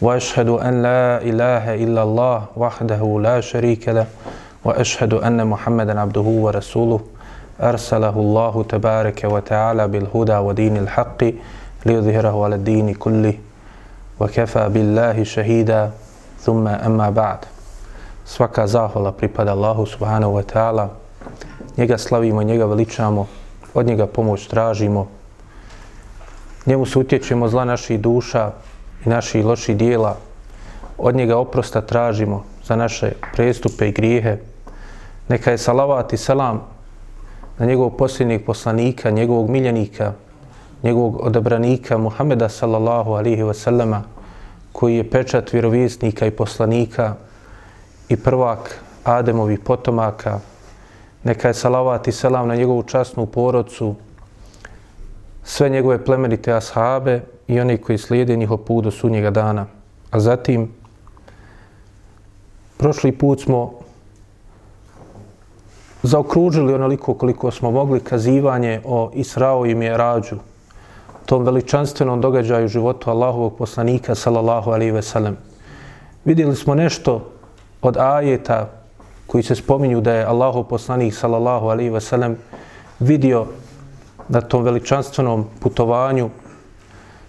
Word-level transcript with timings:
واشهد 0.00 0.48
ان 0.48 0.82
لا 0.82 1.22
اله 1.22 1.74
الا 1.74 2.02
الله 2.02 2.42
وحده 2.56 3.20
لا 3.22 3.40
شريك 3.40 3.88
له 3.88 4.06
واشهد 4.64 5.14
ان 5.14 5.46
محمدا 5.46 6.00
عبده 6.00 6.20
ورسوله 6.20 7.00
ارسله 7.60 8.16
الله 8.16 8.64
تبارك 8.68 9.24
وتعالى 9.24 9.88
بالهدى 9.88 10.36
ودين 10.36 10.76
الحق 10.76 11.24
ليظهره 11.86 12.44
على 12.44 12.54
الدين 12.54 12.94
كله 12.94 13.34
وكفى 14.20 14.68
بالله 14.68 15.24
شهيدا 15.24 15.90
ثم 16.40 16.68
اما 16.68 17.10
بعد 17.10 17.38
svaka 18.26 18.66
zahvala 18.66 19.14
pripada 19.14 19.54
Allahu 19.54 19.86
subhanahu 19.86 20.34
wa 20.34 20.42
ta'ala 20.42 20.88
njega 21.78 21.98
slavimo, 21.98 22.42
njega 22.42 22.66
veličamo 22.66 23.26
od 23.74 23.86
njega 23.86 24.06
pomoć 24.06 24.46
tražimo 24.46 25.06
njemu 26.66 26.86
se 26.86 26.98
utječemo 26.98 27.48
zla 27.48 27.64
naših 27.64 28.00
duša 28.00 28.50
i 29.05 29.09
naših 29.09 29.45
loših 29.45 29.77
dijela. 29.77 30.17
Od 30.97 31.15
njega 31.15 31.37
oprosta 31.37 31.81
tražimo 31.81 32.43
za 32.63 32.75
naše 32.75 33.11
prestupe 33.33 33.89
i 33.89 33.91
grijehe. 33.91 34.37
Neka 35.29 35.51
je 35.51 35.57
salavat 35.57 36.13
i 36.13 36.17
selam 36.17 36.61
na 37.57 37.65
njegovog 37.65 37.97
posljednjeg 37.97 38.45
poslanika, 38.45 39.09
njegovog 39.09 39.49
miljenika, 39.49 40.13
njegovog 40.83 41.19
odabranika 41.25 41.97
Muhameda 41.97 42.49
sallallahu 42.49 43.13
alihi 43.13 43.43
wasallama, 43.43 44.01
koji 44.71 44.95
je 44.95 45.09
pečat 45.09 45.53
vjerovjesnika 45.53 46.25
i 46.25 46.31
poslanika 46.31 47.15
i 48.09 48.17
prvak 48.17 48.81
Ademovih 49.03 49.59
potomaka. 49.59 50.39
Neka 51.23 51.47
je 51.47 51.53
salavat 51.53 52.07
i 52.07 52.11
selam 52.11 52.47
na 52.47 52.55
njegovu 52.55 52.83
časnu 52.83 53.25
porodcu, 53.25 53.95
sve 55.43 55.69
njegove 55.69 56.05
plemenite 56.05 56.53
ashabe 56.53 57.21
i 57.47 57.59
oni 57.59 57.77
koji 57.77 57.97
slijede 57.97 58.35
njihov 58.35 58.57
put 58.57 58.83
do 58.83 58.91
sunnjega 58.91 59.29
dana. 59.29 59.65
A 60.11 60.19
zatim, 60.19 60.69
prošli 62.77 63.11
put 63.11 63.41
smo 63.41 63.73
zaokružili 66.03 66.73
onoliko 66.73 67.13
koliko 67.13 67.51
smo 67.51 67.71
mogli 67.71 67.99
kazivanje 67.99 68.81
o 68.85 69.11
Israo 69.13 69.65
i 69.65 69.75
Mirađu, 69.75 70.35
tom 71.25 71.43
veličanstvenom 71.43 72.21
događaju 72.21 72.67
životu 72.67 73.09
Allahovog 73.09 73.57
poslanika, 73.57 74.15
sallallahu 74.15 74.71
alaihi 74.71 74.91
ve 74.91 75.01
sellem. 75.01 75.37
Vidjeli 76.25 76.55
smo 76.55 76.75
nešto 76.75 77.31
od 77.81 77.97
ajeta 77.97 78.69
koji 79.27 79.43
se 79.43 79.55
spominju 79.55 80.01
da 80.01 80.13
je 80.13 80.25
Allahov 80.25 80.63
poslanik, 80.63 81.13
sallallahu 81.13 81.67
alaihi 81.67 81.89
ve 81.89 82.01
sellem, 82.01 82.37
vidio 82.99 83.45
na 84.31 84.41
tom 84.41 84.63
veličanstvenom 84.63 85.45
putovanju 85.59 86.29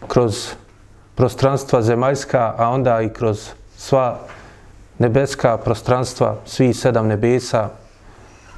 kroz 0.09 0.55
prostranstva 1.15 1.83
zemaljska, 1.83 2.55
a 2.59 2.69
onda 2.71 3.01
i 3.03 3.09
kroz 3.09 3.51
sva 3.77 4.19
nebeska 4.99 5.57
prostranstva, 5.59 6.37
svi 6.47 6.75
sedam 6.75 7.07
nebesa, 7.07 7.69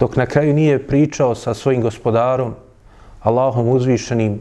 dok 0.00 0.16
na 0.16 0.26
kraju 0.26 0.54
nije 0.54 0.86
pričao 0.86 1.34
sa 1.34 1.54
svojim 1.54 1.82
gospodarom, 1.82 2.54
Allahom 3.22 3.68
uzvišenim 3.68 4.40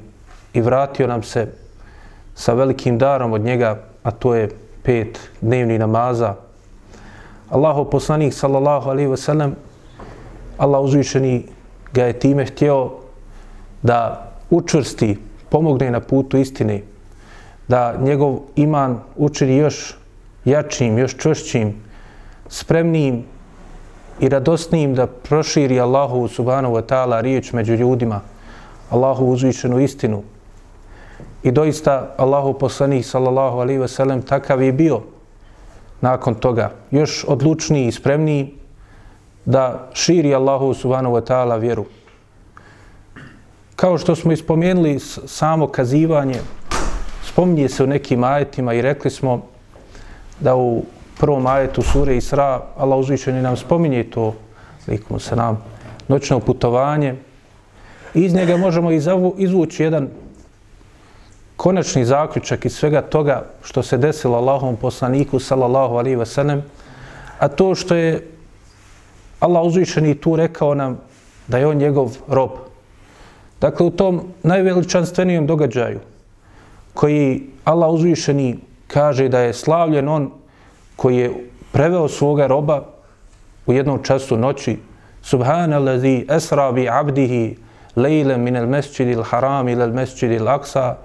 i 0.53 0.61
vratio 0.61 1.07
nam 1.07 1.23
se 1.23 1.47
sa 2.35 2.53
velikim 2.53 2.97
darom 2.97 3.33
od 3.33 3.41
njega, 3.41 3.79
a 4.03 4.11
to 4.11 4.35
je 4.35 4.49
pet 4.83 5.19
dnevni 5.41 5.79
namaza. 5.79 6.35
Allahov 7.49 7.85
poslanik, 7.85 8.33
sallallahu 8.33 8.89
alaihi 8.89 9.09
wasallam, 9.09 9.51
Allah 10.57 10.81
uzvišeni 10.81 11.45
ga 11.93 12.05
je 12.05 12.19
time 12.19 12.45
htio 12.45 13.02
da 13.83 14.31
učvrsti, 14.49 15.17
pomogne 15.49 15.91
na 15.91 15.99
putu 15.99 16.37
istine, 16.37 16.81
da 17.67 17.97
njegov 18.01 18.39
iman 18.55 18.99
učini 19.15 19.57
još 19.57 19.95
jačim, 20.45 20.97
još 20.97 21.17
čvršćim, 21.17 21.75
spremnijim 22.47 23.23
i 24.19 24.29
radosnijim 24.29 24.95
da 24.95 25.07
proširi 25.07 25.79
Allahu 25.79 26.27
subhanahu 26.27 26.75
wa 26.75 26.81
ta'ala 26.81 27.21
riječ 27.21 27.53
među 27.53 27.73
ljudima, 27.73 28.21
Allahu 28.89 29.25
uzvišenu 29.25 29.79
istinu. 29.79 30.23
I 31.43 31.51
doista 31.51 32.15
Allahu 32.17 32.53
poslanih 32.53 33.05
sallallahu 33.05 33.57
alaihi 33.57 33.79
ve 33.79 33.87
sellem 33.87 34.21
takav 34.21 34.61
je 34.61 34.71
bio 34.71 35.01
nakon 36.01 36.35
toga, 36.35 36.71
još 36.91 37.25
odlučniji 37.27 37.87
i 37.87 37.91
spremniji 37.91 38.53
da 39.45 39.89
širi 39.93 40.35
Allahu 40.35 40.73
subhanahu 40.73 41.15
wa 41.15 41.21
ta'ala 41.21 41.59
vjeru 41.59 41.85
kao 43.75 43.97
što 43.97 44.15
smo 44.15 44.31
ispomenuli 44.31 44.99
samo 45.25 45.67
kazivanje, 45.67 46.39
spominje 47.23 47.69
se 47.69 47.83
u 47.83 47.87
nekim 47.87 48.23
ajetima 48.23 48.73
i 48.73 48.81
rekli 48.81 49.11
smo 49.11 49.41
da 50.39 50.55
u 50.55 50.83
prvom 51.19 51.47
ajetu 51.47 51.81
sure 51.81 52.17
Isra, 52.17 52.61
Allah 52.77 52.99
uzvišeni 52.99 53.41
nam 53.41 53.57
spominje 53.57 54.03
to, 54.03 54.33
likom 54.87 55.19
se 55.19 55.35
nam, 55.35 55.63
noćno 56.07 56.39
putovanje. 56.39 57.15
Iz 58.13 58.33
njega 58.33 58.57
možemo 58.57 58.91
izvući 59.37 59.83
jedan 59.83 60.09
konačni 61.55 62.05
zaključak 62.05 62.65
iz 62.65 62.75
svega 62.75 63.01
toga 63.01 63.45
što 63.63 63.83
se 63.83 63.97
desilo 63.97 64.37
Allahom 64.37 64.75
poslaniku, 64.75 65.39
sallallahu 65.39 65.95
alaihi 65.95 66.15
ve 66.15 66.25
sellem, 66.25 66.63
a 67.39 67.47
to 67.47 67.75
što 67.75 67.95
je 67.95 68.27
Allah 69.39 69.63
uzvišeni 69.63 70.15
tu 70.15 70.35
rekao 70.35 70.75
nam 70.75 70.99
da 71.47 71.57
je 71.57 71.67
on 71.67 71.77
njegov 71.77 72.17
rob, 72.27 72.51
Dakle, 73.63 73.85
u 73.85 73.89
tom 73.89 74.21
najveličanstvenijem 74.43 75.47
događaju 75.47 75.99
koji 76.93 77.43
Allah 77.63 77.89
uzvišeni 77.89 78.57
kaže 78.87 79.29
da 79.29 79.39
je 79.39 79.53
slavljen 79.53 80.09
on 80.09 80.31
koji 80.95 81.17
je 81.17 81.31
preveo 81.71 82.07
svoga 82.07 82.47
roba 82.47 82.83
u 83.65 83.73
jednom 83.73 84.03
času 84.03 84.37
noći 84.37 84.77
Subhanallazi 85.21 86.25
esra 86.29 86.71
bi 86.71 86.89
abdihi 86.89 87.55
lejlem 87.95 88.41
min 88.41 88.57
al 88.57 88.67
mesjidil 88.67 89.23
haram 89.23 89.69
ila 89.69 89.83
al 89.83 89.93
mesjidil 89.93 90.47
aksa 90.47 90.97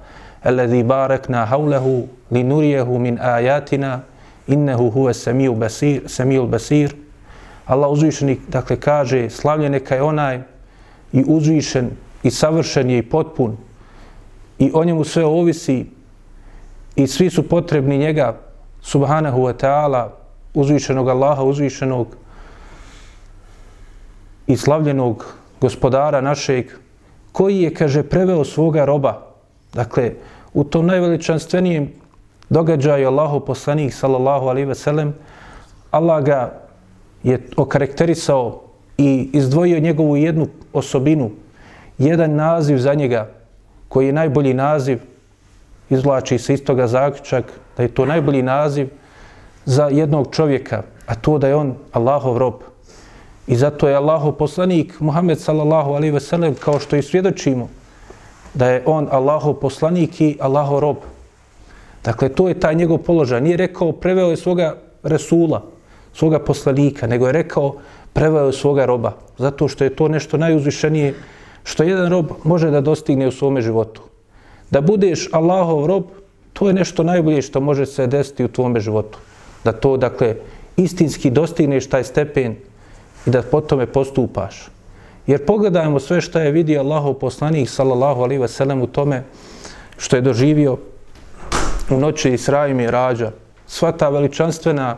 alladhi 0.43 0.83
barakna 0.83 1.47
hawlahu 1.47 2.09
li 2.31 2.43
nuriyahu 2.45 2.99
min 2.99 3.19
ayatina 3.23 4.01
innahu 4.47 4.91
huwa 4.91 5.15
samiu 5.15 5.55
basir 5.55 6.03
samiju 6.07 6.47
basir. 6.47 6.95
Allah 7.67 7.91
uzvišeni 7.91 8.39
dakle 8.49 8.77
kaže 8.77 9.31
slavljen 9.31 9.73
neka 9.73 9.95
je 9.95 10.03
onaj 10.03 10.41
i 11.13 11.25
uzvišen 11.27 11.91
i 12.23 12.31
savršen 12.31 12.91
je 12.91 12.99
i 12.99 13.09
potpun 13.09 13.57
i 14.59 14.71
o 14.75 14.85
njemu 14.85 15.05
sve 15.05 15.25
ovisi 15.25 15.87
i 16.97 17.07
svi 17.07 17.31
su 17.31 17.49
potrebni 17.49 17.99
njega 17.99 18.41
subhanahu 18.83 19.39
wa 19.39 19.53
ta'ala 19.53 20.09
uzvišenog 20.55 21.09
Allaha, 21.09 21.43
uzvišenog 21.43 22.07
i 24.47 24.57
slavljenog 24.57 25.35
gospodara 25.61 26.21
našeg 26.21 26.73
koji 27.33 27.63
je, 27.63 27.75
kaže, 27.75 28.03
preveo 28.03 28.45
svoga 28.45 28.85
roba. 28.85 29.27
Dakle, 29.75 30.13
u 30.55 30.65
tom 30.65 30.87
najveličanstvenijem 30.87 31.93
događaju 32.49 33.09
Allahu 33.09 33.41
poslanih, 33.41 33.95
sallallahu 33.95 34.47
alaihi 34.47 34.69
ve 34.69 34.75
sellem, 34.75 35.15
Allah 35.91 36.25
ga 36.25 36.61
je 37.23 37.39
okarakterisao 37.57 38.63
i 38.99 39.31
izdvojio 39.33 39.81
njegovu 39.81 40.17
jednu 40.17 40.49
osobinu, 40.73 41.31
jedan 41.99 42.35
naziv 42.35 42.79
za 42.79 42.95
njega 42.95 43.29
koji 43.89 44.07
je 44.07 44.13
najbolji 44.13 44.55
naziv 44.55 44.99
izvlači 45.91 46.39
se 46.39 46.55
iz 46.55 46.65
toga 46.65 46.87
zaključak 46.87 47.45
da 47.77 47.83
je 47.83 47.95
to 47.95 48.07
najbolji 48.07 48.43
naziv 48.43 48.89
za 49.65 49.89
jednog 49.89 50.29
čovjeka, 50.33 50.83
a 51.07 51.15
to 51.15 51.39
da 51.39 51.49
je 51.49 51.57
on 51.57 51.75
Allahov 51.93 52.39
rob. 52.39 52.55
I 53.47 53.57
zato 53.57 53.89
je 53.89 53.97
Allahov 53.97 54.33
poslanik 54.33 55.01
Muhammed 55.01 55.41
sallallahu 55.41 55.91
alaihi 55.91 56.15
ve 56.15 56.21
sellem 56.21 56.55
kao 56.55 56.79
što 56.81 56.97
i 56.97 57.03
svjedočimo 57.03 57.69
da 58.55 58.69
je 58.69 58.83
on 58.87 59.09
Allahov 59.11 59.55
poslanik 59.55 60.21
i 60.21 60.37
Allahov 60.41 60.81
rob. 60.81 60.97
Dakle, 62.05 62.29
to 62.29 62.49
je 62.49 62.61
taj 62.61 62.75
njegov 62.75 62.99
položaj. 62.99 63.41
Nije 63.41 63.57
rekao 63.57 63.93
preveo 63.93 64.31
je 64.31 64.37
svoga 64.37 64.77
Resula, 65.03 65.63
svoga 66.15 66.39
poslanika, 66.39 67.07
nego 67.07 67.27
je 67.27 67.33
rekao 67.33 67.75
preveo 68.13 68.47
je 68.47 68.53
svoga 68.53 68.85
roba. 68.85 69.13
Zato 69.39 69.69
što 69.69 69.85
je 69.85 69.97
to 69.97 70.09
nešto 70.09 70.37
najuzvišenije 70.37 71.15
što 71.69 71.85
jedan 71.85 72.09
rob 72.11 72.33
može 72.45 72.71
da 72.71 72.81
dostigne 72.81 73.29
u 73.29 73.33
svome 73.33 73.61
životu. 73.61 74.03
Da 74.71 74.81
budeš 74.81 75.29
Allahov 75.33 75.87
rob, 75.87 76.05
To 76.59 76.67
je 76.69 76.75
nešto 76.75 77.03
najbolje 77.03 77.43
što 77.43 77.61
može 77.61 77.87
se 77.87 78.07
desiti 78.07 78.45
u 78.45 78.49
tvome 78.49 78.81
životu. 78.81 79.19
Da 79.65 79.73
to, 79.73 79.97
dakle, 79.97 80.35
istinski 80.77 81.31
dostigneš 81.31 81.87
taj 81.87 82.05
stepen 82.05 82.57
i 83.27 83.31
da 83.31 83.43
po 83.43 83.61
tome 83.61 83.87
postupaš. 83.87 84.67
Jer 85.27 85.45
pogledajmo 85.47 86.01
sve 86.01 86.21
što 86.21 86.39
je 86.39 86.51
vidio 86.51 86.81
Allahov 86.81 87.15
poslanik, 87.15 87.69
sallallahu 87.71 88.23
alaihi 88.23 88.43
wasallam, 88.43 88.83
u 88.83 88.87
tome 88.87 89.23
što 89.97 90.17
je 90.17 90.23
doživio 90.23 90.77
u 91.91 92.01
noći 92.01 92.33
Isra 92.33 92.67
i 92.69 92.91
Rađa. 92.91 93.31
Sva 93.67 93.93
ta 93.93 94.09
veličanstvena 94.09 94.97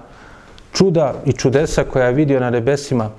čuda 0.73 1.15
i 1.27 1.33
čudesa 1.33 1.85
koja 1.85 2.07
je 2.07 2.15
vidio 2.15 2.41
na 2.41 2.51
nebesima, 2.51 3.11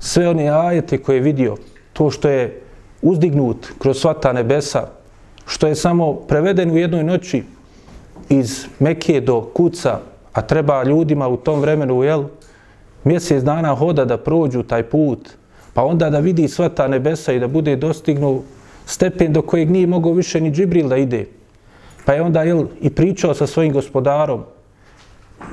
sve 0.00 0.28
one 0.28 0.50
ajete 0.50 0.98
koje 0.98 1.16
je 1.16 1.20
vidio, 1.20 1.56
to 1.98 2.10
što 2.10 2.28
je 2.28 2.60
uzdignut 3.02 3.66
kroz 3.78 3.98
sva 3.98 4.14
ta 4.14 4.32
nebesa, 4.32 4.86
što 5.46 5.66
je 5.66 5.74
samo 5.74 6.14
preveden 6.14 6.70
u 6.70 6.78
jednoj 6.78 7.04
noći 7.04 7.42
iz 8.28 8.66
Mekije 8.78 9.20
do 9.20 9.40
Kuca, 9.54 9.98
a 10.32 10.42
treba 10.42 10.84
ljudima 10.84 11.28
u 11.28 11.36
tom 11.36 11.60
vremenu, 11.60 12.02
jel, 12.02 12.24
mjesec 13.04 13.42
dana 13.42 13.74
hoda 13.74 14.04
da 14.04 14.16
prođu 14.16 14.62
taj 14.62 14.82
put, 14.82 15.28
pa 15.74 15.82
onda 15.84 16.10
da 16.10 16.18
vidi 16.18 16.48
sva 16.48 16.68
ta 16.68 16.88
nebesa 16.88 17.32
i 17.32 17.40
da 17.40 17.48
bude 17.48 17.76
dostignu 17.76 18.42
stepen 18.86 19.32
do 19.32 19.42
kojeg 19.42 19.70
nije 19.70 19.86
mogao 19.86 20.12
više 20.12 20.40
ni 20.40 20.52
Džibril 20.52 20.88
da 20.88 20.96
ide. 20.96 21.26
Pa 22.04 22.12
je 22.12 22.22
onda 22.22 22.42
jel, 22.42 22.66
i 22.80 22.90
pričao 22.90 23.34
sa 23.34 23.46
svojim 23.46 23.72
gospodarom 23.72 24.44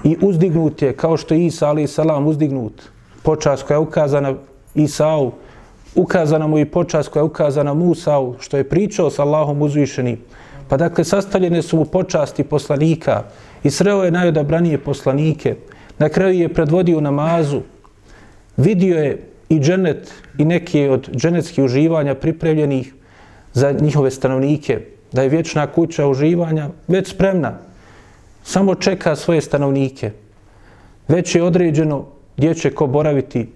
i 0.03 0.17
uzdignut 0.21 0.81
je, 0.81 0.93
kao 0.93 1.17
što 1.17 1.33
je 1.33 1.45
Isa, 1.45 1.67
ali 1.67 1.87
salam, 1.87 2.27
uzdignut, 2.27 2.81
počas 3.23 3.63
koja 3.63 3.75
je 3.75 3.79
ukazana 3.79 4.33
Isau, 4.75 5.31
ukazana 5.95 6.47
mu 6.47 6.59
i 6.59 6.65
počas 6.65 7.07
koja 7.07 7.21
je 7.21 7.25
ukazana 7.25 7.73
Musau, 7.73 8.35
što 8.39 8.57
je 8.57 8.69
pričao 8.69 9.09
sa 9.09 9.23
Allahom 9.23 9.61
uzvišenim. 9.61 10.17
Pa 10.69 10.77
dakle, 10.77 11.03
sastavljene 11.03 11.61
su 11.61 11.77
mu 11.77 11.85
počasti 11.85 12.43
poslanika 12.43 13.23
i 13.63 13.71
sreo 13.71 14.03
je 14.03 14.11
najodabranije 14.11 14.77
poslanike. 14.77 15.55
Na 15.97 16.09
kraju 16.09 16.39
je 16.39 16.53
predvodio 16.53 17.01
namazu. 17.01 17.61
Vidio 18.57 18.97
je 18.97 19.21
i 19.49 19.59
dženet 19.59 20.13
i 20.37 20.45
neke 20.45 20.89
od 20.89 21.09
dženetskih 21.15 21.63
uživanja 21.63 22.15
pripremljenih 22.15 22.93
za 23.53 23.71
njihove 23.71 24.11
stanovnike. 24.11 24.79
Da 25.11 25.21
je 25.21 25.29
vječna 25.29 25.67
kuća 25.67 26.07
uživanja 26.07 26.69
već 26.87 27.11
spremna. 27.11 27.57
Samo 28.43 28.75
čeka 28.75 29.15
svoje 29.15 29.41
stanovnike. 29.41 30.11
Već 31.07 31.35
je 31.35 31.43
određeno 31.43 32.05
gdje 32.37 32.53
će 32.53 32.71
ko 32.71 32.87
boraviti 32.87 33.47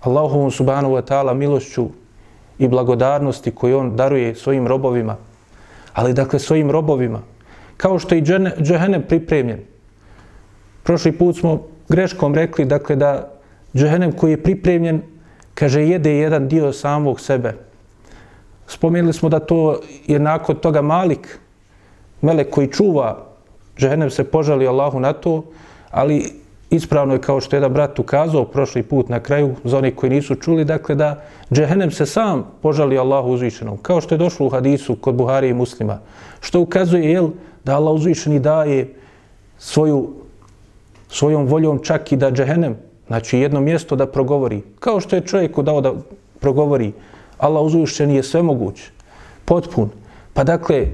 Allahovom 0.00 0.50
subhanahu 0.50 0.94
wa 0.94 1.02
ta'ala 1.02 1.34
milošću 1.34 1.88
i 2.58 2.68
blagodarnosti 2.68 3.50
koju 3.50 3.78
on 3.78 3.96
daruje 3.96 4.34
svojim 4.34 4.66
robovima, 4.66 5.16
ali 5.92 6.12
dakle 6.12 6.38
svojim 6.38 6.70
robovima, 6.70 7.20
kao 7.76 7.98
što 7.98 8.14
je 8.14 8.18
i 8.18 8.24
džehenem 8.62 9.02
pripremljen. 9.08 9.60
Prošli 10.82 11.12
put 11.12 11.36
smo 11.36 11.62
greškom 11.88 12.34
rekli 12.34 12.64
dakle 12.64 12.96
da 12.96 13.30
džehenem 13.74 14.12
koji 14.12 14.30
je 14.30 14.42
pripremljen 14.42 15.02
kaže 15.54 15.82
jede 15.84 16.16
jedan 16.16 16.48
dio 16.48 16.72
samog 16.72 17.20
sebe. 17.20 17.54
Spomenuli 18.66 19.12
smo 19.12 19.28
da 19.28 19.38
to 19.38 19.80
je 20.06 20.18
nakon 20.18 20.56
toga 20.56 20.82
Malik, 20.82 21.38
melek 22.22 22.50
koji 22.50 22.72
čuva, 22.72 23.26
džehenem 23.76 24.10
se 24.10 24.24
požali 24.24 24.68
Allahu 24.68 25.00
na 25.00 25.12
to, 25.12 25.44
ali 25.90 26.32
ispravno 26.70 27.14
je 27.14 27.20
kao 27.20 27.40
što 27.40 27.56
je 27.56 27.58
jedan 27.58 27.72
brat 27.72 27.98
ukazao 27.98 28.44
prošli 28.44 28.82
put 28.82 29.08
na 29.08 29.20
kraju, 29.20 29.54
za 29.64 29.78
oni 29.78 29.90
koji 29.90 30.10
nisu 30.10 30.34
čuli, 30.34 30.64
dakle 30.64 30.94
da 30.94 31.22
džehennem 31.52 31.90
se 31.90 32.06
sam 32.06 32.46
požali 32.62 32.98
Allahu 32.98 33.30
uzvišenom, 33.30 33.78
kao 33.82 34.00
što 34.00 34.14
je 34.14 34.18
došlo 34.18 34.46
u 34.46 34.50
hadisu 34.50 34.96
kod 34.96 35.14
Buhari 35.14 35.48
i 35.48 35.54
muslima, 35.54 35.98
što 36.40 36.60
ukazuje 36.60 37.12
jel, 37.12 37.28
da 37.64 37.76
Allah 37.76 37.94
uzvišeni 37.94 38.40
daje 38.40 38.94
svoju, 39.58 40.08
svojom 41.08 41.46
voljom 41.46 41.78
čak 41.82 42.12
i 42.12 42.16
da 42.16 42.30
džehennem, 42.30 42.76
znači 43.06 43.38
jedno 43.38 43.60
mjesto 43.60 43.96
da 43.96 44.06
progovori, 44.06 44.62
kao 44.78 45.00
što 45.00 45.16
je 45.16 45.26
čovjeku 45.26 45.62
dao 45.62 45.80
da 45.80 45.94
progovori, 46.40 46.92
Allah 47.38 47.62
uzvišeni 47.62 48.16
je 48.16 48.22
sve 48.22 48.42
moguć, 48.42 48.80
potpun. 49.44 49.90
Pa 50.32 50.44
dakle, 50.44 50.86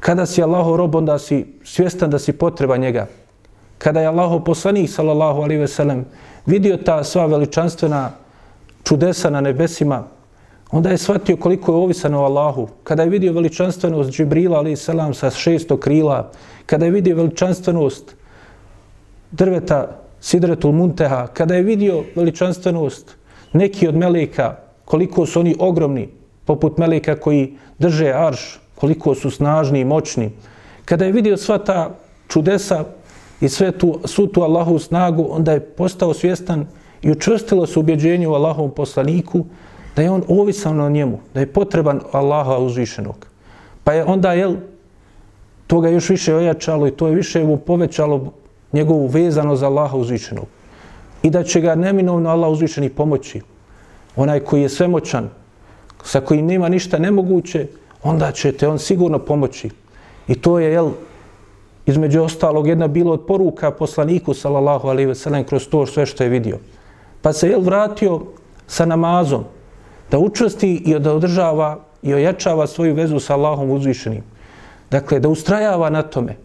kada 0.00 0.26
si 0.26 0.42
Allahov 0.42 0.76
rob, 0.76 0.94
onda 0.94 1.18
si 1.18 1.46
svjestan 1.64 2.10
da 2.10 2.18
si 2.18 2.32
potreba 2.32 2.76
njega, 2.76 3.06
kada 3.78 4.00
je 4.00 4.06
Allahov 4.06 4.44
poslanik 4.44 4.90
sallallahu 4.90 5.42
alaihi 5.42 5.60
ve 5.60 5.68
sellem 5.68 6.04
vidio 6.46 6.76
ta 6.76 7.04
sva 7.04 7.26
veličanstvena 7.26 8.10
čudesa 8.84 9.30
na 9.30 9.40
nebesima, 9.40 10.04
onda 10.70 10.90
je 10.90 10.98
shvatio 10.98 11.36
koliko 11.36 11.72
je 11.72 11.76
ovisan 11.76 12.14
o 12.14 12.24
Allahu. 12.24 12.68
Kada 12.84 13.02
je 13.02 13.08
vidio 13.08 13.32
veličanstvenost 13.32 14.10
Džibrila 14.10 14.58
alaihi 14.58 14.76
selam 14.76 15.14
sa 15.14 15.30
šesto 15.30 15.76
krila, 15.76 16.30
kada 16.66 16.84
je 16.84 16.90
vidio 16.90 17.16
veličanstvenost 17.16 18.14
drveta 19.30 20.00
Sidretul 20.20 20.72
Munteha, 20.72 21.26
kada 21.26 21.54
je 21.54 21.62
vidio 21.62 22.04
veličanstvenost 22.16 23.16
neki 23.52 23.88
od 23.88 23.96
meleka, 23.96 24.56
koliko 24.84 25.26
su 25.26 25.40
oni 25.40 25.54
ogromni, 25.58 26.08
poput 26.44 26.78
meleka 26.78 27.16
koji 27.16 27.56
drže 27.78 28.12
arš, 28.12 28.60
koliko 28.74 29.14
su 29.14 29.30
snažni 29.30 29.80
i 29.80 29.84
moćni, 29.84 30.30
kada 30.84 31.04
je 31.04 31.12
vidio 31.12 31.36
sva 31.36 31.58
ta 31.58 31.90
čudesa 32.28 32.84
i 33.40 33.48
sve 33.48 33.72
tu, 33.72 34.00
su 34.04 34.26
tu 34.26 34.42
Allahu 34.42 34.78
snagu, 34.78 35.26
onda 35.30 35.52
je 35.52 35.60
postao 35.60 36.14
svjestan 36.14 36.66
i 37.02 37.10
učvrstilo 37.10 37.66
se 37.66 37.78
ubjeđenje 37.78 38.28
u 38.28 38.34
Allahovom 38.34 38.70
poslaniku 38.70 39.44
da 39.96 40.02
je 40.02 40.10
on 40.10 40.22
ovisan 40.28 40.76
na 40.76 40.88
njemu, 40.88 41.18
da 41.34 41.40
je 41.40 41.52
potreban 41.52 42.00
Allaha 42.12 42.58
uzvišenog. 42.58 43.26
Pa 43.84 43.92
je 43.92 44.04
onda, 44.04 44.32
jel, 44.32 44.56
to 45.66 45.80
ga 45.80 45.88
još 45.88 46.08
više 46.08 46.34
ojačalo 46.34 46.86
i 46.86 46.90
to 46.90 47.08
je 47.08 47.14
više 47.14 47.44
mu 47.44 47.56
povećalo 47.56 48.32
njegovu 48.72 49.06
vezano 49.06 49.56
za 49.56 49.66
Allaha 49.66 49.96
uzvišenog. 49.96 50.46
I 51.22 51.30
da 51.30 51.42
će 51.42 51.60
ga 51.60 51.74
neminovno 51.74 52.30
Allah 52.30 52.50
uzvišeni 52.50 52.88
pomoći. 52.88 53.40
Onaj 54.16 54.40
koji 54.40 54.62
je 54.62 54.68
svemoćan, 54.68 55.30
sa 56.04 56.20
kojim 56.20 56.46
nema 56.46 56.68
ništa 56.68 56.98
nemoguće, 56.98 57.66
onda 58.02 58.32
će 58.32 58.52
te 58.52 58.68
on 58.68 58.78
sigurno 58.78 59.18
pomoći. 59.18 59.70
I 60.28 60.34
to 60.34 60.58
je, 60.58 60.72
jel, 60.72 60.90
između 61.86 62.22
ostalog 62.22 62.66
jedna 62.66 62.88
bilo 62.88 63.12
od 63.12 63.26
poruka 63.26 63.70
poslaniku 63.70 64.34
sallallahu 64.34 64.88
alejhi 64.88 65.08
ve 65.08 65.14
sellem 65.14 65.44
kroz 65.44 65.68
to 65.68 65.86
sve 65.86 66.06
što 66.06 66.24
je 66.24 66.30
vidio. 66.30 66.58
Pa 67.22 67.32
se 67.32 67.48
je 67.48 67.58
vratio 67.60 68.20
sa 68.66 68.86
namazom 68.86 69.44
da 70.10 70.18
učvrsti 70.18 70.74
i 70.74 70.98
da 70.98 71.14
održava 71.14 71.78
i 72.02 72.14
ojačava 72.14 72.66
svoju 72.66 72.94
vezu 72.94 73.20
sa 73.20 73.34
Allahom 73.34 73.70
uzvišenim. 73.70 74.22
Dakle, 74.90 75.20
da 75.20 75.28
ustrajava 75.28 75.90
na 75.90 76.02
tome. 76.02 76.36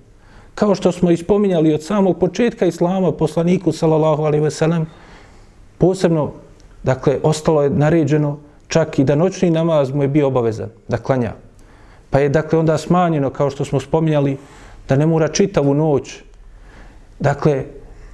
Kao 0.55 0.75
što 0.75 0.91
smo 0.91 1.11
ispominjali 1.11 1.73
od 1.73 1.83
samog 1.83 2.19
početka 2.19 2.65
Islama 2.65 3.11
poslaniku 3.11 3.71
sallallahu 3.71 4.23
alejhi 4.23 4.43
ve 4.43 4.51
sellem 4.51 4.85
posebno, 5.77 6.31
dakle, 6.83 7.19
ostalo 7.23 7.63
je 7.63 7.69
naređeno 7.69 8.37
čak 8.67 8.99
i 8.99 9.03
da 9.03 9.15
noćni 9.15 9.49
namaz 9.49 9.91
mu 9.91 10.03
je 10.03 10.07
bio 10.07 10.27
obavezan 10.27 10.69
da 10.87 10.97
klanja. 10.97 11.33
Pa 12.09 12.19
je, 12.19 12.29
dakle, 12.29 12.59
onda 12.59 12.77
smanjeno, 12.77 13.29
kao 13.29 13.49
što 13.49 13.65
smo 13.65 13.79
spominjali, 13.79 14.37
da 14.89 14.95
ne 14.95 15.05
mora 15.05 15.27
čitavu 15.27 15.73
noć. 15.73 16.15
Dakle, 17.19 17.63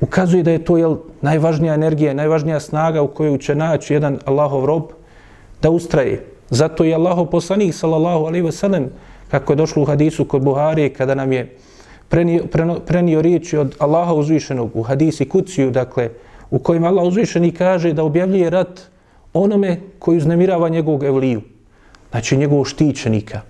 ukazuje 0.01 0.43
da 0.43 0.51
je 0.51 0.63
to 0.65 0.77
jel, 0.77 0.97
najvažnija 1.21 1.73
energija, 1.73 2.13
najvažnija 2.13 2.59
snaga 2.59 3.01
u 3.01 3.07
kojoj 3.07 3.37
će 3.37 3.55
naći 3.55 3.93
jedan 3.93 4.19
Allahov 4.25 4.65
rob 4.65 4.83
da 5.61 5.69
ustraje. 5.69 6.25
Zato 6.49 6.83
je 6.83 6.95
Allahov 6.95 7.25
poslanik, 7.25 7.73
sallallahu 7.73 8.25
alaihi 8.25 8.45
wasallam, 8.45 8.87
kako 9.31 9.53
je 9.53 9.57
došlo 9.57 9.81
u 9.81 9.85
hadisu 9.85 10.25
kod 10.25 10.43
Buhari, 10.43 10.89
kada 10.93 11.15
nam 11.15 11.31
je 11.31 11.55
prenio, 12.09 12.43
prenio, 12.51 12.79
prenio 12.85 13.21
riječi 13.21 13.57
od 13.57 13.75
Allaha 13.79 14.13
uzvišenog 14.13 14.75
u 14.75 14.83
hadisi 14.83 15.29
kuciju, 15.29 15.71
dakle, 15.71 16.09
u 16.51 16.59
kojem 16.59 16.83
Allah 16.83 17.05
uzvišeni 17.05 17.51
kaže 17.51 17.93
da 17.93 18.03
objavljuje 18.03 18.49
rat 18.49 18.81
onome 19.33 19.79
koji 19.99 20.17
uznemirava 20.17 20.69
njegovog 20.69 21.03
evliju, 21.03 21.41
znači 22.11 22.37
njegovog 22.37 22.67
štićenika. 22.67 23.41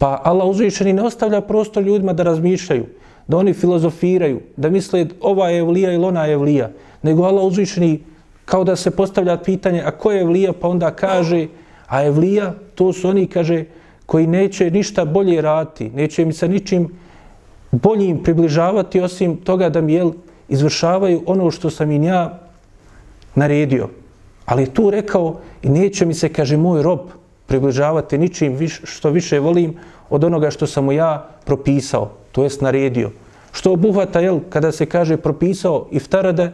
Pa 0.00 0.16
Allah 0.24 0.48
uzvišeni 0.48 0.92
ne 0.92 1.02
ostavlja 1.02 1.40
prostor 1.40 1.82
ljudima 1.82 2.12
da 2.12 2.22
razmišljaju, 2.22 2.86
da 3.28 3.36
oni 3.36 3.52
filozofiraju, 3.52 4.40
da 4.56 4.70
misle 4.70 5.06
ova 5.20 5.50
je 5.50 5.58
evlija 5.58 5.92
ili 5.92 6.04
ona 6.04 6.24
je 6.26 6.32
evlija, 6.32 6.70
nego 7.02 7.22
Allah 7.28 7.44
uzvišeni 7.44 8.00
kao 8.44 8.64
da 8.64 8.76
se 8.76 8.90
postavlja 8.90 9.36
pitanje 9.36 9.82
a 9.84 9.90
ko 9.90 10.12
je 10.12 10.22
evlija 10.22 10.52
pa 10.52 10.68
onda 10.68 10.90
kaže 10.90 11.46
a 11.86 12.04
evlija 12.04 12.54
to 12.74 12.92
su 12.92 13.08
oni 13.08 13.26
kaže 13.26 13.64
koji 14.06 14.26
neće 14.26 14.70
ništa 14.70 15.04
bolje 15.04 15.40
raditi, 15.40 15.90
neće 15.90 16.24
mi 16.24 16.32
se 16.32 16.48
ničim 16.48 16.88
boljim 17.70 18.22
približavati 18.22 19.00
osim 19.00 19.36
toga 19.36 19.68
da 19.68 19.80
mi 19.80 19.92
jel, 19.92 20.12
izvršavaju 20.48 21.22
ono 21.26 21.50
što 21.50 21.70
sam 21.70 21.90
im 21.90 22.02
ja 22.02 22.40
naredio. 23.34 23.88
Ali 24.46 24.66
tu 24.66 24.90
rekao 24.90 25.40
i 25.62 25.68
neće 25.68 26.06
mi 26.06 26.14
se, 26.14 26.28
kaže, 26.28 26.56
moj 26.56 26.82
rob 26.82 27.19
približavati 27.50 28.18
ničim 28.18 28.54
viš, 28.54 28.80
što 28.84 29.10
više 29.10 29.40
volim 29.42 29.74
od 30.10 30.24
onoga 30.24 30.50
što 30.50 30.66
sam 30.66 30.84
mu 30.84 30.92
ja 30.92 31.26
propisao, 31.44 32.10
to 32.32 32.44
jest 32.46 32.60
naredio. 32.62 33.10
Što 33.52 33.72
obuhvata, 33.72 34.20
jel, 34.20 34.38
kada 34.50 34.70
se 34.72 34.86
kaže 34.86 35.16
propisao 35.16 35.88
iftarade, 35.90 36.52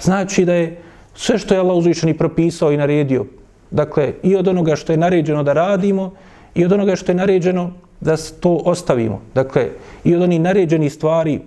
znači 0.00 0.44
da 0.44 0.54
je 0.54 0.82
sve 1.14 1.38
što 1.38 1.54
je 1.54 1.60
Allah 1.60 1.76
uzvišeni 1.76 2.18
propisao 2.18 2.72
i 2.72 2.76
naredio, 2.76 3.24
dakle, 3.70 4.12
i 4.22 4.36
od 4.36 4.48
onoga 4.48 4.76
što 4.76 4.92
je 4.92 5.00
naređeno 5.00 5.42
da 5.42 5.52
radimo, 5.52 6.12
i 6.54 6.64
od 6.64 6.72
onoga 6.72 6.96
što 6.96 7.12
je 7.12 7.16
naređeno 7.16 7.70
da 8.00 8.16
to 8.40 8.60
ostavimo. 8.64 9.22
Dakle, 9.34 9.70
i 10.04 10.14
od 10.14 10.22
onih 10.22 10.40
naređenih 10.40 10.92
stvari, 10.92 11.40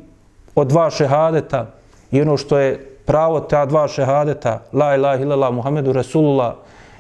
od 0.55 0.67
dva 0.67 0.89
šehadeta, 0.89 1.67
i 2.11 2.21
ono 2.21 2.37
što 2.37 2.57
je 2.57 2.77
pravo 3.05 3.39
ta 3.39 3.65
dva 3.65 3.87
šehadeta, 3.87 4.63
la 4.73 4.95
ilaha 4.95 5.21
illallah 5.21 5.53
Muhammedu 5.53 5.93
Rasulullah, 5.93 6.53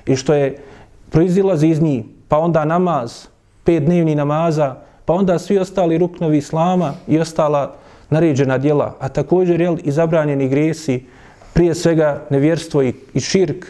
i 0.05 0.15
što 0.15 0.33
je 0.33 0.68
proizilazi 1.09 1.67
iz 1.67 1.81
njih, 1.81 2.03
pa 2.27 2.37
onda 2.37 2.65
namaz, 2.65 3.27
pet 3.63 3.83
dnevni 3.83 4.15
namaza, 4.15 4.75
pa 5.05 5.13
onda 5.13 5.39
svi 5.39 5.57
ostali 5.57 5.97
ruknovi 5.97 6.37
islama 6.37 6.93
i 7.07 7.19
ostala 7.19 7.75
naređena 8.09 8.57
djela, 8.57 8.95
a 8.99 9.09
također 9.09 9.61
jel, 9.61 9.77
i 9.83 9.91
zabranjeni 9.91 10.49
grijesi, 10.49 11.03
prije 11.53 11.75
svega 11.75 12.21
nevjerstvo 12.29 12.83
i, 12.83 12.93
i 13.13 13.19
širk, 13.19 13.65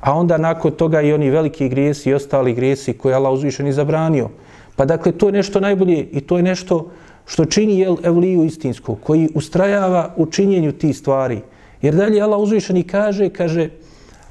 a 0.00 0.12
onda 0.12 0.38
nakon 0.38 0.72
toga 0.72 1.00
i 1.00 1.12
oni 1.12 1.30
veliki 1.30 1.68
grijesi 1.68 2.10
i 2.10 2.14
ostali 2.14 2.54
grijesi 2.54 2.92
koje 2.92 3.14
Allah 3.14 3.32
uzvišen 3.32 3.66
i 3.66 3.72
zabranio. 3.72 4.28
Pa 4.76 4.84
dakle, 4.84 5.12
to 5.12 5.26
je 5.28 5.32
nešto 5.32 5.60
najbolje 5.60 5.98
i 6.12 6.20
to 6.20 6.36
je 6.36 6.42
nešto 6.42 6.90
što 7.26 7.44
čini 7.44 7.78
jel, 7.78 7.96
evliju 8.02 8.44
istinsku, 8.44 8.94
koji 8.94 9.28
ustrajava 9.34 10.14
u 10.16 10.26
činjenju 10.26 10.72
tih 10.72 10.96
stvari. 10.96 11.40
Jer 11.82 11.94
dalje 11.94 12.20
Allah 12.20 12.40
uzvišen 12.40 12.76
i 12.76 12.82
kaže, 12.82 13.28
kaže, 13.28 13.68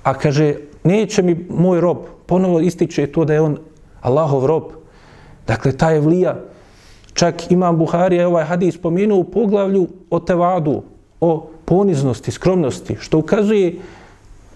a 0.04 0.14
kaže, 0.14 0.56
neće 0.84 1.22
mi 1.22 1.46
moj 1.50 1.82
rob, 1.82 1.98
ponovo 2.34 2.60
ističe 2.60 3.12
to 3.14 3.26
da 3.30 3.34
je 3.34 3.42
on 3.42 3.58
Allahov 4.02 4.46
rob. 4.50 4.64
Dakle, 5.48 5.72
ta 5.78 5.92
je 5.94 6.02
vlija. 6.02 6.36
čak 7.14 7.52
imam 7.52 7.78
Buharija 7.78 8.28
ovaj 8.28 8.44
hadis 8.44 8.76
spomenuo 8.76 9.20
u 9.20 9.24
poglavlju 9.24 9.88
o 10.10 10.20
tevadu, 10.20 10.82
o 11.22 11.50
poniznosti, 11.66 12.32
skromnosti, 12.32 12.96
što 13.00 13.20
ukazuje 13.20 13.76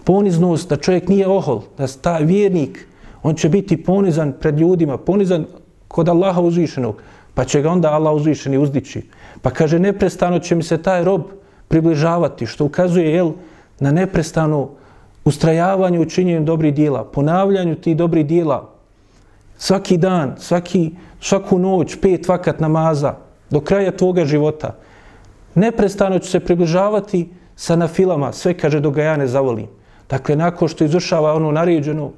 poniznost 0.04 0.70
da 0.70 0.78
čovjek 0.78 1.10
nije 1.10 1.28
ohol, 1.28 1.62
da 1.78 1.88
sta 1.88 2.18
vjernik, 2.18 2.88
on 3.24 3.36
će 3.36 3.50
biti 3.50 3.78
ponizan 3.84 4.34
pred 4.40 4.58
ljudima, 4.60 4.98
ponizan 4.98 5.46
kod 5.88 6.10
Allaha 6.10 6.42
uzvišenog, 6.42 7.02
pa 7.34 7.46
će 7.46 7.62
ga 7.62 7.70
onda 7.70 7.94
Allah 7.94 8.16
uzvišeni 8.16 8.58
uzdići. 8.58 9.04
Pa 9.42 9.54
kaže, 9.54 9.80
neprestano 9.80 10.40
će 10.40 10.56
mi 10.56 10.64
se 10.64 10.82
taj 10.82 11.04
rob 11.04 11.30
približavati, 11.68 12.46
što 12.46 12.66
ukazuje 12.66 13.14
jel, 13.14 13.32
na 13.80 13.92
neprestano 13.92 14.70
ustrajavanju 15.28 16.02
u 16.02 16.06
činjenju 16.06 16.44
dobrih 16.44 16.74
dijela, 16.74 17.04
ponavljanju 17.04 17.76
tih 17.76 17.98
dobrih 17.98 18.26
dijela, 18.26 18.70
svaki 19.58 19.98
dan, 19.98 20.36
svaki, 20.40 20.92
svaku 21.22 21.60
noć, 21.60 21.96
pet 22.02 22.28
vakat 22.28 22.60
namaza, 22.60 23.16
do 23.50 23.60
kraja 23.60 23.92
tvoga 23.92 24.26
života. 24.26 24.76
Neprestano 25.56 26.20
ću 26.20 26.30
se 26.32 26.40
približavati 26.40 27.28
sa 27.56 27.76
nafilama, 27.76 28.32
sve 28.32 28.54
kaže 28.54 28.80
do 28.80 28.92
ga 28.92 29.04
ja 29.04 29.18
ne 29.18 29.28
zavolim. 29.28 29.68
Dakle, 30.10 30.36
nakon 30.36 30.68
što 30.68 30.84
izvršava 30.84 31.34
ono 31.34 31.52
naređeno, 31.52 32.12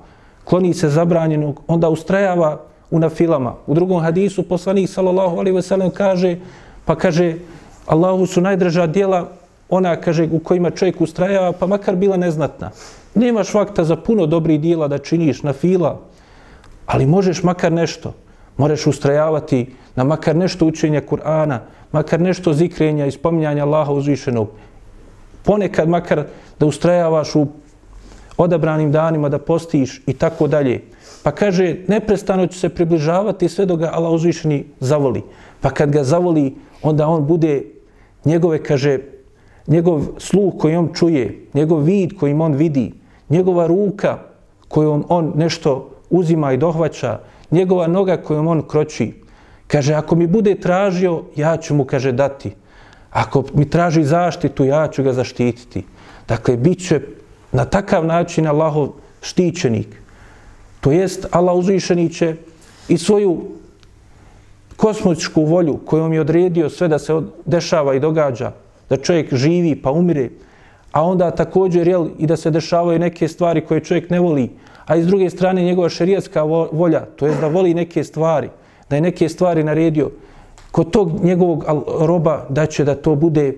kloni 0.44 0.74
se 0.74 0.90
zabranjenog, 0.90 1.62
onda 1.68 1.90
ustrajava 1.90 2.62
u 2.92 3.00
nafilama. 3.00 3.56
U 3.68 3.74
drugom 3.74 4.02
hadisu 4.02 4.44
poslanik 4.44 4.90
sallallahu 4.90 5.38
alaihi 5.40 5.56
ve 5.56 5.62
sellem 5.62 5.90
kaže, 5.92 6.38
pa 6.86 6.96
kaže, 6.96 7.36
Allahu 7.86 8.26
su 8.26 8.42
najdraža 8.42 8.88
djela 8.88 9.39
ona 9.70 9.96
kaže 9.96 10.28
u 10.32 10.40
kojima 10.40 10.70
čovjek 10.72 11.02
ustrajava, 11.02 11.52
pa 11.52 11.68
makar 11.68 11.96
bila 11.96 12.18
neznatna. 12.18 12.72
Nemaš 13.16 13.54
vakta 13.54 13.84
za 13.84 13.96
puno 13.96 14.26
dobrih 14.26 14.62
dijela 14.62 14.88
da 14.88 14.98
činiš 14.98 15.44
na 15.44 15.54
fila, 15.54 16.00
ali 16.86 17.06
možeš 17.06 17.44
makar 17.44 17.72
nešto. 17.72 18.14
Možeš 18.58 18.88
ustrajavati 18.88 19.74
na 19.96 20.04
makar 20.04 20.36
nešto 20.36 20.66
učenja 20.66 21.02
Kur'ana, 21.02 21.60
makar 21.92 22.22
nešto 22.22 22.54
zikrenja 22.54 23.06
i 23.06 23.12
spominjanja 23.12 23.66
Allaha 23.66 23.92
uzvišenog. 23.94 24.50
Ponekad 25.44 25.90
makar 25.90 26.24
da 26.60 26.66
ustrajavaš 26.66 27.36
u 27.36 27.48
odabranim 28.38 28.92
danima, 28.92 29.30
da 29.30 29.40
postiš 29.40 30.02
i 30.08 30.14
tako 30.14 30.48
dalje. 30.48 30.82
Pa 31.24 31.32
kaže, 31.32 31.76
neprestano 31.88 32.48
će 32.48 32.60
se 32.60 32.70
približavati 32.70 33.50
sve 33.50 33.66
dok 33.66 33.80
ga 33.80 33.92
Allah 33.94 34.12
uzvišeni 34.12 34.66
zavoli. 34.80 35.24
Pa 35.62 35.70
kad 35.70 35.92
ga 35.92 36.04
zavoli, 36.04 36.56
onda 36.82 37.08
on 37.08 37.28
bude 37.28 37.64
njegove, 38.26 38.64
kaže, 38.64 39.00
njegov 39.68 40.02
sluh 40.18 40.54
koji 40.60 40.76
on 40.76 40.90
čuje, 40.94 41.48
njegov 41.54 41.84
vid 41.84 42.18
kojim 42.20 42.42
on 42.42 42.54
vidi, 42.54 42.94
njegova 43.30 43.68
ruka 43.68 44.18
kojom 44.68 45.06
on 45.10 45.34
nešto 45.36 45.90
uzima 46.10 46.54
i 46.54 46.58
dohvaća, 46.58 47.20
njegova 47.52 47.88
noga 47.88 48.18
kojom 48.18 48.48
on 48.48 48.62
kroči. 48.68 49.14
Kaže, 49.68 49.94
ako 49.94 50.16
mi 50.16 50.28
bude 50.28 50.56
tražio, 50.56 51.24
ja 51.36 51.58
ću 51.58 51.76
mu, 51.76 51.86
kaže, 51.86 52.12
dati. 52.12 52.52
Ako 53.12 53.44
mi 53.54 53.70
traži 53.70 54.04
zaštitu, 54.04 54.66
ja 54.66 54.88
ću 54.88 55.04
ga 55.04 55.14
zaštititi. 55.14 55.84
Dakle, 56.28 56.58
bit 56.58 56.88
će 56.88 57.02
na 57.52 57.66
takav 57.66 58.06
način 58.06 58.48
Allahov 58.48 58.90
štićenik. 59.22 59.88
To 60.82 60.92
jest, 60.92 61.26
Allah 61.32 61.56
uzvišeni 61.56 62.10
će 62.10 62.36
i 62.88 62.98
svoju 62.98 63.42
kosmičku 64.76 65.44
volju 65.46 65.78
kojom 65.86 66.14
je 66.14 66.22
odredio 66.22 66.70
sve 66.70 66.88
da 66.88 67.00
se 67.00 67.22
dešava 67.46 67.96
i 67.96 68.00
događa, 68.00 68.52
da 68.90 68.98
čovjek 68.98 69.34
živi 69.34 69.76
pa 69.82 69.92
umire, 69.92 70.30
a 70.92 71.04
onda 71.04 71.32
također 71.32 71.88
jel, 71.88 72.08
i 72.18 72.28
da 72.28 72.38
se 72.38 72.52
dešavaju 72.52 73.00
neke 73.00 73.28
stvari 73.28 73.62
koje 73.66 73.84
čovjek 73.84 74.10
ne 74.10 74.20
voli, 74.20 74.50
a 74.86 74.96
iz 74.96 75.08
druge 75.08 75.30
strane 75.30 75.64
njegova 75.64 75.90
šerijatska 75.90 76.44
volja, 76.72 77.06
to 77.16 77.28
je 77.28 77.36
da 77.42 77.48
voli 77.48 77.74
neke 77.74 78.04
stvari, 78.04 78.50
da 78.90 78.96
je 78.96 79.02
neke 79.02 79.30
stvari 79.30 79.64
naredio, 79.64 80.12
kod 80.72 80.92
tog 80.92 81.24
njegovog 81.24 81.66
roba 82.00 82.46
da 82.50 82.66
će 82.66 82.84
da 82.84 82.96
to 82.96 83.16
bude 83.16 83.54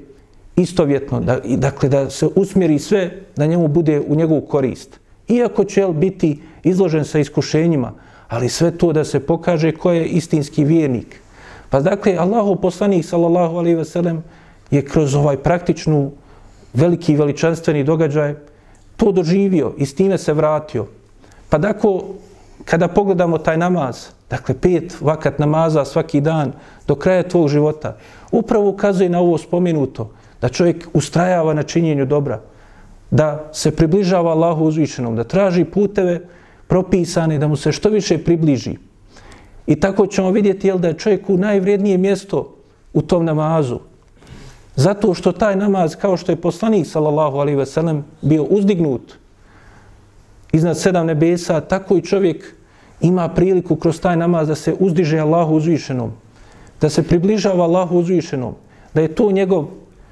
istovjetno, 0.56 1.20
da, 1.20 1.40
dakle 1.46 1.90
da 1.90 2.10
se 2.10 2.28
usmjeri 2.36 2.80
sve 2.80 3.12
da 3.36 3.46
njemu 3.46 3.68
bude 3.68 4.02
u 4.08 4.16
njegovu 4.16 4.42
korist. 4.42 5.00
Iako 5.28 5.64
će 5.64 5.88
biti 5.94 6.40
izložen 6.64 7.06
sa 7.06 7.20
iskušenjima, 7.20 7.94
ali 8.28 8.50
sve 8.50 8.72
to 8.72 8.94
da 8.94 9.04
se 9.04 9.20
pokaže 9.20 9.72
ko 9.72 9.92
je 9.92 10.06
istinski 10.06 10.64
vjernik. 10.64 11.22
Pa 11.70 11.80
dakle, 11.80 12.16
Allahu 12.18 12.56
poslanik, 12.56 13.06
sallallahu 13.06 13.58
alaihi 13.58 13.76
ve 13.76 13.86
sellem, 13.86 14.24
je 14.72 14.86
kroz 14.86 15.16
ovaj 15.16 15.38
praktičnu 15.38 16.12
veliki 16.74 17.16
veličanstveni 17.16 17.84
događaj 17.84 18.36
to 18.98 19.12
doživio 19.12 19.74
i 19.78 19.86
s 19.86 19.96
time 19.96 20.18
se 20.18 20.34
vratio. 20.34 20.86
Pa 21.50 21.58
dakle, 21.58 21.92
kada 22.66 22.88
pogledamo 22.88 23.38
taj 23.38 23.58
namaz, 23.58 24.08
dakle 24.30 24.56
pet 24.56 25.02
vakat 25.02 25.40
namaza 25.40 25.86
svaki 25.86 26.22
dan 26.22 26.54
do 26.88 26.96
kraja 26.96 27.28
tvog 27.28 27.50
života, 27.50 27.98
upravo 28.32 28.70
ukazuje 28.70 29.10
na 29.10 29.20
ovo 29.20 29.38
spomenuto, 29.38 30.12
da 30.42 30.50
čovjek 30.50 30.88
ustrajava 30.94 31.54
na 31.54 31.64
činjenju 31.64 32.06
dobra, 32.06 32.42
da 33.12 33.50
se 33.54 33.76
približava 33.76 34.32
Allahu 34.32 34.66
uzvišenom, 34.66 35.16
da 35.16 35.24
traži 35.24 35.66
puteve 35.66 36.22
propisane, 36.68 37.38
da 37.38 37.48
mu 37.48 37.56
se 37.56 37.72
što 37.72 37.90
više 37.90 38.18
približi. 38.24 38.78
I 39.68 39.76
tako 39.76 40.08
ćemo 40.08 40.32
vidjeti 40.32 40.68
jel, 40.68 40.78
da 40.78 40.88
je 40.88 40.98
čovjek 40.98 41.30
u 41.30 41.38
najvrijednije 41.38 41.98
mjesto 41.98 42.56
u 42.94 43.02
tom 43.02 43.26
namazu. 43.26 43.80
Zato 44.82 45.14
što 45.14 45.32
taj 45.32 45.56
namaz, 45.56 45.96
kao 45.96 46.18
što 46.18 46.32
je 46.32 46.42
poslanik, 46.42 46.88
sallallahu 46.88 47.38
alaihi 47.38 47.58
ve 47.58 47.66
sellem, 47.66 48.04
bio 48.22 48.44
uzdignut 48.44 49.14
iznad 50.52 50.78
sedam 50.78 51.06
nebesa, 51.06 51.62
tako 51.62 51.98
i 51.98 52.02
čovjek 52.02 52.56
ima 53.02 53.30
priliku 53.30 53.76
kroz 53.76 54.00
taj 54.02 54.18
namaz 54.18 54.48
da 54.48 54.56
se 54.56 54.74
uzdiže 54.80 55.20
Allahu 55.20 55.56
uzvišenom, 55.56 56.12
da 56.82 56.90
se 56.90 57.04
približava 57.04 57.64
Allahu 57.64 58.00
uzvišenom, 58.00 58.56
da 58.94 59.02
je 59.02 59.16
to 59.16 59.32
njegov 59.32 59.68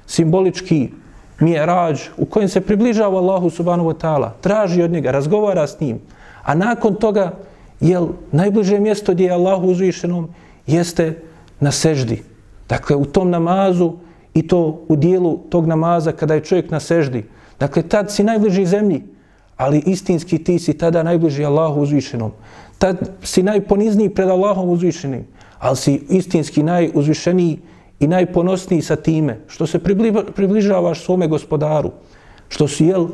simbolički 0.06 0.88
mjerađ 1.40 2.00
u 2.16 2.24
kojem 2.24 2.48
se 2.48 2.60
približava 2.60 3.18
Allahu 3.18 3.50
subhanahu 3.50 3.90
wa 3.90 3.98
ta'ala, 3.98 4.30
traži 4.40 4.82
od 4.82 4.90
njega, 4.90 5.10
razgovara 5.10 5.66
s 5.66 5.80
njim, 5.80 5.98
a 6.42 6.54
nakon 6.54 6.94
toga, 6.94 7.32
jel, 7.80 8.08
najbliže 8.32 8.78
mjesto 8.80 9.12
gdje 9.12 9.24
je 9.24 9.32
Allahu 9.32 9.66
uzvišenom 9.66 10.28
jeste 10.66 11.22
na 11.60 11.72
seždi. 11.72 12.22
Dakle, 12.68 12.96
u 12.96 13.04
tom 13.04 13.30
namazu 13.30 13.92
i 14.34 14.46
to 14.48 14.84
u 14.88 14.96
dijelu 14.96 15.38
tog 15.48 15.66
namaza 15.66 16.12
kada 16.12 16.34
je 16.34 16.44
čovjek 16.44 16.70
na 16.70 16.80
seždi. 16.80 17.24
Dakle, 17.60 17.82
tad 17.82 18.12
si 18.12 18.24
najbliži 18.24 18.66
zemlji, 18.66 19.02
ali 19.56 19.82
istinski 19.86 20.44
ti 20.44 20.58
si 20.58 20.78
tada 20.78 21.02
najbliži 21.02 21.44
Allahu 21.44 21.80
uzvišenom. 21.80 22.32
Tad 22.78 23.10
si 23.22 23.42
najponizniji 23.42 24.08
pred 24.08 24.28
Allahom 24.28 24.70
uzvišenim, 24.70 25.26
ali 25.58 25.76
si 25.76 26.02
istinski 26.08 26.62
najuzvišeniji 26.62 27.58
i 28.00 28.06
najponosniji 28.08 28.82
sa 28.82 28.96
time, 28.96 29.40
što 29.48 29.66
se 29.66 29.78
približavaš 30.36 31.04
svome 31.04 31.28
gospodaru, 31.28 31.90
što 32.48 32.68
si 32.68 32.86
jel, 32.86 33.08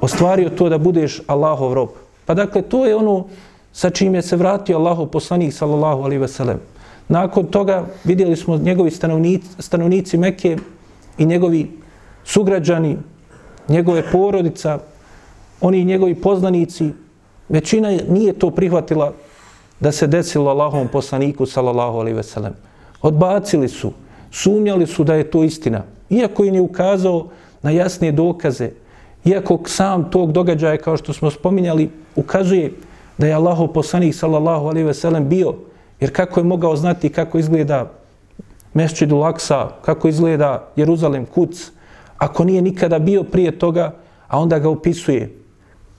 ostvario 0.00 0.50
to 0.50 0.68
da 0.68 0.78
budeš 0.78 1.20
Allahov 1.26 1.74
rob. 1.74 1.88
Pa 2.26 2.34
dakle, 2.34 2.62
to 2.62 2.86
je 2.86 2.96
ono 2.96 3.26
sa 3.72 3.90
čim 3.90 4.14
je 4.14 4.22
se 4.22 4.36
vratio 4.36 4.78
Allahov 4.78 5.06
poslanik, 5.06 5.52
sallallahu 5.52 6.02
alaihi 6.02 6.20
veselem. 6.20 6.60
Nakon 7.10 7.46
toga 7.46 7.86
vidjeli 8.04 8.36
smo 8.36 8.56
njegovi 8.56 8.90
stanovnici, 8.90 9.48
stanovnici 9.58 10.16
Mekke 10.16 10.56
i 11.18 11.26
njegovi 11.26 11.70
sugrađani, 12.24 12.96
njegove 13.68 14.02
porodica, 14.12 14.78
oni 15.60 15.84
njegovi 15.84 16.14
poznanici, 16.14 16.90
većina 17.48 17.88
nije 18.08 18.32
to 18.32 18.50
prihvatila 18.50 19.12
da 19.80 19.92
se 19.92 20.06
desilo 20.06 20.50
Allahovom 20.50 20.88
poslaniku, 20.88 21.46
sallallahu 21.46 21.98
alaihi 21.98 22.16
veselem. 22.16 22.52
Odbacili 23.02 23.68
su, 23.68 23.92
sumnjali 24.30 24.86
su 24.86 25.04
da 25.04 25.14
je 25.14 25.30
to 25.30 25.44
istina. 25.44 25.82
Iako 26.10 26.44
im 26.44 26.54
je 26.54 26.60
ukazao 26.60 27.26
na 27.62 27.70
jasne 27.70 28.12
dokaze, 28.12 28.70
iako 29.24 29.58
sam 29.66 30.10
tog 30.10 30.32
događaja, 30.32 30.76
kao 30.76 30.96
što 30.96 31.12
smo 31.12 31.30
spominjali, 31.30 31.90
ukazuje 32.16 32.72
da 33.18 33.26
je 33.26 33.34
Allahov 33.34 33.66
poslanik, 33.66 34.14
sallallahu 34.14 34.66
alaihi 34.66 34.86
ve 34.86 34.94
sellem, 34.94 35.28
bio 35.28 35.54
Jer 36.00 36.12
kako 36.12 36.40
je 36.40 36.44
mogao 36.44 36.76
znati 36.76 37.08
kako 37.08 37.38
izgleda 37.38 37.90
Mešćid 38.74 39.12
Laksa, 39.12 39.68
kako 39.82 40.08
izgleda 40.08 40.68
Jeruzalem 40.76 41.26
kuc, 41.26 41.70
ako 42.18 42.44
nije 42.44 42.62
nikada 42.62 42.98
bio 42.98 43.22
prije 43.22 43.58
toga, 43.58 43.94
a 44.28 44.38
onda 44.38 44.58
ga 44.58 44.68
opisuje. 44.68 45.34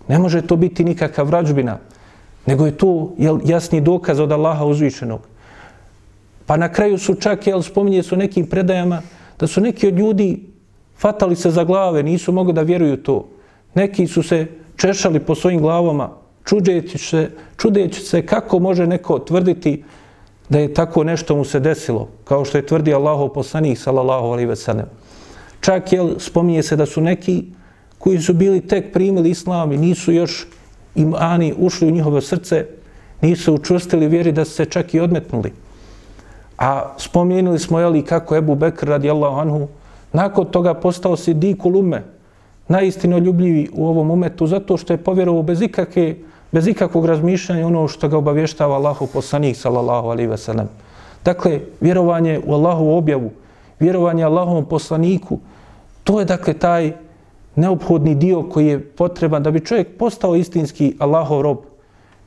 Ne 0.07 0.19
može 0.19 0.41
to 0.41 0.55
biti 0.55 0.83
nikakav 0.83 1.27
vrađbina, 1.27 1.77
nego 2.45 2.65
je 2.65 2.77
to 2.77 3.13
jel, 3.17 3.39
jasni 3.45 3.81
dokaz 3.81 4.19
od 4.19 4.31
Allaha 4.31 4.65
uzvišenog. 4.65 5.21
Pa 6.45 6.57
na 6.57 6.71
kraju 6.71 6.97
su 6.97 7.15
čak, 7.15 7.47
jel, 7.47 7.61
spominje 7.61 8.03
su 8.03 8.17
nekim 8.17 8.45
predajama, 8.45 9.01
da 9.39 9.47
su 9.47 9.61
neki 9.61 9.87
od 9.87 9.97
ljudi 9.97 10.47
fatali 10.97 11.35
se 11.35 11.51
za 11.51 11.63
glave, 11.63 12.03
nisu 12.03 12.31
mogli 12.31 12.53
da 12.53 12.61
vjeruju 12.61 12.97
to. 13.03 13.27
Neki 13.73 14.07
su 14.07 14.23
se 14.23 14.47
češali 14.77 15.19
po 15.19 15.35
svojim 15.35 15.61
glavama, 15.61 16.09
čudeći 16.45 16.97
se, 16.97 17.29
čudeći 17.57 18.01
se 18.01 18.25
kako 18.25 18.59
može 18.59 18.87
neko 18.87 19.19
tvrditi 19.19 19.83
da 20.49 20.59
je 20.59 20.73
tako 20.73 21.03
nešto 21.03 21.35
mu 21.35 21.45
se 21.45 21.59
desilo, 21.59 22.09
kao 22.23 22.45
što 22.45 22.57
je 22.57 22.65
tvrdi 22.65 22.93
Allahov 22.93 23.29
poslanik, 23.29 23.77
sallallahu 23.79 24.25
alaihi 24.25 24.49
ve 24.49 24.55
sellem. 24.55 24.85
Čak, 25.61 25.93
jel, 25.93 26.09
spominje 26.19 26.63
se 26.63 26.75
da 26.75 26.85
su 26.85 27.01
neki 27.01 27.45
koji 27.97 28.19
su 28.19 28.33
bili 28.33 28.61
tek 28.67 28.93
primili 28.93 29.29
islam 29.29 29.71
i 29.71 29.77
nisu 29.77 30.11
još 30.11 30.47
imani 30.95 31.53
ušli 31.57 31.87
u 31.87 31.91
njihovo 31.91 32.21
srce, 32.21 32.65
nisu 33.21 33.53
učustili 33.53 34.07
vjeri 34.07 34.31
da 34.31 34.45
su 34.45 34.51
se 34.51 34.65
čak 34.65 34.93
i 34.93 34.99
odmetnuli. 34.99 35.53
A 36.57 36.93
spomenuli 36.97 37.59
smo 37.59 37.79
jeli 37.79 38.05
kako 38.05 38.35
Ebu 38.35 38.55
Bekr 38.55 38.87
radijallahu 38.87 39.39
anhu 39.39 39.67
nakon 40.13 40.45
toga 40.45 40.73
postao 40.73 41.17
si 41.17 41.33
diku 41.33 41.69
lume, 41.69 42.03
najistino 42.67 43.17
ljubljivi 43.17 43.69
u 43.73 43.87
ovom 43.87 44.11
umetu 44.11 44.47
zato 44.47 44.77
što 44.77 44.93
je 44.93 45.03
povjerovao 45.03 45.43
bez 45.43 45.61
ikakve 45.61 46.15
bez 46.51 46.67
ikakvog 46.67 47.05
razmišljanja 47.05 47.67
ono 47.67 47.87
što 47.87 48.07
ga 48.07 48.17
obavještava 48.17 48.75
Allahu 48.75 49.07
poslanik 49.07 49.57
sallallahu 49.57 50.07
alejhi 50.07 50.29
ve 50.29 50.37
sellem. 50.37 50.69
Dakle, 51.25 51.59
vjerovanje 51.81 52.39
u 52.45 52.53
Allahu 52.53 52.89
objavu, 52.89 53.31
vjerovanje 53.79 54.23
Allahovom 54.23 54.65
poslaniku, 54.65 55.39
to 56.03 56.19
je 56.19 56.25
dakle 56.25 56.53
taj 56.53 56.93
neophodni 57.55 58.15
dio 58.15 58.43
koji 58.43 58.67
je 58.67 58.79
potreban 58.79 59.43
da 59.43 59.51
bi 59.51 59.65
čovjek 59.65 59.97
postao 59.97 60.35
istinski 60.35 60.95
Allahov 60.99 61.41
rob, 61.41 61.57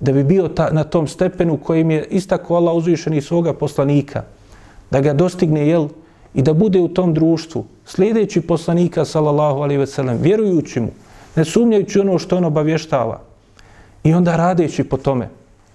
da 0.00 0.12
bi 0.12 0.24
bio 0.24 0.48
ta, 0.48 0.68
na 0.72 0.84
tom 0.84 1.06
stepenu 1.06 1.56
kojim 1.56 1.90
je 1.90 2.04
istako 2.10 2.54
Allah 2.54 2.74
uzvišeni 2.74 3.20
svoga 3.20 3.52
poslanika, 3.52 4.22
da 4.90 5.00
ga 5.00 5.12
dostigne 5.12 5.68
jel 5.68 5.88
i 6.34 6.42
da 6.42 6.52
bude 6.52 6.80
u 6.80 6.88
tom 6.88 7.14
društvu, 7.14 7.64
slijedeći 7.84 8.40
poslanika 8.40 9.04
sallallahu 9.04 9.60
alejhi 9.60 9.80
ve 9.80 9.86
sellem, 9.86 10.18
vjerujući 10.22 10.80
mu, 10.80 10.88
ne 11.36 11.44
sumnjajući 11.44 12.00
ono 12.00 12.18
što 12.18 12.36
on 12.36 12.44
obavještava. 12.44 13.20
I 14.04 14.14
onda 14.14 14.36
radeći 14.36 14.84
po 14.84 14.96
tome, 14.96 15.28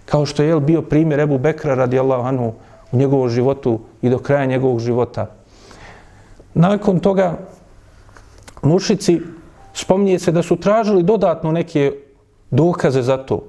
kao 0.05 0.25
što 0.25 0.43
je 0.43 0.59
bio 0.59 0.81
primjer 0.81 1.19
Ebu 1.19 1.37
Bekra 1.37 1.75
radijallahu 1.75 2.27
anhu 2.27 2.53
u 2.91 2.97
njegovom 2.97 3.29
životu 3.29 3.79
i 4.01 4.09
do 4.09 4.17
kraja 4.17 4.45
njegovog 4.45 4.79
života. 4.79 5.27
Nakon 6.53 6.99
toga 6.99 7.37
mušici 8.61 9.21
spominje 9.73 10.19
se 10.19 10.31
da 10.31 10.43
su 10.43 10.55
tražili 10.55 11.03
dodatno 11.03 11.51
neke 11.51 11.93
dokaze 12.51 13.01
za 13.01 13.17
to, 13.17 13.43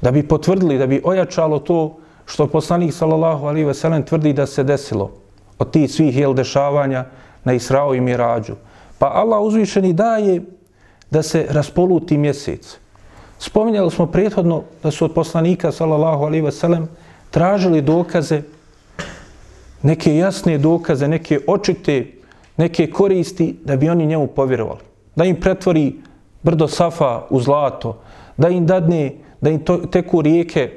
da 0.00 0.10
bi 0.10 0.28
potvrdili, 0.28 0.78
da 0.78 0.86
bi 0.86 1.02
ojačalo 1.04 1.58
to 1.58 1.96
što 2.26 2.46
poslanik 2.46 2.94
sallallahu 2.94 3.46
alaihi 3.46 3.66
ve 3.66 3.74
sellem 3.74 4.02
tvrdi 4.02 4.32
da 4.32 4.46
se 4.46 4.64
desilo 4.64 5.10
od 5.58 5.70
tih 5.70 5.90
svih 5.92 6.16
jel 6.18 6.34
dešavanja 6.34 7.04
na 7.44 7.52
Israo 7.52 7.94
i 7.94 8.00
Mirađu. 8.00 8.54
Pa 8.98 9.06
Allah 9.06 9.40
uzvišeni 9.40 9.92
daje 9.92 10.42
da 11.10 11.22
se 11.22 11.46
raspoluti 11.50 12.18
mjesec. 12.18 12.78
Spominjali 13.38 13.90
smo 13.90 14.06
prethodno 14.06 14.62
da 14.82 14.90
su 14.90 15.04
od 15.04 15.12
poslanika 15.14 15.72
sallallahu 15.72 16.24
alaihi 16.24 16.44
wasallam, 16.44 16.86
tražili 17.30 17.82
dokaze, 17.82 18.42
neke 19.82 20.16
jasne 20.16 20.58
dokaze, 20.58 21.08
neke 21.08 21.40
očite, 21.46 22.06
neke 22.56 22.90
koristi 22.90 23.56
da 23.64 23.76
bi 23.76 23.88
oni 23.88 24.06
njemu 24.06 24.26
povjerovali. 24.26 24.80
Da 25.16 25.24
im 25.24 25.40
pretvori 25.40 25.94
brdo 26.42 26.68
Safa 26.68 27.26
u 27.30 27.40
zlato, 27.40 27.98
da 28.36 28.48
im 28.48 28.66
dadne, 28.66 29.12
da 29.40 29.50
im 29.50 29.58
to, 29.58 29.76
teku 29.76 30.22
rijeke 30.22 30.70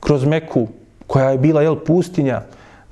kroz 0.00 0.24
Meku, 0.24 0.68
koja 1.06 1.30
je 1.30 1.38
bila 1.38 1.62
jel, 1.62 1.76
pustinja, 1.76 2.42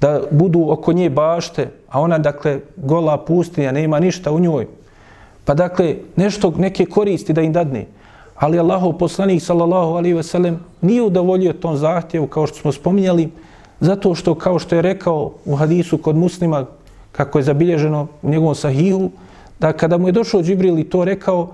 da 0.01 0.21
budu 0.31 0.67
oko 0.71 0.93
nje 0.93 1.11
bašte, 1.11 1.69
a 1.89 2.01
ona, 2.01 2.19
dakle, 2.19 2.61
gola 2.77 3.17
pustinja, 3.25 3.73
nema 3.73 4.01
ništa 4.01 4.33
u 4.33 4.41
njoj. 4.41 4.67
Pa, 5.45 5.55
dakle, 5.55 5.97
nešto, 6.17 6.53
neke 6.57 6.87
koristi 6.87 7.33
da 7.33 7.43
im 7.43 7.53
dadne. 7.53 7.87
Ali 8.43 8.59
Allahov 8.59 8.99
poslanik 8.99 9.39
sallallahu 9.43 9.95
alaihi 9.95 10.17
ve 10.19 10.23
sellem 10.23 10.59
nije 10.81 11.03
udovoljio 11.03 11.53
tom 11.53 11.77
zahtjevu 11.77 12.27
kao 12.27 12.47
što 12.47 12.59
smo 12.59 12.73
spominjali, 12.73 13.29
zato 13.81 14.15
što 14.15 14.35
kao 14.35 14.59
što 14.59 14.75
je 14.75 14.83
rekao 14.83 15.33
u 15.45 15.57
hadisu 15.57 15.99
kod 15.99 16.17
muslima, 16.17 16.65
kako 17.13 17.39
je 17.39 17.43
zabilježeno 17.43 18.07
u 18.23 18.31
njegovom 18.31 18.55
sahihu, 18.55 19.11
da 19.61 19.73
kada 19.73 19.99
mu 19.99 20.09
je 20.09 20.13
došao 20.13 20.43
Džibril 20.43 20.79
i 20.79 20.89
to 20.91 21.05
rekao, 21.05 21.53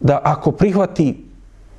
da 0.00 0.20
ako 0.24 0.52
prihvati 0.52 1.24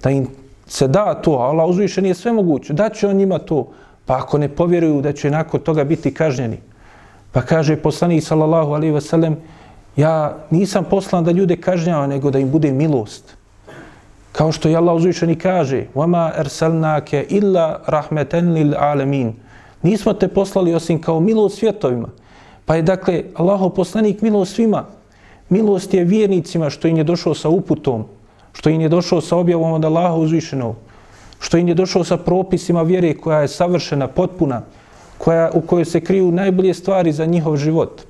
da 0.03 0.09
im 0.09 0.27
se 0.67 0.87
da 0.87 1.13
to, 1.13 1.37
a 1.37 1.53
Allah 1.53 1.69
uzviše 1.69 2.01
nije 2.01 2.15
sve 2.15 2.33
moguće, 2.33 2.73
da 2.73 2.89
će 2.89 3.07
on 3.07 3.15
njima 3.15 3.39
to, 3.39 3.67
pa 4.05 4.17
ako 4.17 4.37
ne 4.37 4.49
povjeruju 4.49 5.01
da 5.01 5.13
će 5.13 5.29
nakon 5.29 5.59
toga 5.59 5.83
biti 5.83 6.13
kažnjeni. 6.13 6.57
Pa 7.31 7.41
kaže 7.41 7.77
poslanik 7.77 8.23
sallallahu 8.23 8.73
alaihi 8.73 8.93
ve 8.93 9.01
sellem, 9.01 9.37
ja 9.97 10.37
nisam 10.49 10.83
poslan 10.89 11.23
da 11.23 11.31
ljude 11.31 11.61
kažnjava, 11.61 12.07
nego 12.07 12.31
da 12.31 12.39
im 12.39 12.49
bude 12.51 12.71
milost. 12.71 13.44
Kao 14.34 14.52
što 14.52 14.68
je 14.68 14.76
Allah 14.76 14.96
uzvišeni 14.96 15.36
kaže, 15.36 15.86
وَمَا 15.94 16.32
أَرْسَلْنَاكَ 16.40 17.26
إِلَّا 17.30 17.78
رَحْمَةً 17.88 18.32
لِلْعَالَمِينَ 18.32 19.32
Nismo 19.82 20.12
te 20.12 20.28
poslali 20.28 20.74
osim 20.74 21.00
kao 21.00 21.20
milost 21.20 21.58
svjetovima. 21.58 22.08
Pa 22.64 22.76
je 22.76 22.82
dakle 22.82 23.22
Allahov 23.34 23.70
poslanik 23.70 24.22
milost 24.22 24.54
svima. 24.54 24.84
Milost 25.48 25.94
je 25.94 26.04
vjernicima 26.04 26.70
što 26.70 26.88
im 26.88 26.96
je 26.96 27.04
došao 27.04 27.34
sa 27.34 27.48
uputom, 27.48 28.04
što 28.52 28.70
im 28.70 28.80
je 28.80 28.88
došao 28.88 29.20
sa 29.20 29.36
objavom 29.36 29.72
od 29.72 29.84
Allaha 29.84 30.14
uzvišenog, 30.14 30.76
što 31.40 31.56
im 31.56 31.68
je 31.68 31.74
došao 31.74 32.04
sa 32.04 32.16
propisima 32.16 32.82
vjere 32.82 33.14
koja 33.14 33.40
je 33.40 33.48
savršena, 33.48 34.06
potpuna, 34.06 34.62
koja, 35.18 35.50
u 35.54 35.60
kojoj 35.60 35.84
se 35.84 36.00
kriju 36.00 36.32
najbolje 36.32 36.74
stvari 36.74 37.12
za 37.12 37.26
njihov 37.26 37.56
život. 37.56 38.02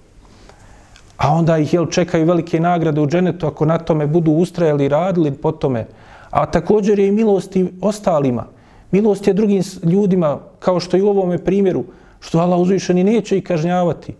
A 1.16 1.32
onda 1.32 1.58
ih 1.58 1.74
jel, 1.74 1.86
čekaju 1.86 2.26
velike 2.26 2.60
nagrade 2.60 3.00
u 3.00 3.06
dženetu 3.06 3.46
ako 3.46 3.64
na 3.64 3.78
tome 3.78 4.06
budu 4.06 4.32
ustrajali 4.32 4.84
i 4.84 4.88
radili 4.88 5.32
po 5.32 5.52
tome, 5.52 5.86
A 6.35 6.45
također 6.45 6.99
je 6.99 7.07
i 7.07 7.11
milost 7.11 7.55
i 7.55 7.65
ostalima. 7.81 8.45
Milost 8.91 9.27
je 9.27 9.33
drugim 9.33 9.63
ljudima, 9.83 10.39
kao 10.59 10.79
što 10.79 10.97
i 10.97 11.01
u 11.01 11.07
ovome 11.07 11.37
primjeru, 11.37 11.83
što 12.19 12.39
Allah 12.39 12.59
uzvišeni 12.59 13.03
neće 13.03 13.37
i 13.37 13.41
kažnjavati. 13.41 14.13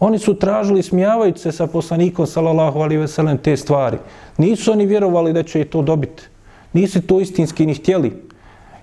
Oni 0.00 0.18
su 0.18 0.34
tražili 0.34 0.82
smijavajući 0.82 1.38
se 1.40 1.52
sa 1.52 1.66
poslanikom, 1.66 2.26
salallahu 2.26 2.80
alihi 2.80 3.00
veselem, 3.00 3.38
te 3.38 3.56
stvari. 3.56 3.96
Nisu 4.38 4.72
oni 4.72 4.86
vjerovali 4.86 5.32
da 5.32 5.42
će 5.42 5.60
i 5.60 5.64
to 5.64 5.82
dobiti. 5.82 6.22
Nisu 6.72 7.02
to 7.02 7.20
istinski 7.20 7.66
ni 7.66 7.74
htjeli. 7.74 8.12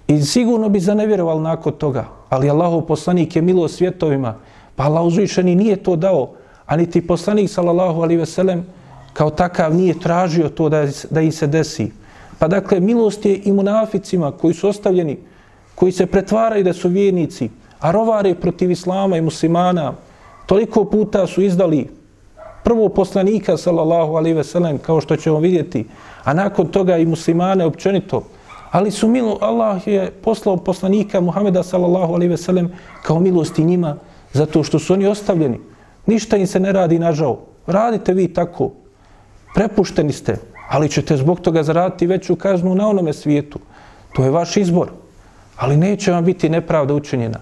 I 0.08 0.22
sigurno 0.22 0.70
bi 0.70 0.80
zanevjerovali 0.80 1.42
nakon 1.42 1.74
toga. 1.74 2.06
Ali 2.30 2.50
Allahov 2.50 2.82
poslanik 2.82 3.36
je 3.36 3.42
milost 3.42 3.78
svjetovima. 3.78 4.36
Pa 4.76 4.84
Allah 4.84 5.06
uzvišeni 5.06 5.56
nije 5.56 5.76
to 5.76 5.96
dao. 5.96 6.32
A 6.66 6.78
niti 6.78 7.08
poslanik, 7.08 7.50
salallahu 7.50 8.02
alihi 8.02 8.20
veselem, 8.20 8.66
kao 9.14 9.30
takav 9.30 9.76
nije 9.76 10.00
tražio 10.00 10.50
to 10.50 10.70
da, 10.70 10.88
da 11.10 11.22
im 11.22 11.32
se 11.32 11.48
desi. 11.48 11.92
Pa 12.40 12.48
dakle, 12.48 12.80
milost 12.80 13.26
je 13.26 13.42
i 13.44 13.52
munaficima 13.52 14.32
koji 14.32 14.54
su 14.54 14.68
ostavljeni, 14.68 15.18
koji 15.76 15.92
se 15.92 16.06
pretvaraju 16.06 16.64
da 16.64 16.74
su 16.74 16.90
vjernici, 16.90 17.50
a 17.80 17.92
rovare 17.92 18.36
protiv 18.36 18.72
islama 18.72 19.18
i 19.18 19.22
muslimana, 19.22 19.94
toliko 20.46 20.86
puta 20.86 21.28
su 21.28 21.42
izdali 21.42 21.88
prvo 22.64 22.90
poslanika, 22.90 23.58
sallallahu 23.58 24.16
alaihi 24.16 24.38
ve 24.38 24.44
sellem, 24.44 24.78
kao 24.78 25.02
što 25.02 25.16
ćemo 25.16 25.40
vidjeti, 25.40 25.86
a 26.24 26.34
nakon 26.34 26.68
toga 26.68 26.98
i 26.98 27.06
muslimane 27.06 27.66
općenito. 27.66 28.24
Ali 28.72 28.92
su 28.92 29.08
milo, 29.08 29.38
Allah 29.42 29.88
je 29.88 30.12
poslao 30.12 30.58
poslanika 30.58 31.22
Muhameda, 31.22 31.64
sallallahu 31.64 32.14
alaihi 32.14 32.30
ve 32.30 32.38
sellem, 32.38 32.72
kao 33.04 33.20
milosti 33.20 33.64
njima, 33.64 33.96
zato 34.34 34.64
što 34.64 34.80
su 34.80 34.94
oni 34.94 35.08
ostavljeni. 35.08 35.60
Ništa 36.06 36.38
im 36.38 36.48
se 36.48 36.60
ne 36.60 36.72
radi 36.72 37.00
nažal. 37.00 37.38
Radite 37.68 38.14
vi 38.14 38.28
tako. 38.34 38.72
Prepušteni 39.56 40.14
ste 40.14 40.38
ali 40.70 40.90
ćete 40.90 41.18
zbog 41.18 41.40
toga 41.40 41.64
zaraditi 41.64 42.08
veću 42.08 42.36
kaznu 42.36 42.76
na 42.76 42.88
onome 42.88 43.14
svijetu. 43.14 43.60
To 44.14 44.24
je 44.24 44.32
vaš 44.32 44.58
izbor. 44.58 44.90
Ali 45.58 45.78
neće 45.78 46.12
vam 46.12 46.26
biti 46.26 46.50
nepravda 46.50 46.94
učinjena. 46.94 47.40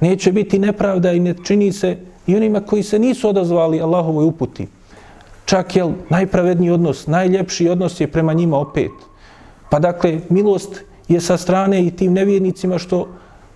Neće 0.00 0.32
biti 0.32 0.58
nepravda 0.58 1.12
i 1.12 1.20
ne 1.20 1.34
čini 1.44 1.72
se 1.72 1.96
i 2.26 2.36
onima 2.36 2.60
koji 2.60 2.82
se 2.82 2.98
nisu 2.98 3.28
odazvali 3.28 3.80
Allahovoj 3.80 4.24
uputi. 4.24 4.66
Čak 5.44 5.76
je 5.76 5.92
najpravedniji 6.08 6.70
odnos, 6.70 7.06
najljepši 7.06 7.68
odnos 7.68 8.00
je 8.00 8.06
prema 8.06 8.32
njima 8.32 8.58
opet. 8.58 8.90
Pa 9.70 9.78
dakle, 9.78 10.20
milost 10.28 10.82
je 11.08 11.20
sa 11.20 11.36
strane 11.36 11.86
i 11.86 11.90
tim 11.90 12.12
nevjernicima 12.12 12.78
što 12.78 13.08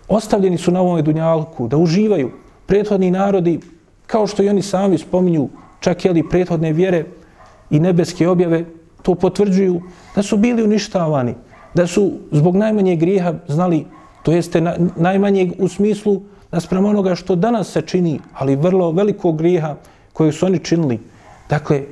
ostavljeni 0.08 0.58
su 0.58 0.70
na 0.70 0.80
ovome 0.80 1.02
dunjalku, 1.02 1.68
da 1.68 1.76
uživaju. 1.76 2.30
Prethodni 2.66 3.10
narodi, 3.10 3.60
kao 4.06 4.26
što 4.26 4.42
i 4.42 4.48
oni 4.48 4.62
sami 4.62 4.98
spominju, 4.98 5.48
čak 5.80 6.04
je 6.04 6.12
li 6.12 6.28
prethodne 6.28 6.72
vjere 6.72 7.04
i 7.70 7.80
nebeske 7.80 8.28
objave, 8.28 8.64
to 9.04 9.14
potvrđuju 9.14 9.80
da 10.16 10.22
su 10.22 10.36
bili 10.36 10.64
uništavani, 10.64 11.34
da 11.74 11.86
su 11.86 12.12
zbog 12.32 12.56
najmanjeg 12.56 12.98
grijeha 12.98 13.34
znali, 13.48 13.84
to 14.22 14.32
jeste 14.32 14.60
na, 14.60 14.74
najmanjeg 14.96 15.52
u 15.58 15.68
smislu 15.68 16.22
naspram 16.50 16.84
onoga 16.84 17.14
što 17.14 17.36
danas 17.36 17.72
se 17.72 17.82
čini, 17.82 18.20
ali 18.32 18.56
vrlo 18.56 18.90
velikog 18.90 19.36
grijeha 19.38 19.74
koje 20.12 20.32
su 20.32 20.46
oni 20.46 20.58
činili. 20.58 21.00
Dakle, 21.48 21.82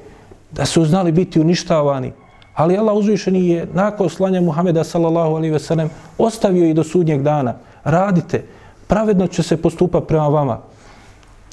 da 0.51 0.64
su 0.64 0.85
znali 0.85 1.12
biti 1.12 1.40
uništavani. 1.40 2.12
Ali 2.55 2.77
Allah 2.77 2.96
uzvišeni 2.96 3.48
je 3.48 3.66
nakon 3.75 4.11
slanja 4.11 4.40
Muhameda 4.40 4.85
sallallahu 4.85 5.37
alaihi 5.37 5.53
ve 5.53 5.59
sellem 5.59 5.90
ostavio 6.18 6.66
i 6.66 6.75
do 6.75 6.85
sudnjeg 6.85 7.22
dana. 7.22 7.55
Radite, 7.85 8.44
pravedno 8.87 9.27
će 9.27 9.42
se 9.42 9.57
postupati 9.57 10.07
prema 10.07 10.29
vama. 10.29 10.61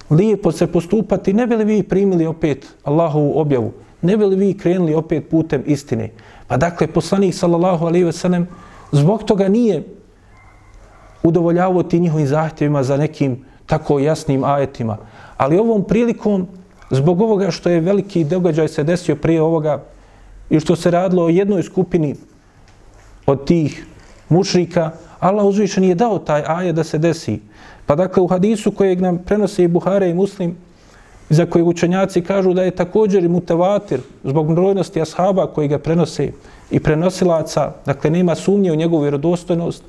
Lijepo 0.10 0.52
se 0.52 0.68
postupati, 0.68 1.34
ne 1.34 1.48
bi 1.48 1.56
li 1.56 1.66
vi 1.66 1.84
primili 1.84 2.26
opet 2.26 2.68
Allahovu 2.84 3.40
objavu? 3.40 3.72
Ne 4.02 4.18
bi 4.18 4.26
li 4.26 4.36
vi 4.36 4.54
krenuli 4.58 4.94
opet 4.94 5.30
putem 5.30 5.64
istine? 5.66 6.10
Pa 6.48 6.58
dakle, 6.58 6.88
poslanik 6.88 7.36
sallallahu 7.36 7.86
alaihi 7.86 8.06
ve 8.06 8.12
sellem 8.12 8.48
zbog 8.92 9.24
toga 9.24 9.48
nije 9.48 9.84
udovoljavao 11.24 11.84
ti 11.84 12.00
njihovim 12.00 12.28
zahtjevima 12.28 12.84
za 12.84 12.98
nekim 12.98 13.46
tako 13.66 14.00
jasnim 14.00 14.44
ajetima. 14.44 14.98
Ali 15.38 15.58
ovom 15.58 15.84
prilikom, 15.84 16.48
zbog 16.90 17.22
ovoga 17.22 17.52
što 17.52 17.70
je 17.70 17.80
veliki 17.80 18.24
događaj 18.24 18.68
se 18.68 18.84
desio 18.84 19.16
prije 19.16 19.42
ovoga 19.42 19.84
i 20.50 20.60
što 20.60 20.76
se 20.76 20.92
radilo 20.92 21.26
o 21.26 21.30
jednoj 21.30 21.64
skupini 21.64 22.16
od 23.26 23.46
tih 23.46 23.86
mušrika, 24.30 24.92
Allah 25.20 25.46
uzvišen 25.46 25.84
je 25.84 25.96
dao 25.96 26.20
taj 26.20 26.44
ajet 26.48 26.76
da 26.76 26.84
se 26.84 26.98
desi. 26.98 27.40
Pa 27.86 27.96
dakle, 27.96 28.24
u 28.24 28.28
hadisu 28.28 28.72
kojeg 28.72 29.02
nam 29.02 29.18
prenose 29.18 29.64
i 29.64 29.68
Buhare 29.68 30.10
i 30.10 30.14
Muslim, 30.14 30.56
za 31.30 31.46
koje 31.46 31.64
učenjaci 31.64 32.22
kažu 32.22 32.54
da 32.54 32.64
je 32.64 32.72
također 32.72 33.24
i 33.24 33.28
mutavatir 33.28 34.00
zbog 34.24 34.54
brojnosti 34.54 35.02
ashaba 35.02 35.48
koji 35.48 35.68
ga 35.68 35.80
prenose 35.80 36.32
i 36.72 36.80
prenosilaca, 36.80 37.72
dakle 37.86 38.10
nema 38.10 38.36
sumnje 38.36 38.72
u 38.72 38.76
njegovu 38.76 39.02
vjerodostojnost, 39.02 39.84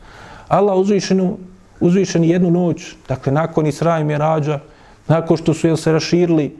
Allah 0.48 0.76
uzvišenu, 0.76 1.36
uzvišeni 1.80 2.28
jednu 2.28 2.50
noć, 2.50 2.94
dakle 3.08 3.32
nakon 3.32 3.66
Isra 3.66 3.98
i 4.00 4.04
Mirađa, 4.04 4.60
nakon 5.08 5.36
što 5.36 5.54
su 5.54 5.66
jel, 5.66 5.76
se 5.76 5.92
raširili 5.92 6.56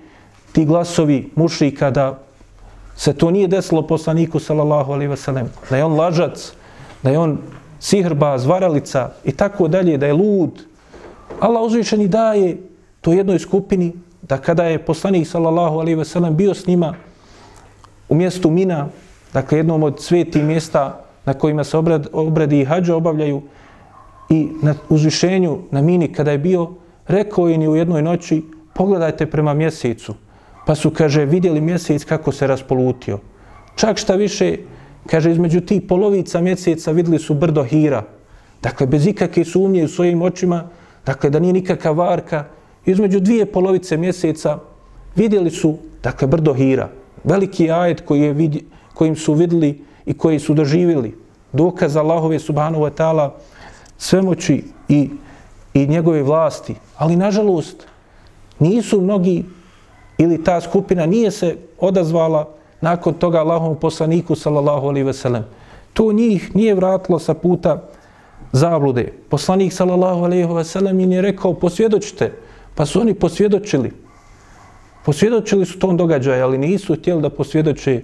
ti 0.52 0.64
glasovi 0.64 1.30
mušrika 1.36 1.90
da 1.90 2.18
se 2.96 3.12
to 3.12 3.30
nije 3.30 3.48
desilo 3.48 3.86
poslaniku 3.86 4.38
sallallahu 4.38 4.92
alaihi 4.92 5.12
wasallam, 5.12 5.46
da 5.70 5.76
je 5.76 5.84
on 5.84 5.92
lažac, 5.92 6.52
da 7.02 7.10
je 7.10 7.18
on 7.18 7.38
sihrba, 7.80 8.38
zvaralica 8.38 9.10
i 9.24 9.32
tako 9.32 9.68
dalje, 9.68 9.98
da 9.98 10.06
je 10.06 10.12
lud. 10.12 10.64
Allah 11.40 11.62
uzvišeni 11.62 12.08
daje 12.08 12.58
to 13.00 13.12
jednoj 13.12 13.38
skupini 13.38 13.92
da 14.30 14.38
kada 14.38 14.64
je 14.64 14.78
poslanik 14.78 15.26
sallallahu 15.26 15.80
alaihi 15.82 16.04
sellem 16.04 16.36
bio 16.36 16.54
s 16.54 16.66
njima 16.66 16.94
u 18.08 18.14
mjestu 18.14 18.50
Mina, 18.50 18.88
dakle 19.32 19.58
jednom 19.58 19.82
od 19.82 20.02
svetih 20.02 20.44
mjesta 20.44 21.04
na 21.24 21.34
kojima 21.34 21.64
se 21.64 21.78
obred, 21.78 22.06
obredi 22.12 22.60
i 22.60 22.64
hađa 22.64 22.96
obavljaju, 22.96 23.42
i 24.30 24.48
na 24.62 24.74
uzvišenju 24.88 25.58
na 25.70 25.82
mini 25.82 26.12
kada 26.12 26.30
je 26.30 26.38
bio, 26.38 26.70
rekao 27.08 27.48
je 27.48 27.58
ni 27.58 27.68
u 27.68 27.76
jednoj 27.76 28.02
noći, 28.02 28.42
pogledajte 28.74 29.26
prema 29.26 29.54
mjesecu. 29.54 30.14
Pa 30.66 30.74
su, 30.74 30.90
kaže, 30.90 31.24
vidjeli 31.24 31.60
mjesec 31.60 32.04
kako 32.04 32.32
se 32.32 32.46
raspolutio. 32.46 33.18
Čak 33.74 33.98
šta 33.98 34.14
više, 34.14 34.56
kaže, 35.06 35.30
između 35.30 35.60
tih 35.60 35.82
polovica 35.88 36.40
mjeseca 36.40 36.90
vidjeli 36.90 37.18
su 37.18 37.34
brdo 37.34 37.64
hira. 37.64 38.02
Dakle, 38.62 38.86
bez 38.86 39.06
ikakve 39.06 39.44
sumnje 39.44 39.84
u 39.84 39.88
svojim 39.88 40.22
očima, 40.22 40.68
dakle, 41.06 41.30
da 41.30 41.38
nije 41.38 41.52
nikakva 41.52 41.90
varka. 41.90 42.44
Između 42.86 43.20
dvije 43.20 43.46
polovice 43.46 43.96
mjeseca 43.96 44.58
vidjeli 45.16 45.50
su, 45.50 45.76
dakle, 46.02 46.28
brdo 46.28 46.54
hira. 46.54 46.88
Veliki 47.24 47.70
ajet 47.70 48.00
koji 48.00 48.20
je 48.20 48.32
vidi, 48.32 48.64
kojim 48.94 49.16
su 49.16 49.34
vidjeli 49.34 49.84
i 50.06 50.14
koji 50.14 50.38
su 50.38 50.54
doživjeli. 50.54 51.16
Dokaz 51.52 51.96
Allahove 51.96 52.38
subhanahu 52.38 52.84
wa 52.84 52.90
ta'ala 52.90 53.30
svemoći 53.98 54.64
i, 54.88 55.10
i 55.74 55.86
njegove 55.86 56.22
vlasti. 56.22 56.74
Ali, 56.96 57.16
nažalost, 57.16 57.86
nisu 58.58 59.00
mnogi 59.00 59.44
ili 60.18 60.44
ta 60.44 60.60
skupina 60.60 61.06
nije 61.06 61.30
se 61.30 61.56
odazvala 61.78 62.48
nakon 62.80 63.14
toga 63.14 63.38
Allahovom 63.38 63.76
poslaniku, 63.76 64.34
sallallahu 64.34 64.88
alaihi 64.88 65.06
ve 65.06 65.12
sellem. 65.12 65.44
To 65.92 66.12
njih 66.12 66.56
nije 66.56 66.74
vratilo 66.74 67.18
sa 67.18 67.34
puta 67.34 67.82
zablude. 68.52 69.12
Poslanik, 69.28 69.72
sallallahu 69.72 70.24
alaihi 70.24 70.44
ve 70.44 70.64
sellem, 70.64 71.00
im 71.00 71.12
je 71.12 71.22
rekao, 71.22 71.54
posvjedočite. 71.54 72.32
Pa 72.74 72.86
su 72.86 73.00
oni 73.00 73.14
posvjedočili. 73.14 73.92
Posvjedočili 75.04 75.66
su 75.66 75.78
tom 75.78 75.96
događaju, 75.96 76.44
ali 76.44 76.58
nisu 76.58 76.94
htjeli 76.94 77.22
da 77.22 77.30
posvjedoče 77.30 78.02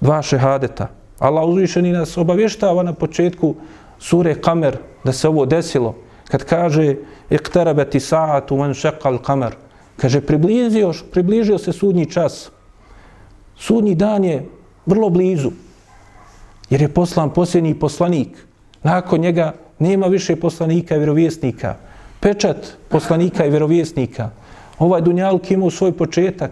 dva 0.00 0.22
šehadeta. 0.22 0.88
Allah 1.18 1.44
uzvišeni 1.48 1.92
nas 1.92 2.16
obavještava 2.16 2.82
na 2.82 2.92
početku 2.92 3.54
sure 3.98 4.34
Kamer 4.34 4.76
da 5.04 5.12
se 5.12 5.28
ovo 5.28 5.46
desilo. 5.46 5.94
Kad 6.28 6.44
kaže 6.44 6.96
iktarabati 7.30 8.00
sa'atu 8.00 8.56
man 8.56 8.74
shaqqa 8.74 9.10
al-qamar. 9.10 9.52
Kaže 9.96 10.20
približio, 10.20 10.92
približio 11.12 11.58
se 11.58 11.72
sudnji 11.72 12.06
čas. 12.06 12.50
Sudnji 13.56 13.94
dan 13.94 14.24
je 14.24 14.48
vrlo 14.86 15.10
blizu. 15.10 15.50
Jer 16.70 16.82
je 16.82 16.88
poslan 16.94 17.30
posljednji 17.30 17.74
poslanik. 17.74 18.46
Nakon 18.82 19.20
njega 19.20 19.54
nema 19.78 20.06
više 20.06 20.36
poslanika 20.36 20.94
i 20.94 20.98
vjerovjesnika. 20.98 21.76
Pečat 22.20 22.76
poslanika 22.88 23.46
i 23.46 23.50
vjerovjesnika. 23.50 24.30
Ovaj 24.78 25.00
dunjalk 25.00 25.50
ima 25.50 25.70
svoj 25.70 25.92
početak. 25.92 26.50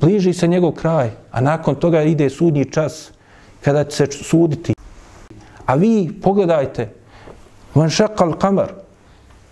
Bliži 0.00 0.32
se 0.32 0.48
njegov 0.48 0.72
kraj. 0.72 1.10
A 1.30 1.40
nakon 1.40 1.74
toga 1.74 2.02
ide 2.02 2.30
sudnji 2.30 2.64
čas 2.64 3.10
kada 3.60 3.84
će 3.84 4.06
se 4.06 4.24
suditi. 4.24 4.74
A 5.66 5.74
vi 5.74 6.10
pogledajte, 6.22 6.88
van 7.74 7.90
šakal 7.90 8.32
kamar, 8.38 8.72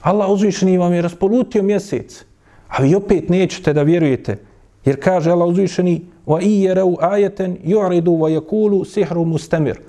Allah 0.02 0.30
uzvišeni 0.30 0.78
vam 0.78 0.92
je 0.92 1.02
raspolutio 1.02 1.62
mjesec, 1.62 2.24
a 2.68 2.82
vi 2.82 2.94
opet 2.94 3.28
nećete 3.28 3.72
da 3.72 3.82
vjerujete, 3.82 4.36
jer 4.84 5.00
kaže 5.00 5.30
Allah 5.30 5.48
uzvišeni, 5.48 6.00
wa 6.26 6.42
i 6.42 6.62
jereu 6.62 6.96
ajeten, 7.00 7.58
ju'ridu 7.64 8.10
wa 8.10 8.28
yakulu 8.40 8.84
sihru 8.84 9.24
mustamir. 9.24 9.80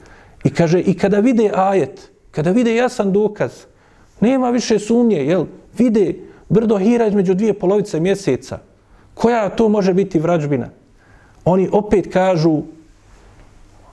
I 0.44 0.50
kaže, 0.50 0.80
i 0.80 0.94
kada 0.94 1.20
vide 1.20 1.52
ajet, 1.56 2.12
kada 2.32 2.52
vide 2.52 2.76
jasan 2.76 3.12
dokaz, 3.12 3.52
nema 4.22 4.50
više 4.50 4.80
sumnje, 4.80 5.18
jel, 5.18 5.46
vide 5.78 6.16
brdo 6.50 6.78
hira 6.78 7.08
između 7.08 7.34
dvije 7.34 7.54
polovice 7.54 8.00
mjeseca, 8.00 8.60
koja 9.14 9.50
to 9.50 9.70
može 9.70 9.94
biti 9.94 10.20
vrađbina? 10.20 10.70
Oni 11.46 11.70
opet 11.72 12.14
kažu, 12.14 12.62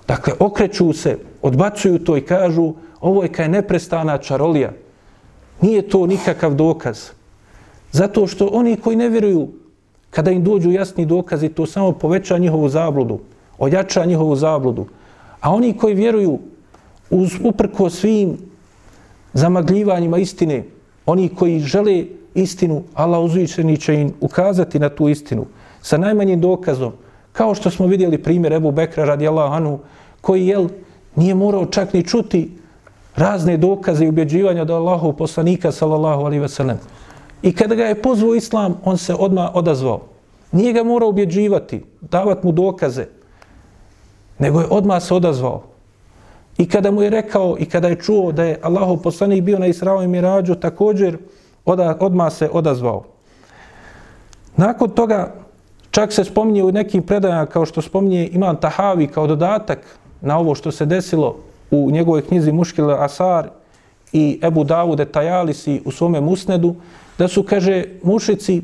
dakle, 0.09 0.33
okreću 0.38 0.93
se, 0.93 1.19
odbacuju 1.43 1.99
to 2.05 2.17
i 2.17 2.21
kažu 2.21 2.75
ovo 3.01 3.23
je 3.23 3.33
kaj 3.33 3.49
neprestana 3.49 4.19
čarolija. 4.19 4.73
Nije 5.61 5.88
to 5.88 6.07
nikakav 6.07 6.55
dokaz. 6.55 7.11
Zato 7.93 8.27
što 8.27 8.47
oni 8.47 8.77
koji 8.77 8.97
ne 8.97 9.09
vjeruju, 9.09 9.49
kada 10.11 10.31
im 10.31 10.45
dođu 10.45 10.71
jasni 10.71 11.07
dokazi, 11.07 11.49
to 11.49 11.67
samo 11.67 11.93
poveća 11.93 12.38
njihovu 12.38 12.69
zabludu, 12.69 13.21
ojača 13.59 14.05
njihovu 14.05 14.37
zabludu. 14.37 14.87
A 15.41 15.55
oni 15.55 15.77
koji 15.77 15.95
vjeruju 15.95 16.38
uz 17.11 17.31
uprko 17.45 17.91
svim 17.91 18.37
zamagljivanjima 19.33 20.19
istine, 20.19 20.64
oni 21.07 21.29
koji 21.29 21.61
žele 21.61 22.05
istinu, 22.35 22.83
Allah 22.95 23.21
uzvišeni 23.25 23.77
će 23.77 23.95
im 23.95 24.12
ukazati 24.21 24.79
na 24.79 24.88
tu 24.88 25.09
istinu 25.09 25.47
sa 25.83 25.97
najmanjim 25.97 26.41
dokazom, 26.41 26.93
kao 27.33 27.55
što 27.55 27.71
smo 27.71 27.87
vidjeli 27.87 28.23
primjer 28.23 28.53
Ebu 28.53 28.71
Bekra 28.71 29.05
radijallahu 29.05 29.55
anhu, 29.55 29.79
koji 30.21 30.47
je 30.47 30.67
nije 31.17 31.35
morao 31.35 31.67
čak 31.67 31.93
ni 31.93 32.05
čuti 32.05 32.51
razne 33.17 33.57
dokaze 33.57 34.05
i 34.05 34.09
ubjeđivanja 34.09 34.64
do 34.64 34.75
Allahov 34.75 35.12
poslanika 35.12 35.73
sallallahu 35.73 36.23
alaihi 36.23 36.41
ve 36.41 36.49
sellem. 36.49 36.79
I 37.43 37.53
kada 37.53 37.75
ga 37.75 37.85
je 37.85 38.03
pozvao 38.03 38.35
islam, 38.35 38.81
on 38.85 38.99
se 38.99 39.14
odma 39.14 39.51
odazvao. 39.55 40.01
Nije 40.53 40.73
ga 40.73 40.85
morao 40.85 41.09
ubjeđivati, 41.09 41.83
davati 42.01 42.47
mu 42.47 42.53
dokaze, 42.53 43.07
nego 44.38 44.61
je 44.61 44.67
odma 44.71 45.01
se 45.01 45.14
odazvao. 45.14 45.62
I 46.59 46.68
kada 46.68 46.90
mu 46.90 47.03
je 47.03 47.11
rekao 47.11 47.57
i 47.59 47.64
kada 47.64 47.88
je 47.88 48.01
čuo 48.01 48.33
da 48.33 48.44
je 48.44 48.59
Allahov 48.62 48.97
poslanik 48.97 49.44
bio 49.44 49.59
na 49.59 49.66
Israo 49.66 50.03
i 50.03 50.09
Mirađu, 50.09 50.55
također 50.55 51.18
oda, 51.64 51.97
odma 52.01 52.31
se 52.31 52.49
odazvao. 52.53 53.05
Nakon 54.57 54.90
toga, 54.90 55.35
čak 55.90 56.12
se 56.12 56.25
spominje 56.25 56.64
u 56.64 56.73
nekim 56.73 57.03
predajama, 57.03 57.47
kao 57.47 57.66
što 57.66 57.83
spominje 57.83 58.29
Imam 58.33 58.57
Tahavi 58.57 59.07
kao 59.07 59.27
dodatak 59.27 59.79
na 60.21 60.38
ovo 60.38 60.55
što 60.55 60.71
se 60.71 60.87
desilo 60.87 61.37
u 61.71 61.90
njegovoj 61.90 62.23
knjizi 62.23 62.53
Muškile 62.53 62.97
Asar 62.99 63.49
i 64.12 64.40
Ebu 64.42 64.64
Davude 64.64 65.05
Tajalisi 65.05 65.83
u 65.85 65.90
svome 65.90 66.21
musnedu, 66.21 66.75
da 67.18 67.29
su, 67.29 67.42
kaže, 67.42 67.85
mušici 68.03 68.62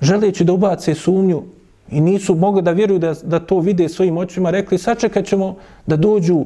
želeći 0.00 0.44
da 0.44 0.52
ubace 0.52 0.94
sumnju 0.94 1.42
i 1.90 2.00
nisu 2.00 2.34
mogli 2.34 2.62
da 2.62 2.70
vjeruju 2.72 2.98
da, 2.98 3.14
da 3.22 3.40
to 3.40 3.60
vide 3.60 3.88
svojim 3.88 4.16
očima, 4.16 4.50
rekli 4.50 4.78
sačekat 4.78 5.26
ćemo 5.26 5.56
da 5.86 5.96
dođu 5.96 6.44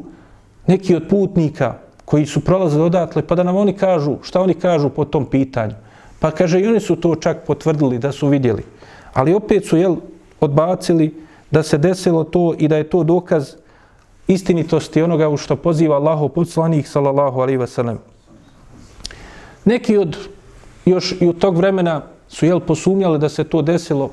neki 0.66 0.94
od 0.96 1.08
putnika 1.10 1.74
koji 2.04 2.26
su 2.26 2.40
prolazili 2.40 2.84
odatle, 2.84 3.22
pa 3.26 3.34
da 3.34 3.42
nam 3.42 3.56
oni 3.56 3.72
kažu, 3.72 4.16
šta 4.22 4.40
oni 4.40 4.54
kažu 4.54 4.88
po 4.88 5.04
tom 5.04 5.26
pitanju. 5.26 5.74
Pa 6.20 6.30
kaže, 6.30 6.60
i 6.60 6.66
oni 6.66 6.80
su 6.80 6.96
to 6.96 7.14
čak 7.14 7.46
potvrdili 7.46 7.98
da 7.98 8.12
su 8.12 8.28
vidjeli. 8.28 8.62
Ali 9.12 9.34
opet 9.34 9.66
su 9.66 9.76
jel, 9.76 9.96
odbacili 10.40 11.14
da 11.50 11.62
se 11.62 11.78
desilo 11.78 12.24
to 12.24 12.54
i 12.58 12.68
da 12.68 12.76
je 12.76 12.90
to 12.90 13.04
dokaz 13.04 13.54
istinitosti 14.28 15.02
onoga 15.02 15.28
u 15.28 15.36
što 15.36 15.56
poziva 15.56 15.96
Allahu 15.96 16.28
poslanik 16.28 16.86
sallallahu 16.86 17.40
alaihi 17.40 17.58
wasallam. 17.58 17.96
Neki 19.64 19.96
od 19.96 20.16
još 20.84 21.14
i 21.20 21.26
u 21.26 21.32
tog 21.32 21.56
vremena 21.56 22.02
su 22.28 22.46
jel 22.46 22.60
posumnjali 22.60 23.18
da 23.18 23.28
se 23.28 23.44
to 23.44 23.62
desilo 23.62 24.10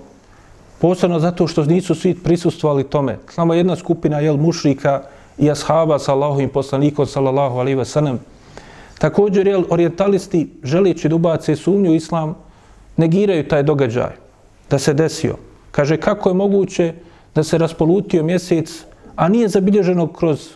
posebno 0.81 1.19
zato 1.19 1.47
što 1.47 1.65
nisu 1.65 1.95
svi 1.95 2.15
prisustvovali 2.15 2.83
tome. 2.83 3.17
Samo 3.29 3.53
jedna 3.53 3.75
skupina 3.75 4.19
jel 4.19 4.37
mušrika 4.37 5.01
i 5.39 5.51
ashaba 5.51 5.99
sa 5.99 6.13
Allahovim 6.13 6.49
poslanikom 6.49 7.05
sallallahu 7.05 7.59
alaihi 7.59 7.77
wa 7.77 7.85
sallam. 7.85 8.19
Također 8.99 9.47
jel 9.47 9.63
orientalisti 9.69 10.49
želeći 10.63 11.09
da 11.09 11.15
ubace 11.15 11.55
sumnju 11.55 11.91
u 11.91 11.95
islam 11.95 12.35
negiraju 12.97 13.47
taj 13.47 13.63
događaj 13.63 14.11
da 14.69 14.79
se 14.79 14.93
desio. 14.93 15.35
Kaže 15.71 15.97
kako 15.97 16.29
je 16.29 16.35
moguće 16.35 16.93
da 17.35 17.43
se 17.43 17.57
raspolutio 17.57 18.23
mjesec 18.23 18.85
a 19.19 19.27
nije 19.27 19.47
zabilježeno 19.47 20.07
kroz 20.07 20.49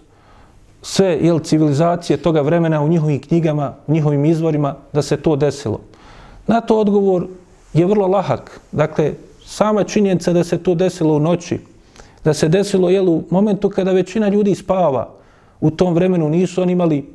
sve 0.82 1.18
jel, 1.22 1.40
civilizacije 1.40 2.18
toga 2.18 2.42
vremena 2.42 2.82
u 2.82 2.88
njihovim 2.88 3.20
knjigama, 3.20 3.74
u 3.88 3.92
njihovim 3.92 4.26
izvorima, 4.26 4.76
da 4.94 5.02
se 5.02 5.18
to 5.18 5.36
desilo. 5.36 5.80
Na 6.48 6.62
to 6.62 6.80
odgovor 6.80 7.28
je 7.74 7.86
vrlo 7.86 8.08
lahak. 8.08 8.60
Dakle, 8.72 9.14
sama 9.46 9.84
činjenica 9.84 10.34
da 10.34 10.44
se 10.44 10.58
to 10.64 10.76
desilo 10.76 11.16
u 11.16 11.20
noći, 11.20 11.60
da 12.24 12.34
se 12.34 12.50
desilo 12.50 12.90
jel, 12.90 13.10
u 13.10 13.24
momentu 13.30 13.70
kada 13.70 13.92
većina 13.92 14.30
ljudi 14.30 14.56
spava, 14.56 15.10
u 15.62 15.72
tom 15.72 15.94
vremenu 15.94 16.30
nisu 16.30 16.62
oni 16.62 16.72
imali 16.72 17.14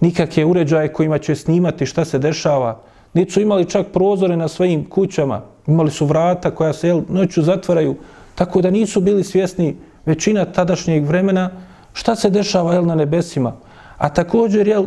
nikakve 0.00 0.44
uređaje 0.44 0.92
kojima 0.92 1.18
će 1.18 1.34
snimati 1.34 1.86
šta 1.86 2.04
se 2.04 2.18
dešava, 2.18 2.80
niti 3.14 3.32
su 3.32 3.40
imali 3.40 3.70
čak 3.70 3.86
prozore 3.92 4.36
na 4.36 4.48
svojim 4.48 4.84
kućama, 4.84 5.42
imali 5.66 5.90
su 5.90 6.06
vrata 6.06 6.50
koja 6.50 6.72
se 6.72 6.88
jel, 6.88 7.02
noću 7.08 7.42
zatvaraju, 7.42 7.96
tako 8.34 8.60
da 8.60 8.70
nisu 8.70 9.00
bili 9.00 9.24
svjesni 9.24 9.76
većina 10.06 10.44
tadašnjeg 10.44 11.06
vremena 11.06 11.50
šta 11.92 12.16
se 12.16 12.30
dešava 12.30 12.74
jel, 12.74 12.86
na 12.86 12.94
nebesima. 12.94 13.52
A 13.98 14.08
također, 14.08 14.68
jel, 14.68 14.86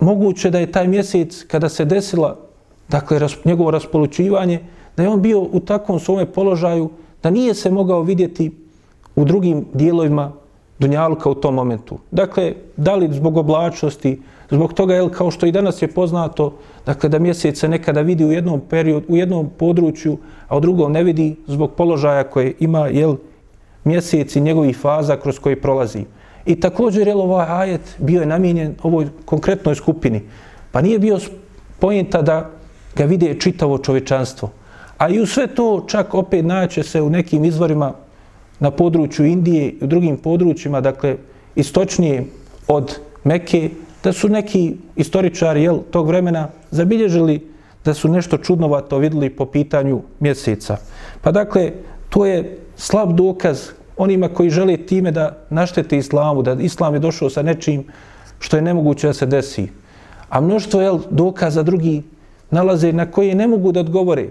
moguće 0.00 0.50
da 0.50 0.58
je 0.58 0.72
taj 0.72 0.88
mjesec 0.88 1.44
kada 1.48 1.68
se 1.68 1.84
desila 1.84 2.36
dakle, 2.88 3.18
ras, 3.18 3.36
njegovo 3.44 3.70
raspolučivanje, 3.70 4.60
da 4.96 5.02
je 5.02 5.08
on 5.08 5.22
bio 5.22 5.40
u 5.40 5.60
takvom 5.60 6.00
svome 6.00 6.26
položaju 6.26 6.90
da 7.26 7.30
nije 7.30 7.54
se 7.54 7.70
mogao 7.70 8.02
vidjeti 8.02 8.50
u 9.16 9.24
drugim 9.24 9.64
dijelovima 9.74 10.32
Dunjaluka 10.78 11.30
u 11.30 11.34
tom 11.34 11.54
momentu. 11.54 11.98
Dakle, 12.10 12.52
da 12.76 12.94
li 12.94 13.08
zbog 13.12 13.36
oblačnosti, 13.36 14.20
zbog 14.50 14.72
toga, 14.72 14.94
jel, 14.94 15.08
kao 15.10 15.30
što 15.30 15.46
i 15.46 15.52
danas 15.52 15.82
je 15.82 15.88
poznato, 15.88 16.52
dakle, 16.86 17.08
da 17.08 17.18
mjesec 17.18 17.58
se 17.58 17.68
nekada 17.68 18.00
vidi 18.00 18.24
u 18.24 18.30
jednom 18.32 18.60
periodu, 18.70 19.06
u 19.08 19.16
jednom 19.16 19.48
području, 19.58 20.18
a 20.48 20.56
u 20.56 20.60
drugom 20.60 20.92
ne 20.92 21.02
vidi 21.02 21.34
zbog 21.46 21.72
položaja 21.74 22.24
koje 22.30 22.52
ima, 22.60 22.86
jel, 22.86 23.16
mjesec 23.84 24.36
i 24.36 24.40
njegovih 24.40 24.78
faza 24.78 25.16
kroz 25.16 25.38
koje 25.38 25.60
prolazi. 25.60 26.04
I 26.46 26.60
također 26.60 27.08
jel, 27.08 27.20
ovaj 27.20 27.46
ajet 27.48 27.96
bio 27.98 28.20
je 28.20 28.26
namijenjen 28.26 28.76
ovoj 28.82 29.08
konkretnoj 29.24 29.74
skupini. 29.74 30.22
Pa 30.72 30.80
nije 30.80 30.98
bio 30.98 31.18
pojenta 31.80 32.22
da 32.22 32.50
ga 32.94 33.04
vide 33.04 33.34
čitavo 33.40 33.78
čovečanstvo. 33.78 34.50
A 34.98 35.08
i 35.08 35.20
u 35.20 35.26
sve 35.26 35.46
to 35.46 35.84
čak 35.88 36.14
opet 36.14 36.44
naće 36.44 36.82
se 36.82 37.02
u 37.02 37.10
nekim 37.10 37.44
izvorima 37.44 37.92
na 38.60 38.70
području 38.70 39.26
Indije 39.26 39.68
i 39.68 39.84
u 39.84 39.86
drugim 39.86 40.16
područjima, 40.16 40.80
dakle 40.80 41.16
istočnije 41.54 42.24
od 42.68 42.98
Mekke, 43.24 43.70
da 44.04 44.12
su 44.12 44.28
neki 44.28 44.76
istoričari 44.96 45.62
jel, 45.62 45.78
tog 45.90 46.06
vremena 46.06 46.48
zabilježili 46.70 47.40
da 47.84 47.94
su 47.94 48.08
nešto 48.08 48.38
čudnovato 48.38 48.98
vidjeli 48.98 49.30
po 49.30 49.46
pitanju 49.46 50.02
mjeseca. 50.20 50.76
Pa 51.22 51.32
dakle, 51.32 51.72
to 52.10 52.26
je 52.26 52.58
slab 52.76 53.12
dokaz 53.12 53.70
onima 53.96 54.28
koji 54.28 54.50
žele 54.50 54.76
time 54.76 55.10
da 55.10 55.38
naštete 55.50 55.98
islamu, 55.98 56.42
da 56.42 56.52
islam 56.60 56.94
je 56.94 57.00
došao 57.00 57.30
sa 57.30 57.42
nečim 57.42 57.84
što 58.38 58.56
je 58.56 58.62
nemoguće 58.62 59.06
da 59.06 59.12
se 59.12 59.26
desi. 59.26 59.68
A 60.28 60.40
mnoštvo 60.40 60.80
jel, 60.80 60.98
dokaza 61.10 61.62
drugi 61.62 62.02
nalaze 62.50 62.92
na 62.92 63.10
koje 63.10 63.34
ne 63.34 63.46
mogu 63.46 63.72
da 63.72 63.80
odgovore. 63.80 64.28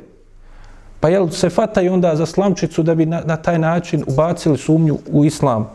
Pa 1.00 1.10
jel 1.10 1.30
se 1.30 1.50
fataju 1.50 1.94
onda 1.94 2.16
za 2.16 2.26
slamčicu 2.26 2.84
da 2.84 2.96
bi 2.96 3.06
na, 3.06 3.22
na 3.26 3.38
taj 3.38 3.60
način 3.60 4.04
ubacili 4.08 4.58
sumnju 4.58 4.98
u 5.12 5.26
islam. 5.26 5.70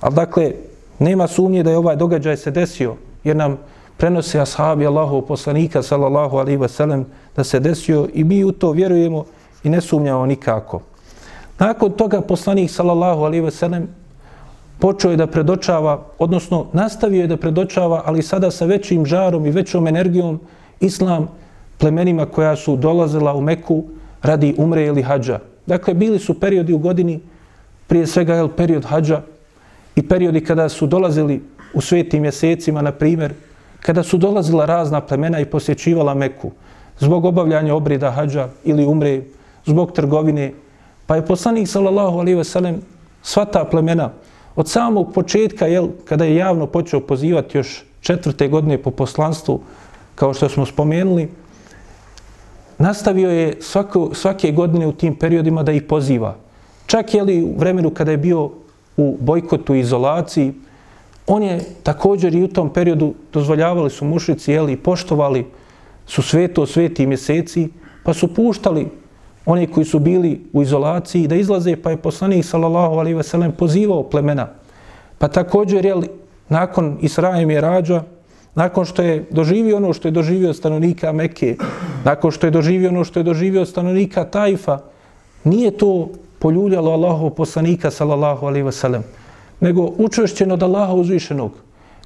Ali 0.00 0.14
dakle, 0.14 0.52
nema 0.98 1.26
sumnje 1.26 1.62
da 1.62 1.70
je 1.70 1.78
ovaj 1.78 1.96
događaj 1.96 2.36
se 2.36 2.50
desio, 2.50 2.96
jer 3.24 3.36
nam 3.36 3.58
prenose 3.96 4.40
ashabi 4.40 4.86
Allahov 4.86 5.20
poslanika, 5.20 5.82
sallallahu 5.82 6.36
alaihi 6.36 6.58
wa 6.58 6.68
sallam, 6.68 7.06
da 7.36 7.44
se 7.44 7.60
desio 7.60 8.08
i 8.14 8.24
mi 8.24 8.44
u 8.44 8.52
to 8.52 8.72
vjerujemo 8.72 9.24
i 9.64 9.68
ne 9.70 9.80
sumnjamo 9.80 10.26
nikako. 10.26 10.80
Nakon 11.58 11.92
toga 11.92 12.20
poslanik 12.20 12.70
sallallahu 12.70 13.22
alaihi 13.22 13.44
ve 13.44 13.50
sellem 13.50 13.88
počeo 14.78 15.10
je 15.10 15.16
da 15.16 15.26
predočava, 15.26 16.02
odnosno 16.18 16.66
nastavio 16.72 17.20
je 17.22 17.26
da 17.26 17.36
predočava, 17.36 18.02
ali 18.04 18.22
sada 18.22 18.50
sa 18.50 18.64
većim 18.64 19.06
žarom 19.06 19.46
i 19.46 19.50
većom 19.50 19.86
energijom 19.86 20.40
islam 20.80 21.28
plemenima 21.78 22.26
koja 22.26 22.56
su 22.56 22.76
dolazila 22.76 23.34
u 23.34 23.40
Meku 23.40 23.84
radi 24.24 24.54
umre 24.58 24.86
ili 24.86 25.02
hadža. 25.02 25.38
Dakle, 25.66 25.94
bili 25.94 26.18
su 26.18 26.40
periodi 26.40 26.72
u 26.72 26.78
godini, 26.78 27.20
prije 27.86 28.06
svega 28.06 28.34
je 28.34 28.48
period 28.56 28.84
hadža 28.84 29.22
i 29.96 30.02
periodi 30.08 30.44
kada 30.44 30.68
su 30.68 30.86
dolazili 30.86 31.42
u 31.74 31.80
svetim 31.80 32.22
mjesecima, 32.22 32.82
na 32.82 32.92
primjer, 32.92 33.32
kada 33.80 34.02
su 34.02 34.18
dolazila 34.18 34.66
razna 34.66 35.00
plemena 35.00 35.40
i 35.40 35.44
posjećivala 35.44 36.14
Meku 36.14 36.50
zbog 36.98 37.24
obavljanja 37.24 37.74
obreda 37.74 38.10
hadža 38.10 38.48
ili 38.64 38.86
umre, 38.86 39.22
zbog 39.66 39.92
trgovine, 39.92 40.52
Pa 41.06 41.16
je 41.16 41.26
poslanik 41.26 41.68
sallallahu 41.68 42.18
alaihi 42.18 42.38
ve 42.38 42.44
sellem 42.44 42.80
sva 43.22 43.44
ta 43.44 43.64
plemena 43.64 44.10
od 44.56 44.68
samog 44.68 45.12
početka 45.12 45.66
jel 45.66 45.88
kada 46.04 46.24
je 46.24 46.36
javno 46.36 46.66
počeo 46.66 47.00
pozivati 47.00 47.58
još 47.58 47.84
četvrte 48.00 48.48
godine 48.48 48.78
po 48.78 48.90
poslanstvu 48.90 49.60
kao 50.14 50.34
što 50.34 50.48
smo 50.48 50.66
spomenuli 50.66 51.28
nastavio 52.78 53.30
je 53.30 53.56
svako, 53.60 54.10
svake 54.14 54.52
godine 54.52 54.86
u 54.86 54.92
tim 54.92 55.14
periodima 55.14 55.62
da 55.62 55.72
ih 55.72 55.82
poziva. 55.82 56.36
Čak 56.86 57.14
je 57.14 57.22
li 57.22 57.42
u 57.42 57.54
vremenu 57.58 57.90
kada 57.90 58.10
je 58.10 58.16
bio 58.16 58.50
u 58.96 59.16
bojkotu 59.20 59.74
i 59.74 59.80
izolaciji, 59.80 60.52
on 61.26 61.42
je 61.42 61.60
također 61.82 62.34
i 62.34 62.42
u 62.42 62.48
tom 62.48 62.72
periodu 62.72 63.14
dozvoljavali 63.32 63.90
su 63.90 64.04
mušici 64.04 64.52
jeli, 64.52 64.76
poštovali 64.76 65.46
su 66.06 66.22
sveto 66.22 66.66
sveti 66.66 67.06
mjeseci, 67.06 67.68
pa 68.02 68.14
su 68.14 68.34
puštali 68.34 68.88
one 69.46 69.66
koji 69.66 69.84
su 69.84 69.98
bili 69.98 70.46
u 70.52 70.62
izolaciji 70.62 71.26
da 71.26 71.34
izlaze, 71.34 71.76
pa 71.76 71.90
je 71.90 71.96
poslanik 71.96 72.44
sallallahu 72.44 72.94
alaihi 72.94 73.18
wasallam 73.18 73.50
pozivao 73.50 74.02
plemena. 74.02 74.48
Pa 75.18 75.28
također, 75.28 75.84
jeli, 75.84 76.08
nakon 76.48 76.98
Israja 77.00 77.40
i 77.40 77.46
Mirađa, 77.46 78.02
nakon 78.54 78.84
što 78.84 79.02
je 79.02 79.24
doživio 79.30 79.76
ono 79.76 79.92
što 79.92 80.08
je 80.08 80.12
doživio 80.12 80.52
stanovnika 80.54 81.12
Mekke, 81.12 81.56
nakon 82.04 82.30
što 82.30 82.46
je 82.46 82.50
doživio 82.50 82.88
ono 82.88 83.04
što 83.04 83.20
je 83.20 83.24
doživio 83.24 83.66
stanovnika 83.66 84.24
Tajfa, 84.24 84.78
nije 85.44 85.70
to 85.70 86.08
poljuljalo 86.38 86.90
Allahov 86.90 87.30
poslanika 87.30 87.90
sallallahu 87.90 88.46
alaihi 88.46 88.64
ve 88.64 88.72
sellem, 88.72 89.02
nego 89.60 89.92
učešćeno 89.98 90.54
od 90.54 90.62
Allaha 90.62 90.94
uzvišenog, 90.94 91.52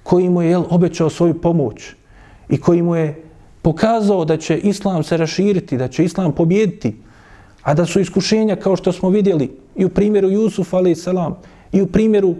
koji 0.02 0.28
mu 0.28 0.42
je 0.42 0.50
jel, 0.50 0.64
obećao 0.70 1.10
svoju 1.10 1.40
pomoć 1.40 1.94
i 2.48 2.60
koji 2.60 2.82
mu 2.82 2.96
je 2.96 3.22
pokazao 3.62 4.24
da 4.24 4.36
će 4.36 4.58
Islam 4.58 5.02
se 5.02 5.16
raširiti, 5.16 5.76
da 5.76 5.88
će 5.88 6.04
Islam 6.04 6.32
pobjediti, 6.32 6.94
A 7.68 7.74
da 7.74 7.86
su 7.86 8.00
iskušenja, 8.00 8.56
kao 8.56 8.76
što 8.76 8.92
smo 8.92 9.10
vidjeli, 9.10 9.50
i 9.76 9.84
u 9.84 9.88
primjeru 9.88 10.30
Jusuf, 10.30 10.74
alaihi 10.74 10.96
salam, 10.96 11.36
i 11.72 11.82
u 11.82 11.86
primjeru 11.86 12.34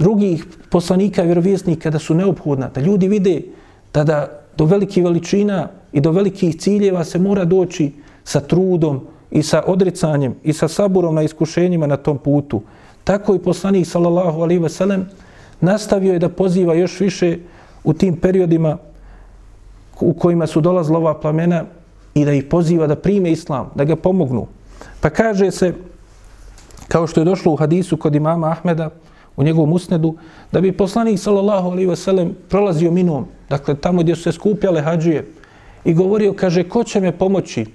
drugih 0.00 0.46
poslanika 0.70 1.22
i 1.22 1.26
vjerovjesnika, 1.26 1.90
da 1.90 1.98
su 1.98 2.14
neophodna, 2.14 2.70
da 2.74 2.80
ljudi 2.80 3.08
vide 3.08 3.42
da, 3.94 4.04
da 4.04 4.40
do 4.56 4.64
velikih 4.64 5.04
veličina 5.04 5.68
i 5.92 6.00
do 6.00 6.10
velikih 6.10 6.56
ciljeva 6.56 7.04
se 7.04 7.18
mora 7.18 7.44
doći 7.44 7.92
sa 8.24 8.40
trudom 8.40 9.00
i 9.30 9.42
sa 9.42 9.62
odricanjem 9.66 10.34
i 10.42 10.52
sa 10.52 10.68
saburom 10.68 11.14
na 11.14 11.22
iskušenjima 11.22 11.86
na 11.86 11.96
tom 11.96 12.18
putu. 12.18 12.62
Tako 13.04 13.34
i 13.34 13.38
poslanik, 13.38 13.86
sallallahu 13.86 14.40
alaihi 14.40 14.68
sellem, 14.68 15.06
nastavio 15.60 16.12
je 16.12 16.18
da 16.18 16.28
poziva 16.28 16.74
još 16.74 17.00
više 17.00 17.38
u 17.84 17.92
tim 17.92 18.16
periodima 18.16 18.78
u 20.00 20.14
kojima 20.14 20.46
su 20.46 20.60
dolazla 20.60 20.98
ova 20.98 21.14
plamena 21.20 21.64
i 22.14 22.24
da 22.24 22.32
ih 22.32 22.44
poziva 22.44 22.86
da 22.86 22.96
prime 22.96 23.32
islam, 23.32 23.70
da 23.74 23.84
ga 23.84 23.96
pomognu. 23.96 24.46
Pa 25.00 25.10
kaže 25.10 25.50
se, 25.50 25.74
kao 26.88 27.06
što 27.06 27.20
je 27.20 27.24
došlo 27.24 27.52
u 27.52 27.56
hadisu 27.56 27.96
kod 27.96 28.14
imama 28.14 28.50
Ahmeda, 28.50 28.90
u 29.40 29.42
njegovom 29.42 29.72
usnedu, 29.72 30.14
da 30.52 30.60
bi 30.60 30.72
poslanik 30.72 31.18
sallallahu 31.18 31.70
alaihi 31.70 31.88
wasallam 31.88 32.32
prolazio 32.48 32.90
minom, 32.90 33.24
dakle 33.48 33.74
tamo 33.74 34.02
gdje 34.02 34.16
su 34.16 34.22
se 34.22 34.32
skupjale 34.32 34.80
hađije, 34.80 35.26
i 35.84 35.94
govorio, 35.94 36.32
kaže, 36.32 36.68
ko 36.68 36.84
će 36.84 37.00
me 37.00 37.12
pomoći, 37.12 37.66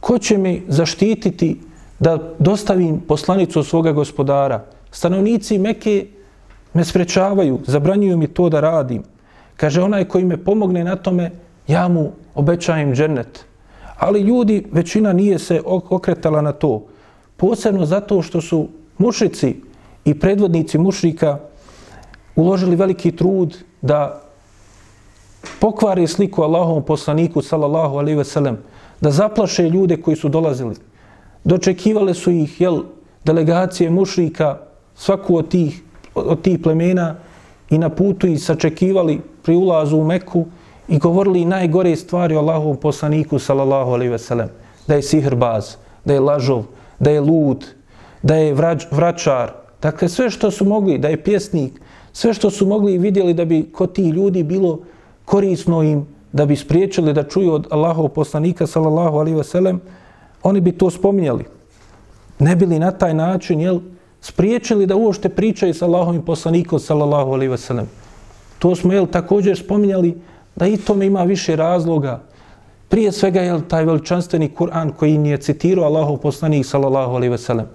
ko 0.00 0.18
će 0.18 0.38
me 0.38 0.60
zaštititi 0.68 1.60
da 2.00 2.18
dostavim 2.38 3.00
poslanicu 3.00 3.62
svoga 3.62 3.92
gospodara. 3.92 4.64
Stanovnici 4.90 5.58
Meke 5.58 6.06
me 6.74 6.84
sprečavaju, 6.84 7.60
zabranjuju 7.66 8.16
mi 8.16 8.26
to 8.26 8.48
da 8.48 8.60
radim. 8.60 9.02
Kaže, 9.56 9.82
onaj 9.82 10.04
koji 10.04 10.24
me 10.24 10.36
pomogne 10.36 10.84
na 10.84 10.96
tome, 10.96 11.30
ja 11.68 11.88
mu 11.88 12.10
obećajem 12.34 12.94
džennet. 12.94 13.44
Ali 13.98 14.20
ljudi, 14.20 14.64
većina 14.72 15.12
nije 15.12 15.38
se 15.38 15.62
okretala 15.64 16.42
na 16.42 16.52
to. 16.52 16.86
Posebno 17.36 17.86
zato 17.86 18.22
što 18.22 18.40
su 18.40 18.68
mušici 18.98 19.67
i 20.04 20.18
predvodnici 20.18 20.78
mušrika 20.78 21.38
uložili 22.36 22.76
veliki 22.76 23.12
trud 23.12 23.56
da 23.82 24.22
pokvare 25.60 26.06
sliku 26.06 26.42
Allahovom 26.42 26.82
poslaniku 26.84 27.42
sallallahu 27.42 27.98
alaihi 27.98 28.18
ve 28.18 28.24
sellem, 28.24 28.58
da 29.00 29.10
zaplaše 29.10 29.68
ljude 29.68 29.96
koji 30.02 30.16
su 30.16 30.28
dolazili. 30.28 30.74
Dočekivale 31.44 32.14
su 32.14 32.30
ih 32.30 32.60
jel, 32.60 32.82
delegacije 33.24 33.90
mušrika, 33.90 34.58
svaku 34.94 35.36
od 35.36 35.48
tih, 35.48 35.82
od 36.14 36.42
tih 36.42 36.58
plemena 36.58 37.16
i 37.70 37.78
na 37.78 37.88
putu 37.88 38.26
ih 38.26 38.42
sačekivali 38.42 39.20
pri 39.42 39.56
ulazu 39.56 39.96
u 39.96 40.04
Meku 40.04 40.46
i 40.88 40.98
govorili 40.98 41.44
najgore 41.44 41.96
stvari 41.96 42.36
o 42.36 42.38
Allahovom 42.38 42.76
poslaniku 42.76 43.38
sallallahu 43.38 43.90
alaihi 43.90 44.12
ve 44.12 44.18
sellem. 44.18 44.48
Da 44.86 44.94
je 44.94 45.02
sihrbaz, 45.02 45.76
da 46.04 46.14
je 46.14 46.20
lažov, 46.20 46.64
da 46.98 47.10
je 47.10 47.20
lud, 47.20 47.66
da 48.22 48.34
je 48.34 48.54
vrač, 48.54 48.86
vračar. 48.90 49.52
Dakle, 49.82 50.08
sve 50.08 50.30
što 50.30 50.50
su 50.50 50.64
mogli, 50.64 50.98
da 50.98 51.08
je 51.08 51.22
pjesnik, 51.22 51.80
sve 52.12 52.34
što 52.34 52.50
su 52.50 52.66
mogli 52.66 52.94
i 52.94 52.98
vidjeli 52.98 53.34
da 53.34 53.44
bi 53.44 53.68
kod 53.72 53.92
tih 53.92 54.14
ljudi 54.14 54.42
bilo 54.42 54.78
korisno 55.24 55.82
im, 55.82 56.06
da 56.32 56.46
bi 56.46 56.56
spriječili 56.56 57.12
da 57.12 57.22
čuju 57.22 57.52
od 57.52 57.66
Allahov 57.70 58.08
poslanika, 58.08 58.66
sallallahu 58.66 59.18
alaihi 59.18 59.44
sellem, 59.44 59.80
oni 60.42 60.60
bi 60.60 60.72
to 60.72 60.90
spominjali. 60.90 61.44
Ne 62.38 62.56
bili 62.56 62.78
na 62.78 62.90
taj 62.90 63.14
način, 63.14 63.60
jel, 63.60 63.80
spriječili 64.20 64.86
da 64.86 64.96
uošte 64.96 65.28
pričaju 65.28 65.74
sa 65.74 65.86
Allahovim 65.86 66.22
poslanikom, 66.22 66.78
sallallahu 66.78 67.32
alaihi 67.32 67.56
sellem. 67.56 67.86
To 68.58 68.74
smo, 68.76 68.92
jel, 68.92 69.06
također 69.06 69.58
spominjali 69.58 70.18
da 70.56 70.66
i 70.66 70.76
tome 70.76 71.06
ima 71.06 71.22
više 71.22 71.56
razloga. 71.56 72.20
Prije 72.88 73.12
svega, 73.12 73.40
jel, 73.40 73.60
taj 73.68 73.84
veličanstveni 73.84 74.50
Kur'an 74.58 74.92
koji 74.92 75.18
nije 75.18 75.36
citirao 75.36 75.84
Allahov 75.84 76.16
poslanik, 76.16 76.66
sallallahu 76.66 77.14
alaihi 77.14 77.38
sellem. 77.38 77.66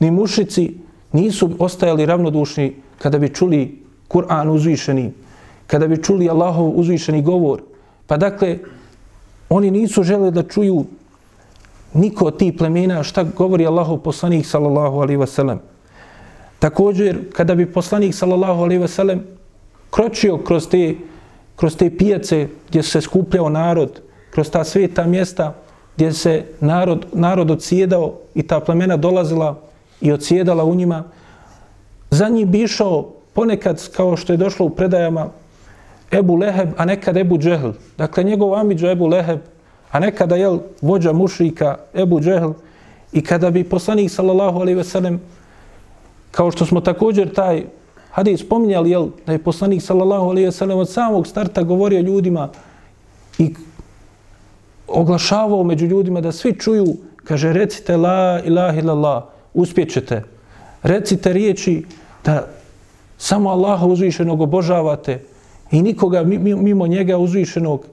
Ni 0.00 0.10
mušici 0.10 0.74
nisu 1.12 1.50
ostajali 1.58 2.06
ravnodušni 2.06 2.74
kada 2.98 3.18
bi 3.18 3.28
čuli 3.28 3.82
Kur'an 4.08 4.48
uzvišeni, 4.50 5.12
kada 5.66 5.88
bi 5.88 6.02
čuli 6.02 6.28
Allahov 6.28 6.78
uzvišeni 6.78 7.22
govor. 7.22 7.62
Pa 8.06 8.16
dakle, 8.16 8.58
oni 9.48 9.70
nisu 9.70 10.02
žele 10.02 10.30
da 10.30 10.42
čuju 10.42 10.84
niko 11.94 12.24
od 12.24 12.38
tih 12.38 12.54
plemena 12.58 13.02
šta 13.02 13.24
govori 13.24 13.66
Allahov 13.66 13.98
poslanik 13.98 14.46
sallallahu 14.46 15.00
alaihi 15.00 15.20
wasallam. 15.20 15.58
Također, 16.58 17.18
kada 17.32 17.54
bi 17.54 17.66
poslanik 17.72 18.14
sallallahu 18.14 18.62
alaihi 18.62 18.82
wasallam 18.82 19.18
kročio 19.90 20.38
kroz 20.38 20.68
te, 20.68 20.94
kroz 21.56 21.76
te 21.76 21.90
pijace 21.96 22.48
gdje 22.68 22.82
se 22.82 23.00
skupljao 23.00 23.48
narod, 23.48 24.00
kroz 24.30 24.50
ta 24.50 24.64
sveta 24.64 25.06
mjesta 25.06 25.54
gdje 25.96 26.12
se 26.12 26.44
narod, 26.60 27.06
narod 27.12 27.50
odsjedao 27.50 28.14
i 28.34 28.42
ta 28.42 28.60
plemena 28.60 28.96
dolazila 28.96 29.60
i 30.02 30.12
odsjedala 30.12 30.64
u 30.64 30.74
njima, 30.74 31.04
za 32.10 32.28
njih 32.28 32.46
bi 32.46 32.62
išao 32.62 33.08
ponekad, 33.32 33.88
kao 33.96 34.16
što 34.16 34.32
je 34.32 34.36
došlo 34.36 34.66
u 34.66 34.70
predajama, 34.70 35.28
Ebu 36.12 36.36
Leheb, 36.36 36.68
a 36.76 36.84
nekad 36.84 37.16
Ebu 37.16 37.38
Džehl. 37.38 37.70
Dakle, 37.98 38.24
njegov 38.24 38.54
amidža 38.54 38.90
Ebu 38.90 39.06
Leheb, 39.06 39.40
a 39.90 40.00
nekada 40.00 40.36
je 40.36 40.58
vođa 40.82 41.12
mušrika 41.12 41.76
Ebu 41.94 42.20
Džehl. 42.20 42.52
I 43.12 43.24
kada 43.24 43.50
bi 43.50 43.64
poslanik, 43.64 44.10
sallallahu 44.10 44.60
alaihi 44.60 44.76
ve 44.76 44.84
sellem, 44.84 45.20
kao 46.30 46.50
što 46.50 46.66
smo 46.66 46.80
također 46.80 47.32
taj 47.34 47.64
hadis 48.10 48.40
spominjali, 48.40 48.90
jel, 48.90 49.08
da 49.26 49.32
je 49.32 49.38
poslanik, 49.38 49.82
sallallahu 49.82 50.30
alaihi 50.30 50.46
ve 50.46 50.52
sellem, 50.52 50.78
od 50.78 50.90
samog 50.90 51.26
starta 51.26 51.62
govorio 51.62 52.00
ljudima 52.00 52.48
i 53.38 53.54
oglašavao 54.88 55.64
među 55.64 55.86
ljudima 55.86 56.20
da 56.20 56.32
svi 56.32 56.58
čuju, 56.58 56.86
kaže, 57.24 57.52
recite 57.52 57.96
la 57.96 58.40
ilaha 58.44 58.78
illallah, 58.78 59.31
uspjećete. 59.54 60.22
Recite 60.82 61.32
riječi 61.32 61.84
da 62.24 62.48
samo 63.18 63.50
Allaha 63.50 63.86
uzvišenog 63.86 64.40
obožavate, 64.40 65.20
i 65.72 65.82
nikoga 65.82 66.22
mimo 66.22 66.86
njega 66.86 67.18
uzvišenog, 67.18 67.86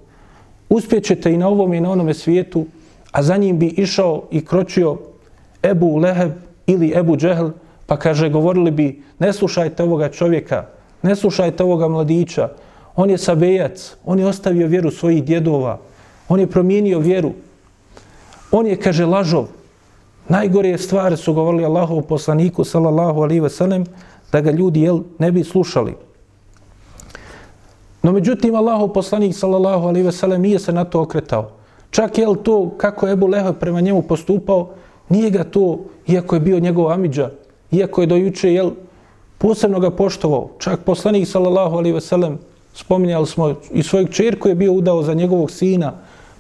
uspjećete 0.69 1.33
i 1.33 1.37
na 1.37 1.47
ovom 1.47 1.73
i 1.73 1.79
na 1.79 1.91
onome 1.91 2.13
svijetu, 2.13 2.65
a 3.11 3.23
za 3.23 3.37
njim 3.37 3.59
bi 3.59 3.67
išao 3.67 4.23
i 4.31 4.45
kročio 4.45 4.97
Ebu 5.63 5.97
Leheb 5.97 6.31
ili 6.67 6.93
Ebu 6.95 7.17
Džehl, 7.17 7.47
pa 7.85 7.97
kaže, 7.97 8.29
govorili 8.29 8.71
bi, 8.71 9.01
ne 9.19 9.33
slušajte 9.33 9.83
ovoga 9.83 10.09
čovjeka, 10.09 10.65
ne 11.01 11.15
slušajte 11.15 11.63
ovoga 11.63 11.87
mladića, 11.87 12.49
on 12.95 13.09
je 13.09 13.17
sabejac, 13.17 13.95
on 14.05 14.19
je 14.19 14.25
ostavio 14.25 14.67
vjeru 14.67 14.91
svojih 14.91 15.23
djedova, 15.23 15.79
on 16.29 16.39
je 16.39 16.47
promijenio 16.47 16.99
vjeru, 16.99 17.31
on 18.51 18.67
je, 18.67 18.75
kaže, 18.75 19.05
lažov. 19.05 19.47
Najgore 20.29 20.77
stvari 20.77 21.17
su 21.17 21.33
govorili 21.33 21.65
Allahov 21.65 22.01
poslaniku, 22.01 22.63
sallallahu 22.63 23.21
alaihi 23.21 23.39
ve 23.39 23.49
sellem, 23.49 23.85
da 24.31 24.41
ga 24.41 24.51
ljudi 24.51 24.81
jel, 24.81 24.99
ne 25.19 25.31
bi 25.31 25.43
slušali. 25.43 25.95
No 28.03 28.11
međutim, 28.11 28.55
Allahu 28.55 28.93
poslanik 28.93 29.35
sallallahu 29.35 29.87
alaihi 29.87 30.05
ve 30.05 30.11
sellem 30.11 30.41
nije 30.41 30.59
se 30.59 30.73
na 30.73 30.85
to 30.85 31.01
okretao. 31.01 31.49
Čak 31.91 32.17
jel 32.17 32.35
to 32.35 32.71
kako 32.77 33.07
je 33.07 33.13
Ebu 33.13 33.27
Leheb 33.27 33.55
prema 33.59 33.81
njemu 33.81 34.01
postupao, 34.01 34.69
nije 35.09 35.29
ga 35.29 35.43
to, 35.43 35.79
iako 36.07 36.35
je 36.35 36.39
bio 36.39 36.59
njegov 36.59 36.91
amidža, 36.91 37.29
iako 37.71 38.01
je 38.01 38.07
dojuče 38.07 38.53
jel, 38.53 38.71
posebno 39.37 39.79
ga 39.79 39.91
poštovao. 39.91 40.49
Čak 40.59 40.79
poslanik 40.85 41.27
sallallahu 41.27 41.77
alaihi 41.77 41.93
ve 41.93 42.01
sellem, 42.01 42.37
spominjali 42.73 43.27
smo 43.27 43.55
i 43.71 43.83
svojeg 43.83 44.09
čerku 44.09 44.49
je 44.49 44.55
bio 44.55 44.73
udao 44.73 45.03
za 45.03 45.13
njegovog 45.13 45.51
sina, 45.51 45.93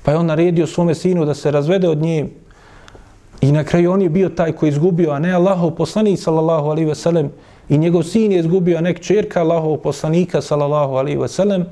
pa 0.03 0.11
je 0.11 0.17
on 0.17 0.25
naredio 0.25 0.67
svome 0.67 0.95
sinu 0.95 1.25
da 1.25 1.33
se 1.33 1.51
razvede 1.51 1.89
od 1.89 1.97
nje. 1.97 2.29
I 3.41 3.51
na 3.51 3.63
kraju 3.63 3.91
on 3.91 4.01
je 4.01 4.09
bio 4.09 4.29
taj 4.29 4.51
koji 4.51 4.69
izgubio, 4.69 5.11
a 5.11 5.19
ne 5.19 5.33
Allahov 5.33 5.71
poslanik 5.71 6.19
sallallahu 6.19 6.69
alaihi 6.69 6.87
ve 6.87 6.95
sellem, 6.95 7.31
i 7.69 7.77
njegov 7.77 8.03
sin 8.03 8.31
je 8.31 8.39
izgubio 8.39 8.81
nek 8.81 8.99
čerka 8.99 9.41
Allahov 9.41 9.77
poslanika 9.77 10.41
sallallahu 10.41 10.93
alaihi 10.93 11.17
ve 11.17 11.27
sellem. 11.27 11.65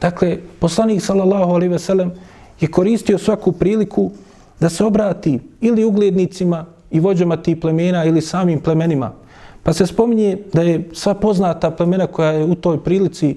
Dakle, 0.00 0.38
poslanik 0.60 1.02
sallallahu 1.02 1.52
alaihi 1.54 1.72
ve 1.72 1.78
sellem 1.78 2.12
je 2.60 2.68
koristio 2.68 3.18
svaku 3.18 3.52
priliku 3.52 4.10
da 4.60 4.68
se 4.68 4.84
obrati 4.84 5.40
ili 5.60 5.84
uglednicima 5.84 6.66
i 6.90 7.00
vođama 7.00 7.36
tih 7.36 7.56
plemena 7.56 8.04
ili 8.04 8.20
samim 8.20 8.60
plemenima. 8.60 9.12
Pa 9.62 9.72
se 9.72 9.86
spominje 9.86 10.38
da 10.52 10.62
je 10.62 10.88
sva 10.92 11.14
poznata 11.14 11.70
plemena 11.70 12.06
koja 12.06 12.30
je 12.30 12.44
u 12.44 12.54
toj 12.54 12.84
prilici 12.84 13.36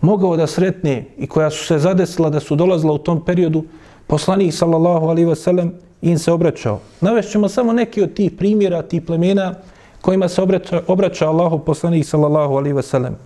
mogao 0.00 0.36
da 0.36 0.46
sretne 0.46 1.04
i 1.18 1.26
koja 1.26 1.50
su 1.50 1.66
se 1.66 1.78
zadesila 1.78 2.30
da 2.30 2.40
su 2.40 2.56
dolazila 2.56 2.92
u 2.92 2.98
tom 2.98 3.24
periodu, 3.24 3.64
poslanik 4.06 4.54
sallallahu 4.54 5.06
alaihi 5.06 5.28
ve 5.28 5.36
sellem 5.36 5.72
im 6.02 6.18
se 6.18 6.32
obraćao. 6.32 6.80
Navešćemo 7.00 7.48
samo 7.48 7.72
neki 7.72 8.02
od 8.02 8.14
tih 8.14 8.32
primjera, 8.32 8.82
tih 8.82 9.02
plemena, 9.02 9.54
kojima 10.00 10.28
se 10.28 10.42
obraća, 10.42 10.82
obraća 10.86 11.28
Allahu 11.28 11.58
poslanik 11.58 12.06
sallallahu 12.06 12.54
alaihi 12.54 12.76
ve 12.76 12.82
sellem. 12.82 13.16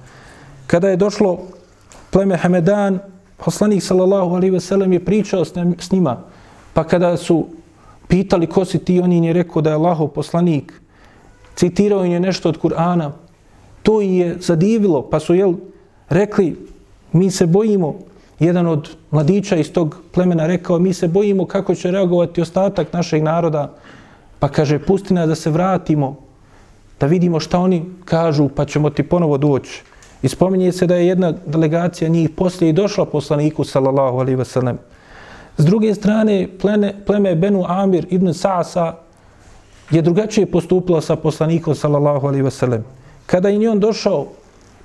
Kada 0.67 0.89
je 0.89 0.97
došlo 0.97 1.39
pleme 2.11 2.37
Hamedan, 2.37 2.99
poslanik 3.37 3.83
sallallahu 3.83 4.35
alaihi 4.35 4.51
ve 4.51 4.61
sellem 4.61 4.93
je 4.93 5.05
pričao 5.05 5.45
s 5.79 5.91
njima, 5.93 6.17
pa 6.73 6.85
kada 6.85 7.17
su 7.17 7.47
pitali 8.09 8.47
ko 8.47 8.65
si 8.65 8.79
ti, 8.79 9.01
on 9.01 9.13
je 9.13 9.33
rekao 9.33 9.63
da 9.63 9.71
je 9.71 9.77
Allahov 9.77 10.09
poslanik, 10.09 10.73
citirao 11.55 12.05
je 12.05 12.21
nešto 12.21 12.49
od 12.49 12.61
Kur'ana, 12.61 13.11
to 13.83 14.01
je 14.01 14.37
zadivilo, 14.41 15.03
pa 15.11 15.21
su 15.21 15.35
jel, 15.35 15.55
rekli, 16.09 16.57
mi 17.13 17.31
se 17.31 17.47
bojimo, 17.47 17.99
jedan 18.47 18.67
od 18.67 18.91
mladića 19.11 19.57
iz 19.57 19.73
tog 19.73 19.97
plemena 20.13 20.47
rekao, 20.47 20.79
mi 20.79 20.95
se 20.95 21.09
bojimo 21.09 21.47
kako 21.47 21.75
će 21.75 21.91
reagovati 21.91 22.43
ostatak 22.43 22.93
našeg 22.93 23.23
naroda, 23.23 23.75
pa 24.39 24.49
kaže, 24.49 24.79
pusti 24.79 25.15
nas 25.15 25.29
da 25.29 25.35
se 25.35 25.51
vratimo, 25.51 26.17
da 27.01 27.07
vidimo 27.07 27.41
šta 27.41 27.59
oni 27.59 27.85
kažu, 28.05 28.49
pa 28.49 28.65
ćemo 28.65 28.91
ti 28.91 29.03
ponovo 29.03 29.39
doći. 29.39 29.83
I 30.23 30.29
spominje 30.29 30.73
se 30.73 30.87
da 30.87 30.97
je 30.97 31.07
jedna 31.07 31.33
delegacija 31.47 32.09
njih 32.09 32.31
poslije 32.31 32.71
i 32.71 32.73
došla 32.73 33.07
poslaniku, 33.07 33.65
sallallahu 33.65 34.19
alaihi 34.19 34.39
wasallam. 34.39 34.77
S 35.57 35.65
druge 35.65 35.95
strane, 35.95 36.49
plene, 36.61 36.95
pleme 37.07 37.35
Benu 37.35 37.65
Amir 37.69 38.07
ibn 38.11 38.33
Sa'asa 38.35 38.93
je 39.91 40.03
drugačije 40.03 40.47
postupilo 40.47 41.01
sa 41.01 41.17
poslanikom, 41.17 41.75
sallallahu 41.75 42.27
alaihi 42.27 42.45
wasallam. 42.45 42.83
Kada 43.27 43.49
je 43.49 43.71
on 43.71 43.81
došao 43.81 44.27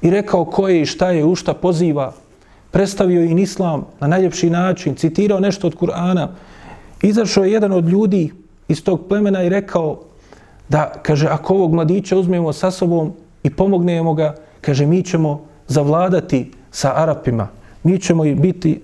i 0.02 0.10
rekao 0.10 0.46
ko 0.46 0.67
je 0.67 0.82
i 0.82 0.86
šta 0.86 1.12
je, 1.12 1.26
u 1.26 1.36
šta 1.36 1.54
poziva, 1.54 2.13
predstavio 2.72 3.24
im 3.24 3.38
islam 3.38 3.86
na 4.00 4.08
najljepši 4.08 4.50
način, 4.50 4.96
citirao 4.96 5.40
nešto 5.40 5.68
od 5.68 5.76
Kur'ana, 5.76 6.28
izašao 7.02 7.44
je 7.44 7.52
jedan 7.52 7.72
od 7.72 7.90
ljudi 7.90 8.32
iz 8.68 8.84
tog 8.84 9.08
plemena 9.10 9.44
i 9.44 9.50
rekao, 9.50 10.00
da, 10.70 10.94
kaže, 11.04 11.28
ako 11.28 11.54
ovog 11.54 11.74
mladića 11.74 12.18
uzmemo 12.18 12.54
sa 12.54 12.72
sobom 12.72 13.13
i 13.44 13.50
pomognemo 13.50 14.13
ga, 14.13 14.36
kaže, 14.62 14.86
mi 14.86 15.04
ćemo 15.04 15.46
zavladati 15.68 16.52
sa 16.72 16.94
Arapima. 16.96 17.48
Mi 17.84 18.00
ćemo 18.00 18.26
i 18.26 18.36
biti 18.36 18.82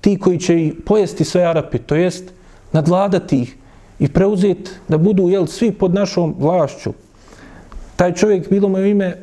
ti 0.00 0.18
koji 0.18 0.38
će 0.38 0.60
i 0.60 0.74
pojesti 0.86 1.24
sve 1.24 1.44
Arape, 1.44 1.78
to 1.78 1.94
jest 1.94 2.32
nadvladati 2.72 3.40
ih 3.40 3.56
i 3.98 4.08
preuzeti 4.08 4.70
da 4.88 4.98
budu 4.98 5.28
jel, 5.28 5.46
svi 5.46 5.72
pod 5.72 5.94
našom 5.94 6.34
vlašću. 6.38 6.92
Taj 7.96 8.14
čovjek 8.14 8.50
bilo 8.50 8.68
mu 8.68 8.78
ime 8.78 9.06
e, 9.06 9.16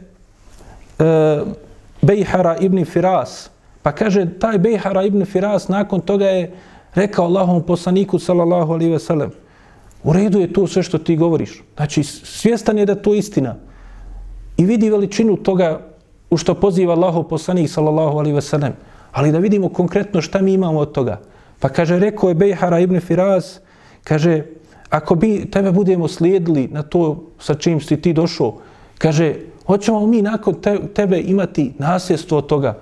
Bejhara 2.02 2.58
ibn 2.58 2.86
Firas. 2.86 3.50
Pa 3.84 3.92
kaže, 3.92 4.26
taj 4.40 4.58
Bejhara 4.58 5.04
ibn 5.04 5.26
Firas 5.26 5.68
nakon 5.68 6.02
toga 6.02 6.26
je 6.26 6.52
rekao 6.96 7.26
Allahom 7.26 7.64
poslaniku, 7.64 8.20
sallallahu 8.20 8.74
alaihi 8.74 8.92
ve 8.92 9.00
sellem, 9.00 9.32
U 10.04 10.14
redu 10.14 10.40
je 10.40 10.54
to 10.54 10.68
sve 10.68 10.84
što 10.84 10.98
ti 10.98 11.16
govoriš. 11.16 11.64
Znači, 11.76 12.04
svjestan 12.04 12.78
je 12.78 12.86
da 12.86 12.96
to 12.96 13.14
istina. 13.14 13.56
I 14.58 14.66
vidi 14.66 14.90
veličinu 14.90 15.38
toga 15.38 15.80
u 16.30 16.38
što 16.38 16.54
poziva 16.54 16.94
Allahov 16.94 17.24
poslanik, 17.24 17.70
sallallahu 17.70 18.18
alaihi 18.18 18.36
ve 18.36 18.42
sellem. 18.42 18.74
Ali 19.12 19.32
da 19.32 19.38
vidimo 19.38 19.70
konkretno 19.70 20.22
šta 20.22 20.42
mi 20.42 20.54
imamo 20.54 20.80
od 20.80 20.92
toga. 20.92 21.20
Pa 21.60 21.70
kaže, 21.70 22.00
rekao 22.00 22.30
je 22.30 22.36
Bejhara 22.36 22.80
ibn 22.80 23.00
Firas, 23.00 23.60
kaže, 24.04 24.44
ako 24.90 25.16
bi 25.16 25.46
tebe 25.52 25.72
budemo 25.72 26.08
slijedili 26.08 26.68
na 26.68 26.84
to 26.84 27.24
sa 27.40 27.54
čim 27.54 27.82
si 27.82 28.02
ti 28.02 28.14
došao, 28.14 28.58
kaže, 28.98 29.36
hoćemo 29.66 30.08
mi 30.08 30.22
nakon 30.22 30.56
tebe 30.94 31.20
imati 31.20 31.74
nasljedstvo 31.78 32.38
od 32.38 32.48
toga, 32.48 32.80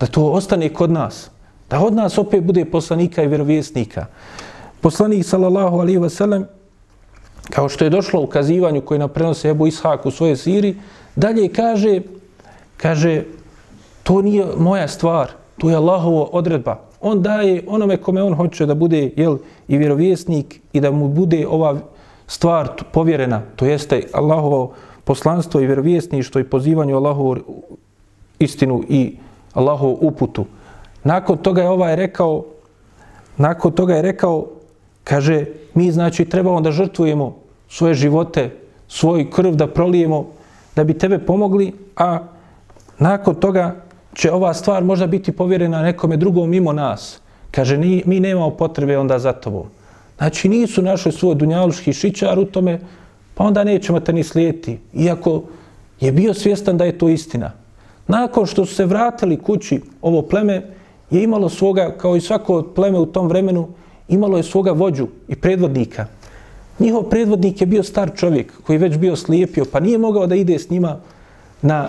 da 0.00 0.06
to 0.06 0.24
ostane 0.24 0.68
kod 0.68 0.90
nas, 0.90 1.30
da 1.70 1.80
od 1.80 1.94
nas 1.94 2.18
opet 2.18 2.44
bude 2.44 2.64
poslanika 2.64 3.22
i 3.22 3.28
vjerovjesnika. 3.28 4.06
Poslanik, 4.80 5.26
sallallahu 5.26 5.78
alaihi 5.78 5.98
ve 5.98 6.10
sellem, 6.10 6.46
kao 7.50 7.68
što 7.68 7.84
je 7.84 7.90
došlo 7.90 8.20
u 8.20 8.26
kazivanju 8.26 8.80
koje 8.80 8.98
nam 8.98 9.08
prenose 9.08 9.48
Ebu 9.48 9.66
Ishak 9.66 10.06
u 10.06 10.10
svoje 10.10 10.36
siri, 10.36 10.76
dalje 11.16 11.48
kaže, 11.48 12.00
kaže, 12.76 13.22
to 14.02 14.22
nije 14.22 14.46
moja 14.56 14.88
stvar, 14.88 15.30
to 15.58 15.70
je 15.70 15.76
Allahovo 15.76 16.22
odredba. 16.32 16.78
On 17.00 17.22
daje 17.22 17.64
onome 17.66 17.96
kome 17.96 18.22
on 18.22 18.34
hoće 18.34 18.66
da 18.66 18.74
bude 18.74 19.10
jel, 19.16 19.38
i 19.68 19.78
vjerovjesnik 19.78 20.60
i 20.72 20.80
da 20.80 20.90
mu 20.90 21.08
bude 21.08 21.46
ova 21.46 21.78
stvar 22.26 22.68
povjerena, 22.92 23.42
to 23.56 23.66
jeste 23.66 24.02
Allahovo 24.12 24.72
poslanstvo 25.04 25.60
i 25.60 25.66
vjerovjesništvo 25.66 26.40
i 26.40 26.44
pozivanje 26.44 26.94
Allahovu 26.94 27.36
istinu 28.38 28.82
i 28.88 29.16
Allahovu 29.56 29.98
uputu. 30.00 30.44
Nakon 31.04 31.38
toga 31.38 31.62
je 31.62 31.68
ovaj 31.68 31.96
rekao, 31.96 32.44
nakon 33.36 33.72
toga 33.72 33.94
je 33.94 34.02
rekao, 34.02 34.46
kaže, 35.04 35.46
mi 35.74 35.90
znači 35.92 36.24
trebamo 36.24 36.60
da 36.60 36.72
žrtvujemo 36.72 37.36
svoje 37.68 37.94
živote, 37.94 38.50
svoj 38.88 39.30
krv 39.30 39.54
da 39.54 39.66
prolijemo, 39.66 40.26
da 40.76 40.84
bi 40.84 40.98
tebe 40.98 41.18
pomogli, 41.18 41.72
a 41.96 42.18
nakon 42.98 43.34
toga 43.34 43.76
će 44.14 44.32
ova 44.32 44.54
stvar 44.54 44.84
možda 44.84 45.06
biti 45.06 45.32
povjerena 45.32 45.82
nekome 45.82 46.16
drugom 46.16 46.50
mimo 46.50 46.72
nas. 46.72 47.20
Kaže, 47.50 47.78
ni, 47.78 48.02
mi 48.06 48.20
nemamo 48.20 48.50
potrebe 48.50 48.98
onda 48.98 49.18
za 49.18 49.32
tobom. 49.32 49.66
Znači, 50.18 50.48
nisu 50.48 50.82
našli 50.82 51.12
svoj 51.12 51.34
dunjaluški 51.34 51.92
šičar 51.92 52.38
u 52.38 52.44
tome, 52.44 52.80
pa 53.34 53.44
onda 53.44 53.64
nećemo 53.64 54.00
te 54.00 54.12
ni 54.12 54.24
slijeti. 54.24 54.78
Iako 54.94 55.42
je 56.00 56.12
bio 56.12 56.34
svjestan 56.34 56.76
da 56.76 56.84
je 56.84 56.98
to 56.98 57.08
istina. 57.08 57.52
Nakon 58.06 58.46
što 58.46 58.66
su 58.66 58.74
se 58.74 58.84
vratili 58.84 59.36
kući, 59.36 59.80
ovo 60.02 60.22
pleme 60.22 60.62
je 61.10 61.22
imalo 61.22 61.48
svoga, 61.48 61.94
kao 61.98 62.16
i 62.16 62.20
svako 62.20 62.62
pleme 62.62 62.98
u 62.98 63.06
tom 63.06 63.28
vremenu, 63.28 63.68
imalo 64.08 64.36
je 64.36 64.42
svoga 64.42 64.72
vođu 64.72 65.06
i 65.28 65.36
predvodnika. 65.36 66.06
Njihov 66.78 67.02
predvodnik 67.02 67.60
je 67.60 67.66
bio 67.66 67.82
star 67.82 68.10
čovjek 68.16 68.52
koji 68.62 68.74
je 68.74 68.78
već 68.78 68.96
bio 68.96 69.16
slijepio, 69.16 69.64
pa 69.72 69.80
nije 69.80 69.98
mogao 69.98 70.26
da 70.26 70.34
ide 70.34 70.58
s 70.58 70.70
njima 70.70 70.96
na 71.62 71.88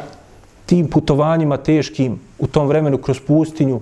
tim 0.65 0.87
putovanjima 0.89 1.57
teškim 1.57 2.19
u 2.39 2.47
tom 2.47 2.67
vremenu 2.67 2.97
kroz 2.97 3.19
pustinju 3.27 3.81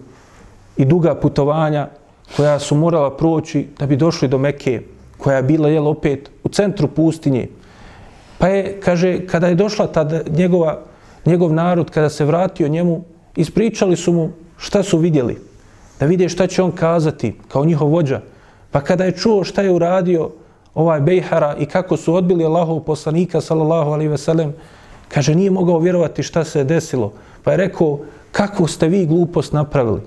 i 0.77 0.85
duga 0.85 1.15
putovanja 1.15 1.87
koja 2.35 2.59
su 2.59 2.75
morala 2.75 3.17
proći 3.17 3.67
da 3.79 3.85
bi 3.85 3.95
došli 3.95 4.27
do 4.27 4.37
Mekke, 4.37 4.81
koja 5.17 5.37
je 5.37 5.43
bila 5.43 5.69
jel, 5.69 5.87
opet 5.87 6.29
u 6.43 6.49
centru 6.49 6.87
pustinje. 6.87 7.47
Pa 8.37 8.47
je, 8.47 8.79
kaže, 8.79 9.27
kada 9.27 9.47
je 9.47 9.55
došla 9.55 9.87
ta 9.87 10.09
njegova, 10.29 10.81
njegov 11.25 11.53
narod, 11.53 11.91
kada 11.91 12.09
se 12.09 12.25
vratio 12.25 12.67
njemu, 12.67 13.03
ispričali 13.35 13.95
su 13.95 14.13
mu 14.13 14.29
šta 14.57 14.83
su 14.83 14.97
vidjeli. 14.97 15.37
Da 15.99 16.05
vide 16.05 16.29
šta 16.29 16.47
će 16.47 16.63
on 16.63 16.71
kazati 16.71 17.35
kao 17.47 17.65
njihov 17.65 17.89
vođa. 17.89 18.21
Pa 18.71 18.81
kada 18.81 19.03
je 19.03 19.17
čuo 19.17 19.43
šta 19.43 19.61
je 19.61 19.71
uradio 19.71 20.31
ovaj 20.73 21.01
Bejhara 21.01 21.55
i 21.59 21.65
kako 21.65 21.97
su 21.97 22.15
odbili 22.15 22.45
Allahov 22.45 22.79
poslanika, 22.79 23.41
sallallahu 23.41 23.91
alaihi 23.91 24.11
ve 24.11 24.17
sellem, 24.17 24.53
kaže, 25.07 25.35
nije 25.35 25.51
mogao 25.51 25.79
vjerovati 25.79 26.23
šta 26.23 26.43
se 26.43 26.59
je 26.59 26.63
desilo. 26.63 27.13
Pa 27.43 27.51
je 27.51 27.57
rekao, 27.57 27.99
kako 28.31 28.67
ste 28.67 28.87
vi 28.87 29.05
glupost 29.05 29.53
napravili? 29.53 30.01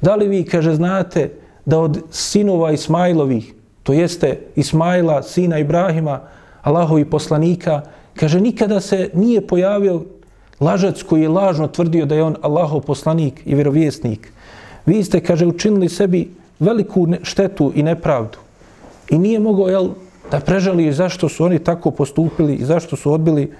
Da 0.00 0.14
li 0.16 0.28
vi, 0.28 0.44
kaže, 0.44 0.74
znate 0.74 1.30
da 1.64 1.78
od 1.78 2.02
sinova 2.10 2.72
Ismailovih, 2.72 3.54
to 3.82 3.92
jeste 3.92 4.38
Ismaila, 4.56 5.22
sina 5.22 5.58
Ibrahima, 5.58 6.20
Allahovi 6.62 7.04
poslanika, 7.04 7.82
kaže, 8.14 8.40
nikada 8.40 8.80
se 8.80 9.10
nije 9.14 9.46
pojavio 9.46 10.04
lažac 10.60 11.02
koji 11.02 11.22
je 11.22 11.28
lažno 11.28 11.68
tvrdio 11.68 12.06
da 12.06 12.14
je 12.14 12.22
on 12.22 12.36
Allahov 12.42 12.80
poslanik 12.80 13.42
i 13.44 13.54
vjerovjesnik. 13.54 14.32
Vi 14.86 15.04
ste, 15.04 15.20
kaže, 15.20 15.46
učinili 15.46 15.88
sebi 15.88 16.30
veliku 16.60 17.08
štetu 17.22 17.72
i 17.74 17.82
nepravdu. 17.82 18.38
I 19.10 19.18
nije 19.18 19.40
mogao, 19.40 19.68
jel, 19.68 19.88
da 20.30 20.40
prežali 20.40 20.92
zašto 20.92 21.28
su 21.28 21.44
oni 21.44 21.58
tako 21.58 21.90
postupili 21.90 22.54
i 22.54 22.64
zašto 22.64 22.96
su 22.96 23.12
odbili 23.12 23.52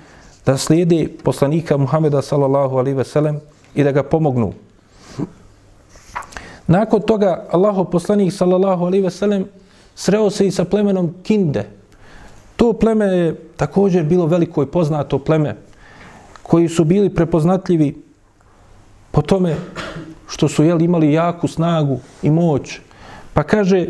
da 0.47 0.57
slijede 0.57 1.09
poslanika 1.23 1.77
Muhameda 1.77 2.23
sallallahu 2.23 2.77
alaihi 2.77 2.97
ve 2.97 3.05
sellem 3.05 3.41
i 3.75 3.85
da 3.85 3.93
ga 3.93 4.03
pomognu. 4.03 4.53
Nakon 6.67 7.01
toga 7.01 7.45
Allaho 7.51 7.85
poslanik 7.85 8.33
sallallahu 8.33 8.85
alaihi 8.85 9.05
ve 9.05 9.11
sellem 9.11 9.45
sreo 9.95 10.31
se 10.31 10.47
i 10.47 10.51
sa 10.51 10.65
plemenom 10.65 11.15
Kinde. 11.23 11.69
To 12.57 12.73
pleme 12.73 13.07
je 13.07 13.35
također 13.57 14.05
bilo 14.05 14.27
veliko 14.27 14.63
i 14.63 14.67
poznato 14.67 15.19
pleme 15.19 15.57
koji 16.45 16.69
su 16.69 16.85
bili 16.85 17.15
prepoznatljivi 17.15 17.95
po 19.11 19.23
tome 19.23 19.57
što 20.29 20.49
su 20.49 20.65
jel, 20.65 20.83
imali 20.83 21.13
jaku 21.13 21.49
snagu 21.49 21.99
i 22.23 22.31
moć. 22.31 22.79
Pa 23.35 23.43
kaže, 23.43 23.87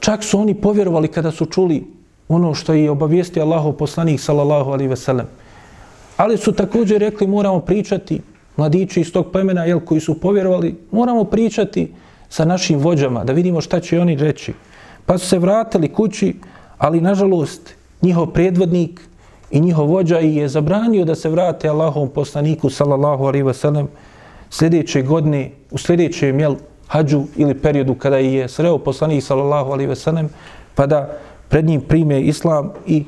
čak 0.00 0.24
su 0.24 0.40
oni 0.40 0.54
povjerovali 0.54 1.08
kada 1.08 1.30
su 1.30 1.46
čuli 1.46 1.84
ono 2.28 2.54
što 2.54 2.72
je 2.72 2.90
obavijestio 2.90 3.42
Allahov 3.42 3.72
poslanik 3.72 4.20
sallallahu 4.20 4.70
alaihi 4.70 4.88
ve 4.88 4.96
sellem. 4.96 5.26
Ali 6.16 6.36
su 6.36 6.52
također 6.52 7.00
rekli 7.00 7.26
moramo 7.26 7.60
pričati 7.60 8.20
mladići 8.56 9.00
iz 9.00 9.12
tog 9.12 9.32
plemena 9.32 9.64
jel, 9.64 9.80
koji 9.80 10.00
su 10.00 10.20
povjerovali, 10.20 10.74
moramo 10.90 11.24
pričati 11.24 11.92
sa 12.28 12.44
našim 12.44 12.78
vođama 12.78 13.24
da 13.24 13.32
vidimo 13.32 13.60
šta 13.60 13.80
će 13.80 14.00
oni 14.00 14.16
reći. 14.16 14.52
Pa 15.06 15.18
su 15.18 15.26
se 15.26 15.38
vratili 15.38 15.88
kući, 15.88 16.34
ali 16.78 17.00
nažalost 17.00 17.74
njihov 18.02 18.26
predvodnik 18.26 19.00
i 19.50 19.60
njihov 19.60 19.86
vođa 19.86 20.18
je 20.18 20.48
zabranio 20.48 21.04
da 21.04 21.14
se 21.14 21.28
vrate 21.28 21.68
Allahovom 21.68 22.08
poslaniku 22.08 22.70
sallallahu 22.70 23.24
alaihi 23.24 23.44
wa 23.44 23.52
sallam, 23.52 23.88
sljedeće 24.50 25.02
godine, 25.02 25.50
u 25.70 25.78
sljedećem 25.78 26.40
jel, 26.40 26.54
hađu 26.86 27.22
ili 27.36 27.54
periodu 27.54 27.94
kada 27.94 28.16
je 28.16 28.48
sreo 28.48 28.78
poslanik 28.78 29.24
sallallahu 29.24 29.72
alaihi 29.72 29.90
wa 29.90 29.94
sallam, 29.94 30.28
pa 30.74 30.86
da 30.86 31.18
pred 31.48 31.64
njim 31.64 31.80
prime 31.80 32.20
islam 32.20 32.72
i 32.86 33.04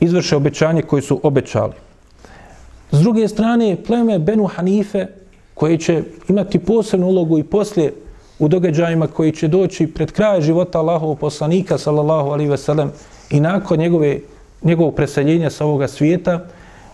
izvrše 0.00 0.36
obećanje 0.36 0.82
koje 0.82 1.02
su 1.02 1.20
obećali. 1.22 1.72
S 2.90 3.00
druge 3.00 3.28
strane, 3.28 3.76
pleme 3.86 4.18
Benu 4.18 4.46
Hanife, 4.46 5.06
koje 5.54 5.78
će 5.78 6.02
imati 6.28 6.58
posebnu 6.58 7.06
ulogu 7.06 7.38
i 7.38 7.44
poslije 7.44 7.92
u 8.38 8.48
događajima 8.48 9.06
koji 9.06 9.32
će 9.32 9.48
doći 9.48 9.86
pred 9.86 10.12
kraj 10.12 10.40
života 10.40 10.78
Allahovog 10.78 11.18
poslanika, 11.18 11.78
sallallahu 11.78 12.30
alaihi 12.30 12.50
ve 12.50 12.58
sellem, 12.58 12.90
i 13.30 13.40
nakon 13.40 13.78
njegove, 13.78 14.18
njegovog 14.64 14.94
preseljenja 14.94 15.50
sa 15.50 15.64
ovoga 15.64 15.88
svijeta, 15.88 16.44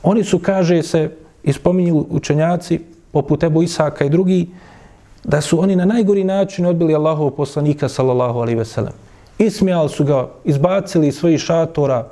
oni 0.03 0.25
su, 0.25 0.39
kaže 0.39 0.83
se, 0.83 1.11
ispominju 1.43 2.07
učenjaci, 2.11 2.81
poput 3.13 3.43
Ebu 3.43 3.63
Isaka 3.63 4.05
i 4.05 4.11
drugi, 4.11 4.49
da 5.25 5.41
su 5.41 5.61
oni 5.61 5.77
na 5.77 5.85
najgori 5.85 6.25
način 6.25 6.67
odbili 6.67 6.95
Allahov 6.95 7.31
poslanika, 7.31 7.89
sallallahu 7.89 8.39
alaihi 8.39 8.59
ve 8.59 8.65
sellem. 8.65 8.93
Ismijali 9.39 9.89
su 9.89 10.05
ga, 10.05 10.29
izbacili 10.45 11.09
iz 11.09 11.17
svojih 11.17 11.41
šatora 11.41 12.09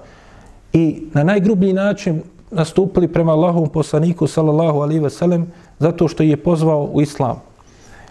i 0.72 1.02
na 1.12 1.24
najgrublji 1.24 1.72
način 1.72 2.22
nastupili 2.50 3.08
prema 3.08 3.32
Allahovom 3.32 3.68
poslaniku 3.68 4.26
sallallahu 4.26 4.80
alaihi 4.80 5.00
ve 5.00 5.10
sellem 5.10 5.46
zato 5.78 6.08
što 6.08 6.22
je 6.22 6.36
pozvao 6.36 6.90
u 6.92 7.02
islam. 7.02 7.42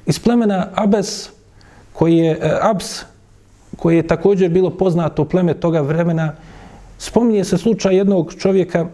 Iz 0.06 0.20
plemena 0.20 0.68
Abes, 0.76 1.30
koji 1.94 2.18
je, 2.18 2.32
e, 2.42 2.58
Abs, 2.62 3.02
koji 3.78 3.96
je 3.96 4.08
također 4.08 4.50
bilo 4.50 4.70
poznato 4.70 5.26
pleme 5.26 5.54
toga 5.54 5.82
vremena, 5.82 6.34
spominje 6.98 7.44
se 7.44 7.58
slučaj 7.58 7.96
jednog 7.96 8.34
čovjeka, 8.34 8.88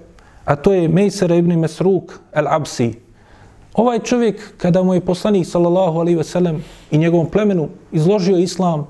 a 0.45 0.55
to 0.55 0.73
je 0.73 0.87
Mejsera 0.87 1.35
ibn 1.35 1.59
Mesruk 1.59 2.19
el-Absi. 2.33 2.93
Ovaj 3.73 3.99
čovjek, 3.99 4.53
kada 4.57 4.83
mu 4.83 4.93
je 4.93 5.01
poslanik 5.01 5.47
sallallahu 5.47 5.99
alaihi 5.99 6.17
ve 6.17 6.23
sellem 6.23 6.63
i 6.91 6.97
njegovom 6.97 7.29
plemenu 7.29 7.69
izložio 7.91 8.37
islam 8.37 8.87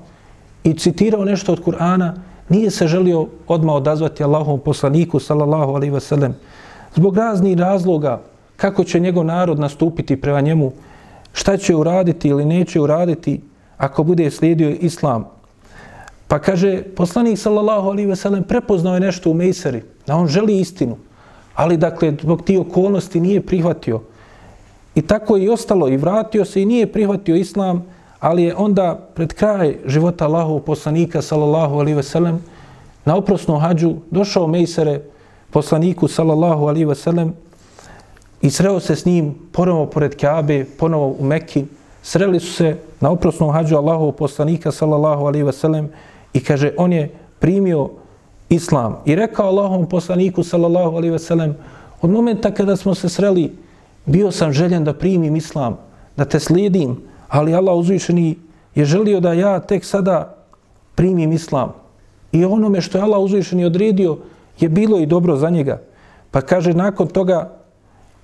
i 0.64 0.74
citirao 0.74 1.24
nešto 1.24 1.52
od 1.52 1.64
Kur'ana, 1.64 2.12
nije 2.48 2.70
se 2.70 2.86
želio 2.86 3.26
odmah 3.48 3.74
odazvati 3.74 4.24
Allahovom 4.24 4.60
poslaniku, 4.60 5.20
sallallahu 5.20 5.72
alaihi 5.74 6.00
sellem. 6.00 6.34
zbog 6.94 7.16
raznih 7.16 7.58
razloga 7.58 8.20
kako 8.56 8.84
će 8.84 9.00
njegov 9.00 9.24
narod 9.24 9.58
nastupiti 9.58 10.20
prema 10.20 10.40
njemu, 10.40 10.72
šta 11.32 11.56
će 11.56 11.74
uraditi 11.74 12.28
ili 12.28 12.44
neće 12.44 12.80
uraditi 12.80 13.40
ako 13.76 14.04
bude 14.04 14.30
slijedio 14.30 14.70
islam. 14.70 15.24
Pa 16.32 16.38
kaže, 16.40 16.80
poslanik, 16.96 17.36
sallallahu 17.36 17.92
alaihi 17.92 18.16
sellem 18.16 18.40
prepoznao 18.40 18.94
je 18.94 19.00
nešto 19.00 19.30
u 19.30 19.34
Mejseri, 19.34 19.82
da 20.06 20.16
on 20.16 20.28
želi 20.28 20.60
istinu, 20.60 20.96
ali 21.54 21.76
dakle, 21.76 22.14
zbog 22.22 22.42
tih 22.42 22.60
okolnosti 22.60 23.20
nije 23.20 23.40
prihvatio. 23.46 24.00
I 24.94 25.02
tako 25.02 25.36
je 25.36 25.44
i 25.44 25.48
ostalo 25.48 25.88
i 25.88 25.96
vratio 25.96 26.44
se 26.44 26.62
i 26.62 26.64
nije 26.64 26.92
prihvatio 26.92 27.36
islam, 27.36 27.84
ali 28.20 28.42
je 28.42 28.56
onda 28.56 29.08
pred 29.14 29.32
kraj 29.32 29.76
života 29.86 30.24
Allahov 30.24 30.60
poslanika 30.60 31.22
sallallahu 31.22 31.74
alaihi 31.74 31.96
ve 31.96 32.02
sellem 32.02 32.40
na 33.04 33.16
oprosnom 33.16 33.60
hađu 33.60 33.94
došao 34.10 34.46
Mejsere 34.46 35.00
poslaniku 35.50 36.08
sallallahu 36.08 36.64
alaihi 36.64 36.84
ve 36.84 36.94
sellem 36.94 37.34
i 38.40 38.50
sreo 38.50 38.80
se 38.80 38.96
s 38.96 39.04
njim 39.04 39.34
ponovo 39.52 39.86
pored 39.86 40.16
Kaabe, 40.16 40.64
ponovo 40.78 41.16
u 41.18 41.24
Mekki, 41.24 41.64
sreli 42.02 42.40
su 42.40 42.52
se 42.52 42.76
na 43.00 43.10
oprosnom 43.10 43.52
hađu 43.52 43.76
Allahov 43.76 44.12
poslanika 44.12 44.72
sallallahu 44.72 45.26
alaihi 45.26 45.44
ve 45.44 45.52
sellem 45.52 45.90
i 46.32 46.40
kaže 46.40 46.72
on 46.76 46.92
je 46.92 47.10
primio 47.38 47.90
islam 48.48 48.96
i 49.04 49.14
rekao 49.14 49.46
Allahovom 49.46 49.88
poslaniku 49.88 50.42
sallallahu 50.42 50.96
alaihi 50.96 51.12
ve 51.12 51.18
sellem 51.18 51.56
od 52.00 52.10
momenta 52.10 52.50
kada 52.50 52.76
smo 52.76 52.94
se 52.94 53.08
sreli 53.08 53.52
bio 54.06 54.30
sam 54.30 54.52
željen 54.52 54.84
da 54.84 54.92
primim 54.92 55.36
islam 55.36 55.78
da 56.16 56.24
te 56.24 56.40
slijedim 56.40 56.96
ali 57.28 57.54
Allah 57.54 57.76
uzvišeni 57.76 58.36
je 58.74 58.84
želio 58.84 59.20
da 59.20 59.32
ja 59.32 59.60
tek 59.60 59.84
sada 59.84 60.34
primim 60.94 61.32
islam. 61.32 61.72
I 62.32 62.44
onome 62.44 62.80
što 62.80 62.98
je 62.98 63.02
Allah 63.02 63.20
uzvišeni 63.20 63.64
odredio 63.64 64.18
je 64.60 64.68
bilo 64.68 64.98
i 64.98 65.06
dobro 65.06 65.36
za 65.36 65.50
njega. 65.50 65.80
Pa 66.30 66.40
kaže 66.40 66.74
nakon 66.74 67.08
toga 67.08 67.50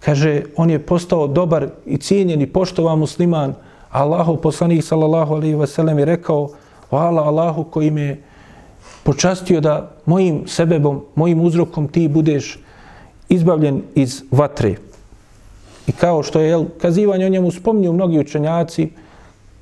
kaže 0.00 0.42
on 0.56 0.70
je 0.70 0.78
postao 0.78 1.26
dobar 1.26 1.68
i 1.86 1.96
cijenjen 1.96 2.40
i 2.42 2.46
poštovan 2.46 2.98
musliman. 2.98 3.54
Allahu 3.90 4.36
poslanik 4.36 4.84
sallallahu 4.84 5.34
alejhi 5.34 5.54
ve 5.54 5.66
sellem 5.66 5.98
je 5.98 6.04
rekao 6.04 6.48
hvala 6.91 7.22
Allahu 7.22 7.64
koji 7.64 7.91
me 7.91 8.16
počastio 9.03 9.61
da 9.61 9.91
mojim 10.07 10.43
sebebom, 10.47 11.05
mojim 11.14 11.41
uzrokom 11.41 11.89
ti 11.89 12.09
budeš 12.09 12.59
izbavljen 13.28 13.82
iz 13.95 14.22
vatre. 14.30 14.74
I 15.86 15.93
kao 15.93 16.22
što 16.22 16.41
je 16.41 16.49
jel, 16.49 16.64
kazivanje 16.80 17.26
o 17.26 17.28
njemu 17.28 17.51
spomnju 17.51 17.93
mnogi 17.93 18.18
učenjaci, 18.18 18.91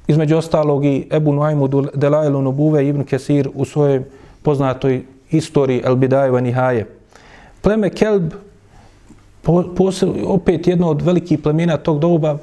između 0.09 0.37
ostalog 0.37 0.85
i 0.85 1.07
Ebu 1.11 1.33
Nuaymu 1.33 1.89
Delailu 1.95 2.43
Nubuve 2.43 2.89
Ibn 2.89 3.05
Kesir 3.05 3.51
u 3.55 3.65
svojoj 3.65 4.03
poznatoj 4.43 5.03
istoriji 5.31 5.83
El 5.85 5.97
Bidajeva 5.97 6.41
Nihaje. 6.41 6.87
Pleme 7.61 7.91
Kelb, 7.91 8.33
posel, 9.77 10.13
opet 10.27 10.67
jedno 10.67 10.91
od 10.91 11.03
velikih 11.03 11.39
plemena 11.39 11.77
tog 11.77 11.99
doba, 11.99 12.39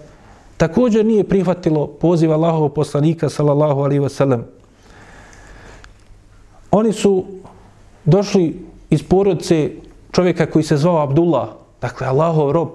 također 0.58 1.06
nije 1.06 1.24
prihvatilo 1.24 1.88
poziv 1.88 2.32
Allahov 2.32 2.70
poslanika 2.70 3.30
sallallahu 3.30 3.82
alaihi 3.82 4.02
wasallam. 4.02 4.44
Oni 6.74 6.94
su 6.94 7.24
došli 8.06 8.66
iz 8.90 9.04
porodice 9.04 9.70
čovjeka 10.12 10.46
koji 10.46 10.64
se 10.64 10.78
zvao 10.78 11.04
Abdullah, 11.04 11.48
dakle 11.82 12.08
Allahov 12.08 12.52
rob, 12.52 12.70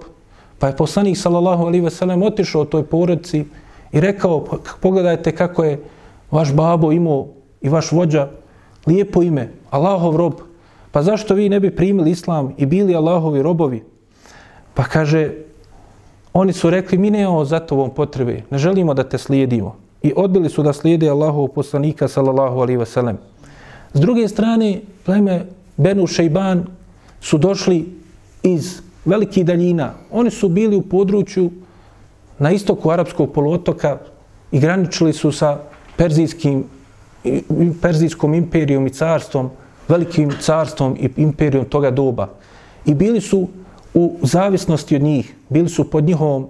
pa 0.59 0.67
je 0.67 0.75
poslanik 0.75 1.17
sallallahu 1.17 1.63
alaihi 1.63 1.83
ve 1.83 1.91
sellem 1.91 2.23
otišao 2.23 2.65
toj 2.65 2.83
porodici 2.83 3.45
i 3.91 3.99
rekao, 3.99 4.45
pogledajte 4.81 5.35
kako 5.35 5.63
je 5.63 5.83
vaš 6.31 6.53
babo 6.53 6.91
imao 6.91 7.27
i 7.61 7.69
vaš 7.69 7.91
vođa 7.91 8.29
lijepo 8.87 9.23
ime, 9.23 9.51
Allahov 9.69 10.15
rob, 10.15 10.33
pa 10.91 11.03
zašto 11.03 11.33
vi 11.33 11.49
ne 11.49 11.59
bi 11.59 11.75
primili 11.75 12.11
islam 12.11 12.53
i 12.57 12.65
bili 12.65 12.95
Allahovi 12.95 13.41
robovi? 13.41 13.83
Pa 14.73 14.83
kaže, 14.83 15.31
Oni 16.33 16.53
su 16.53 16.69
rekli, 16.69 16.97
mi 16.97 17.09
nemamo 17.09 17.45
za 17.45 17.59
tobom 17.59 17.89
potrebe, 17.89 18.43
ne 18.49 18.57
želimo 18.57 18.93
da 18.93 19.03
te 19.03 19.17
slijedimo. 19.17 19.75
I 20.01 20.13
odbili 20.15 20.49
su 20.49 20.63
da 20.63 20.73
slijede 20.73 21.09
Allahov 21.09 21.47
poslanika, 21.47 22.07
sallallahu 22.07 22.59
alaihi 22.59 22.85
sellem. 22.85 23.17
S 23.93 23.99
druge 23.99 24.27
strane, 24.27 24.81
pleme 25.05 25.45
Benu 25.77 26.07
Šejban 26.07 26.65
su 27.21 27.37
došli 27.37 27.85
iz 28.43 28.81
velikih 29.05 29.45
daljina. 29.45 29.93
Oni 30.11 30.31
su 30.31 30.49
bili 30.49 30.75
u 30.75 30.81
području 30.81 31.51
na 32.39 32.51
istoku 32.51 32.91
Arabskog 32.91 33.33
poluotoka 33.33 33.97
i 34.51 34.59
graničili 34.59 35.13
su 35.13 35.31
sa 35.31 35.57
Perzijskim, 35.97 36.63
Perzijskom 37.81 38.33
imperijom 38.33 38.87
i 38.87 38.89
carstvom, 38.89 39.49
velikim 39.87 40.31
carstvom 40.41 40.95
i 40.99 41.09
imperijom 41.17 41.65
toga 41.65 41.91
doba. 41.91 42.27
I 42.85 42.93
bili 42.93 43.21
su 43.21 43.47
u 43.93 44.17
zavisnosti 44.21 44.95
od 44.95 45.01
njih, 45.01 45.35
bili 45.49 45.69
su 45.69 45.89
pod 45.89 46.03
njihovom 46.03 46.47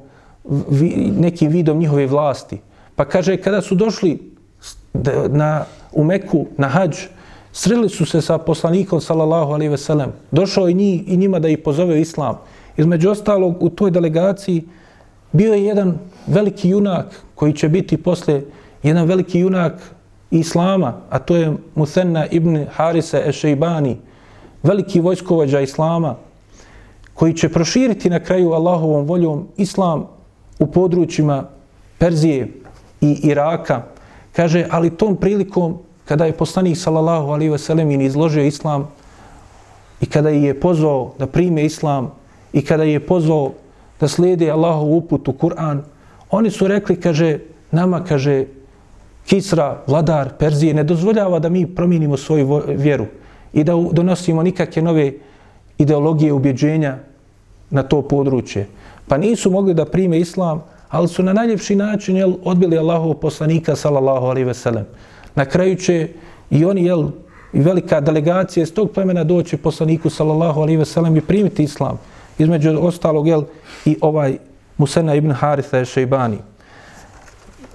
nekim 1.18 1.52
vidom 1.52 1.78
njihove 1.78 2.08
vlasti. 2.08 2.60
Pa 2.96 3.06
kaže, 3.06 3.38
kada 3.38 3.62
su 3.62 3.76
došli 3.76 4.20
na, 5.30 5.66
u 5.92 6.04
Meku, 6.04 6.46
na 6.58 6.68
hađ, 6.68 6.98
sreli 7.52 7.90
su 7.90 8.06
se 8.06 8.22
sa 8.22 8.38
poslanikom, 8.38 9.02
sallallahu 9.02 9.54
alaihi 9.54 9.70
veselem. 9.70 10.12
Došao 10.32 10.68
je 10.68 10.74
njih, 10.74 11.04
i 11.08 11.18
njima 11.18 11.40
da 11.40 11.50
ih 11.50 11.58
pozove 11.58 12.02
islam. 12.02 12.38
Između 12.78 13.10
ostalog, 13.10 13.64
u 13.64 13.70
toj 13.70 13.92
delegaciji 13.92 14.64
bio 15.32 15.54
je 15.54 15.66
jedan 15.66 15.98
veliki 16.28 16.70
junak 16.70 17.24
koji 17.36 17.54
će 17.54 17.70
biti 17.70 17.98
posle 17.98 18.42
jedan 18.84 19.08
veliki 19.08 19.40
junak 19.40 19.74
islama, 20.32 20.94
a 21.10 21.20
to 21.20 21.36
je 21.36 21.54
Musenna 21.76 22.26
ibn 22.26 22.66
Harise 22.72 23.24
Ešeibani, 23.26 23.98
veliki 24.64 25.00
vojskovođa 25.00 25.60
islama, 25.60 26.16
koji 27.14 27.34
će 27.34 27.50
proširiti 27.50 28.10
na 28.10 28.20
kraju 28.20 28.54
Allahovom 28.54 29.06
voljom 29.06 29.48
islam 29.58 30.08
u 30.60 30.68
područjima 30.68 31.44
Perzije 31.98 32.48
i 33.02 33.20
Iraka. 33.24 33.82
Kaže, 34.32 34.68
ali 34.72 34.90
tom 34.98 35.16
prilikom 35.16 35.78
kada 36.10 36.26
je 36.26 36.34
poslanik 36.34 36.74
sallallahu 36.78 37.30
alaihi 37.30 37.54
wasallam 37.54 37.94
in 37.94 38.02
izložio 38.02 38.44
islam 38.44 38.88
i 40.02 40.06
kada 40.06 40.30
je 40.30 40.60
pozvao 40.60 41.14
da 41.20 41.28
prime 41.28 41.66
islam 41.66 42.12
i 42.54 42.66
kada 42.66 42.84
je 42.84 43.00
pozvao 43.00 43.52
da 44.00 44.08
slijede 44.08 44.50
Allahov 44.50 44.90
uput 44.90 45.28
u 45.28 45.34
Kur'an, 45.34 45.84
oni 46.32 46.50
su 46.52 46.68
rekli, 46.68 46.96
kaže, 46.96 47.40
nama, 47.72 48.04
kaže, 48.04 48.46
Kisra, 49.26 49.84
vladar 49.88 50.32
Perzije, 50.40 50.74
ne 50.74 50.84
dozvoljava 50.84 51.40
da 51.40 51.50
mi 51.50 51.68
promijenimo 51.76 52.18
svoju 52.18 52.62
vjeru 52.68 53.06
i 53.54 53.64
da 53.64 53.76
donosimo 53.92 54.44
nikakve 54.44 54.82
nove 54.82 55.14
ideologije, 55.78 56.34
ubjeđenja 56.34 56.98
na 57.70 57.84
to 57.84 58.02
područje. 58.02 58.66
Pa 59.08 59.18
nisu 59.18 59.52
mogli 59.52 59.74
da 59.74 59.86
prime 59.86 60.20
islam, 60.20 60.64
ali 60.90 61.08
su 61.08 61.24
na 61.24 61.34
najljepši 61.34 61.76
način 61.76 62.18
jel, 62.18 62.34
odbili 62.44 62.78
Allahov 62.78 63.14
poslanika, 63.14 63.76
sallallahu 63.76 64.26
alaihi 64.26 64.48
ve 64.48 64.54
sellem. 64.54 64.86
Na 65.36 65.46
kraju 65.46 65.76
će 65.76 66.08
i 66.50 66.66
oni, 66.66 66.86
jel, 66.86 67.08
i 67.54 67.60
velika 67.60 68.02
delegacija 68.02 68.64
iz 68.64 68.74
tog 68.74 68.92
plemena 68.92 69.24
doći 69.24 69.58
poslaniku, 69.58 70.10
sallallahu 70.10 70.62
alaihi 70.62 70.78
ve 70.78 70.86
sellem, 70.86 71.18
i 71.18 71.22
primiti 71.22 71.64
islam. 71.64 72.00
Između 72.38 72.80
ostalog, 72.82 73.28
jel, 73.28 73.44
i 73.86 73.98
ovaj 74.02 74.38
Musena 74.78 75.16
ibn 75.16 75.32
Haritha 75.32 75.86
Šeibani. 75.86 76.38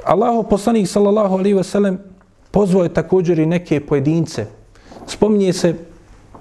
Allahov 0.04 0.42
poslanik, 0.42 0.88
sallallahu 0.88 1.34
alaihi 1.34 1.54
ve 1.54 1.64
sellem, 1.64 1.98
pozvao 2.50 2.82
je 2.82 2.94
također 2.94 3.38
i 3.38 3.46
neke 3.46 3.80
pojedince. 3.80 4.46
Spominje 5.06 5.52
se 5.52 5.74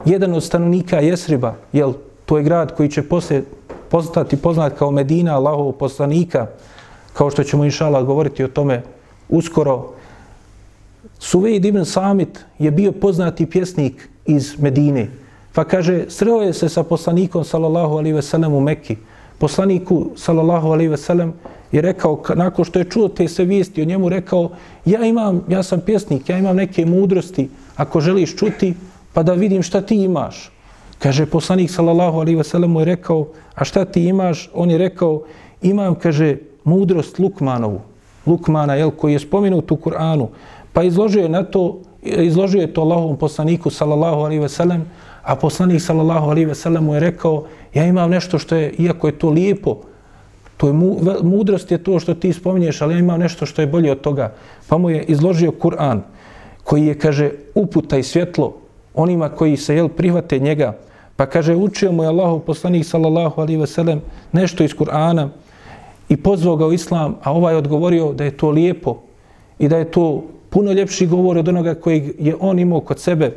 jedan 0.06 0.34
od 0.34 0.44
stanovnika 0.44 1.00
Jesriba, 1.00 1.56
jel, 1.74 1.94
to 2.26 2.38
je 2.38 2.44
grad 2.44 2.76
koji 2.76 2.90
će 2.90 3.04
posle 3.04 3.42
postati 3.90 4.38
poznat 4.38 4.74
kao 4.78 4.92
Medina 4.92 5.36
Allahov 5.36 5.72
poslanika, 5.72 6.48
kao 7.14 7.30
što 7.30 7.44
ćemo 7.44 7.66
inšala 7.66 8.04
govoriti 8.04 8.44
o 8.44 8.48
tome 8.48 8.82
uskoro. 9.30 9.90
Suvejd 11.20 11.66
ibn 11.66 11.86
Samit 11.86 12.46
je 12.60 12.72
bio 12.72 12.92
poznati 12.92 13.46
pjesnik 13.46 14.10
iz 14.26 14.60
Medine. 14.60 15.08
Pa 15.54 15.64
kaže, 15.64 16.06
sreo 16.10 16.42
je 16.42 16.54
se 16.54 16.70
sa 16.70 16.84
poslanikom 16.84 17.44
sallallahu 17.44 17.98
alaihi 17.98 18.14
veselem 18.14 18.54
u 18.54 18.62
Mekki. 18.62 18.98
Poslaniku 19.38 20.10
sallallahu 20.16 20.68
alaihi 20.68 20.90
veselem 20.90 21.34
je 21.72 21.82
rekao, 21.82 22.22
nakon 22.36 22.66
što 22.66 22.80
je 22.80 22.90
čuo 22.90 23.08
te 23.08 23.28
sve 23.28 23.46
vijesti 23.46 23.82
o 23.82 23.86
njemu, 23.86 24.10
rekao, 24.10 24.50
ja 24.86 25.06
imam, 25.06 25.42
ja 25.50 25.64
sam 25.64 25.82
pjesnik, 25.82 26.30
ja 26.30 26.38
imam 26.38 26.56
neke 26.56 26.86
mudrosti, 26.86 27.50
ako 27.76 28.02
želiš 28.02 28.36
čuti, 28.36 28.74
pa 29.14 29.24
da 29.24 29.34
vidim 29.34 29.64
šta 29.64 29.82
ti 29.82 29.96
imaš. 29.96 30.52
Kaže, 31.00 31.26
poslanik 31.26 31.72
sallallahu 31.72 32.20
alaihi 32.20 32.38
veselem 32.38 32.72
mu 32.72 32.80
je 32.82 32.86
rekao, 32.86 33.28
a 33.56 33.66
šta 33.66 33.86
ti 33.86 34.04
imaš? 34.06 34.50
On 34.54 34.72
je 34.72 34.78
rekao, 34.78 35.24
imam, 35.62 35.96
kaže, 35.96 36.38
mudrost 36.64 37.20
Lukmanovu. 37.20 37.82
Lukmana, 38.26 38.76
jel, 38.76 38.92
koji 38.92 39.14
je 39.14 39.20
spomenut 39.20 39.72
u 39.72 39.76
Kur'anu. 39.76 40.28
Pa 40.74 40.84
izložio 40.84 41.24
je 41.24 41.30
na 41.30 41.44
to, 41.44 41.80
izložio 42.02 42.62
je 42.62 42.74
to 42.74 42.82
Allahovom 42.82 43.18
poslaniku 43.18 43.70
sallallahu 43.70 44.20
alaihi 44.20 44.42
ve 44.42 44.50
sellem, 44.50 44.86
a 45.24 45.36
poslanik 45.36 45.82
sallallahu 45.82 46.30
alaihi 46.30 46.46
ve 46.46 46.56
sellem 46.56 46.84
mu 46.84 46.94
je 46.94 47.00
rekao, 47.00 47.46
ja 47.74 47.86
imam 47.86 48.10
nešto 48.10 48.40
što 48.40 48.56
je, 48.56 48.74
iako 48.78 49.08
je 49.08 49.20
to 49.20 49.30
lijepo, 49.30 49.78
to 50.58 50.68
je 50.68 50.74
mu, 50.74 50.98
mudrost 51.24 51.72
je 51.72 51.84
to 51.84 52.00
što 52.00 52.14
ti 52.14 52.34
spominješ, 52.34 52.82
ali 52.82 52.94
ja 52.94 53.00
imam 53.00 53.20
nešto 53.20 53.46
što 53.46 53.62
je 53.62 53.68
bolje 53.68 53.92
od 53.92 54.02
toga. 54.02 54.34
Pa 54.68 54.78
mu 54.78 54.90
je 54.90 55.04
izložio 55.04 55.52
Kur'an, 55.52 56.02
koji 56.64 56.86
je, 56.86 57.00
kaže, 57.00 57.32
uputa 57.56 57.98
i 57.98 58.04
svjetlo 58.04 58.54
onima 58.94 59.30
koji 59.30 59.58
se, 59.58 59.76
jel, 59.76 59.88
prihvate 59.88 60.40
njega, 60.40 60.78
Pa 61.16 61.26
kaže, 61.26 61.56
učio 61.56 61.92
mu 61.92 62.04
je 62.04 62.10
Allahov 62.10 62.40
poslanik 62.40 62.86
sallallahu 62.86 63.42
alaihi 63.42 63.62
ve 63.62 63.68
sellem 63.68 64.02
nešto 64.32 64.64
iz 64.64 64.74
Kur'ana 64.74 65.30
i 66.10 66.18
pozvao 66.18 66.56
ga 66.56 66.66
u 66.66 66.74
islam, 66.74 67.18
a 67.24 67.32
ovaj 67.34 67.56
odgovorio 67.56 68.14
da 68.14 68.24
je 68.24 68.38
to 68.38 68.50
lijepo 68.50 68.98
i 69.60 69.68
da 69.68 69.78
je 69.78 69.92
to 69.92 70.24
puno 70.54 70.72
ljepši 70.72 71.08
govor 71.08 71.38
od 71.38 71.48
onoga 71.48 71.74
kojeg 71.74 72.04
je 72.20 72.36
on 72.40 72.60
imao 72.60 72.82
kod 72.82 73.00
sebe, 73.00 73.32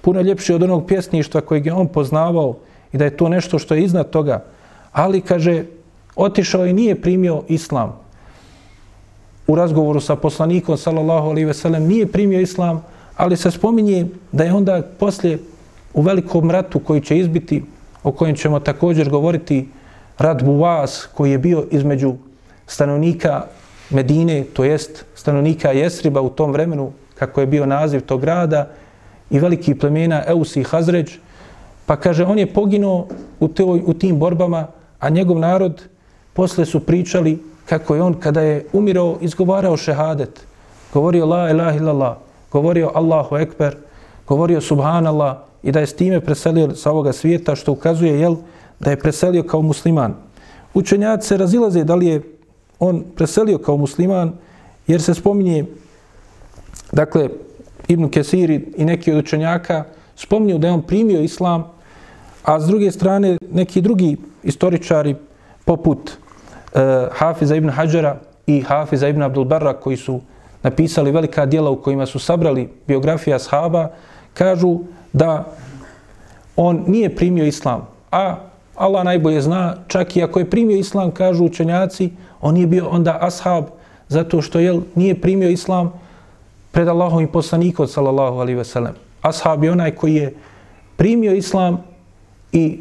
puno 0.00 0.20
ljepši 0.20 0.54
od 0.54 0.62
onog 0.62 0.86
pjesništva 0.86 1.40
kojeg 1.40 1.66
je 1.66 1.72
on 1.72 1.88
poznavao 1.88 2.56
i 2.92 2.98
da 2.98 3.04
je 3.04 3.16
to 3.16 3.28
nešto 3.28 3.58
što 3.58 3.74
je 3.74 3.84
iznad 3.84 4.10
toga. 4.10 4.44
Ali, 4.92 5.20
kaže, 5.20 5.64
otišao 6.16 6.66
i 6.66 6.72
nije 6.72 6.94
primio 7.00 7.42
islam. 7.48 7.92
U 9.46 9.54
razgovoru 9.54 10.00
sa 10.00 10.16
poslanikom, 10.16 10.76
sallallahu 10.76 11.28
alaihi 11.28 11.44
ve 11.44 11.54
sellem, 11.54 11.84
nije 11.84 12.06
primio 12.06 12.40
islam, 12.40 12.80
ali 13.16 13.36
se 13.36 13.50
spominje 13.50 14.06
da 14.32 14.44
je 14.44 14.52
onda 14.52 14.82
poslije 14.98 15.38
u 15.94 16.02
velikom 16.02 16.50
ratu 16.50 16.78
koji 16.78 17.00
će 17.00 17.18
izbiti, 17.18 17.62
o 18.02 18.12
kojem 18.12 18.36
ćemo 18.36 18.60
također 18.60 19.10
govoriti, 19.10 19.68
rat 20.18 20.42
Buvas 20.42 21.08
koji 21.14 21.30
je 21.30 21.38
bio 21.38 21.66
između 21.70 22.14
stanovnika 22.66 23.44
Medine, 23.94 24.44
to 24.52 24.64
jest 24.64 25.04
stanovnika 25.14 25.72
Jesriba 25.72 26.20
u 26.20 26.28
tom 26.28 26.52
vremenu, 26.52 26.92
kako 27.14 27.40
je 27.40 27.46
bio 27.46 27.66
naziv 27.66 28.00
tog 28.00 28.20
grada, 28.20 28.68
i 29.30 29.38
veliki 29.38 29.74
plemena 29.74 30.22
Eus 30.26 30.56
i 30.56 30.62
Hazređ, 30.62 31.16
pa 31.86 31.96
kaže, 31.96 32.24
on 32.24 32.38
je 32.38 32.52
poginuo 32.52 33.08
u, 33.40 33.48
toj, 33.48 33.82
u 33.86 33.94
tim 33.94 34.18
borbama, 34.18 34.66
a 35.00 35.10
njegov 35.10 35.38
narod 35.38 35.82
posle 36.32 36.64
su 36.64 36.80
pričali 36.80 37.38
kako 37.66 37.94
je 37.94 38.02
on, 38.02 38.14
kada 38.14 38.40
je 38.40 38.66
umirao, 38.72 39.16
izgovarao 39.20 39.76
šehadet, 39.76 40.46
govorio 40.92 41.26
la 41.26 41.50
ilaha 41.50 41.76
illallah, 41.76 42.16
govorio 42.52 42.90
Allahu 42.94 43.36
ekber, 43.36 43.76
govorio 44.28 44.60
subhanallah 44.60 45.36
i 45.62 45.72
da 45.72 45.80
je 45.80 45.86
s 45.86 45.96
time 45.96 46.20
preselio 46.20 46.74
sa 46.74 46.90
ovoga 46.90 47.12
svijeta, 47.12 47.56
što 47.56 47.72
ukazuje, 47.72 48.20
jel, 48.20 48.36
da 48.80 48.90
je 48.90 49.00
preselio 49.00 49.42
kao 49.42 49.62
musliman. 49.62 50.14
Učenjaci 50.74 51.28
se 51.28 51.36
razilaze 51.36 51.84
da 51.84 51.94
li 51.94 52.06
je 52.06 52.22
on 52.84 53.04
preselio 53.16 53.58
kao 53.58 53.76
musliman, 53.76 54.32
jer 54.86 55.02
se 55.02 55.14
spominje, 55.14 55.64
dakle, 56.92 57.28
Ibn 57.88 58.08
Kesiri 58.08 58.72
i 58.76 58.84
neki 58.84 59.12
od 59.12 59.18
učenjaka 59.18 59.84
spominju 60.16 60.58
da 60.58 60.66
je 60.66 60.72
on 60.72 60.82
primio 60.82 61.20
islam, 61.20 61.64
a 62.44 62.60
s 62.60 62.66
druge 62.66 62.90
strane 62.90 63.36
neki 63.52 63.80
drugi 63.80 64.16
istoričari 64.42 65.16
poput 65.64 66.10
uh, 66.10 66.80
Hafiza 67.12 67.56
ibn 67.56 67.70
Hajara 67.70 68.16
i 68.46 68.60
Hafiza 68.60 69.08
ibn 69.08 69.22
Abdul 69.22 69.44
Barra 69.44 69.72
koji 69.72 69.96
su 69.96 70.20
napisali 70.62 71.10
velika 71.10 71.46
dijela 71.46 71.70
u 71.70 71.82
kojima 71.82 72.06
su 72.06 72.18
sabrali 72.18 72.68
biografija 72.86 73.38
sahaba, 73.38 73.90
kažu 74.34 74.78
da 75.12 75.44
on 76.56 76.84
nije 76.86 77.16
primio 77.16 77.44
islam, 77.44 77.88
a 78.10 78.36
Allah 78.76 79.04
najbolje 79.04 79.40
zna, 79.40 79.76
čak 79.88 80.16
i 80.16 80.22
ako 80.22 80.38
je 80.38 80.50
primio 80.50 80.76
islam, 80.76 81.10
kažu 81.10 81.44
učenjaci, 81.44 82.10
on 82.44 82.56
je 82.56 82.66
bio 82.66 82.88
onda 82.88 83.18
ashab, 83.20 83.64
zato 84.08 84.42
što 84.42 84.58
je 84.58 84.80
nije 84.94 85.20
primio 85.20 85.48
islam 85.48 85.92
pred 86.72 86.88
Allahom 86.88 87.20
i 87.20 87.32
poslanikom, 87.32 87.88
sallallahu 87.88 88.36
alaihi 88.36 88.58
ve 88.58 88.64
sellem. 88.64 88.92
Ashab 89.22 89.64
je 89.64 89.72
onaj 89.72 89.90
koji 89.90 90.14
je 90.14 90.34
primio 90.96 91.32
islam 91.32 91.80
i 92.52 92.80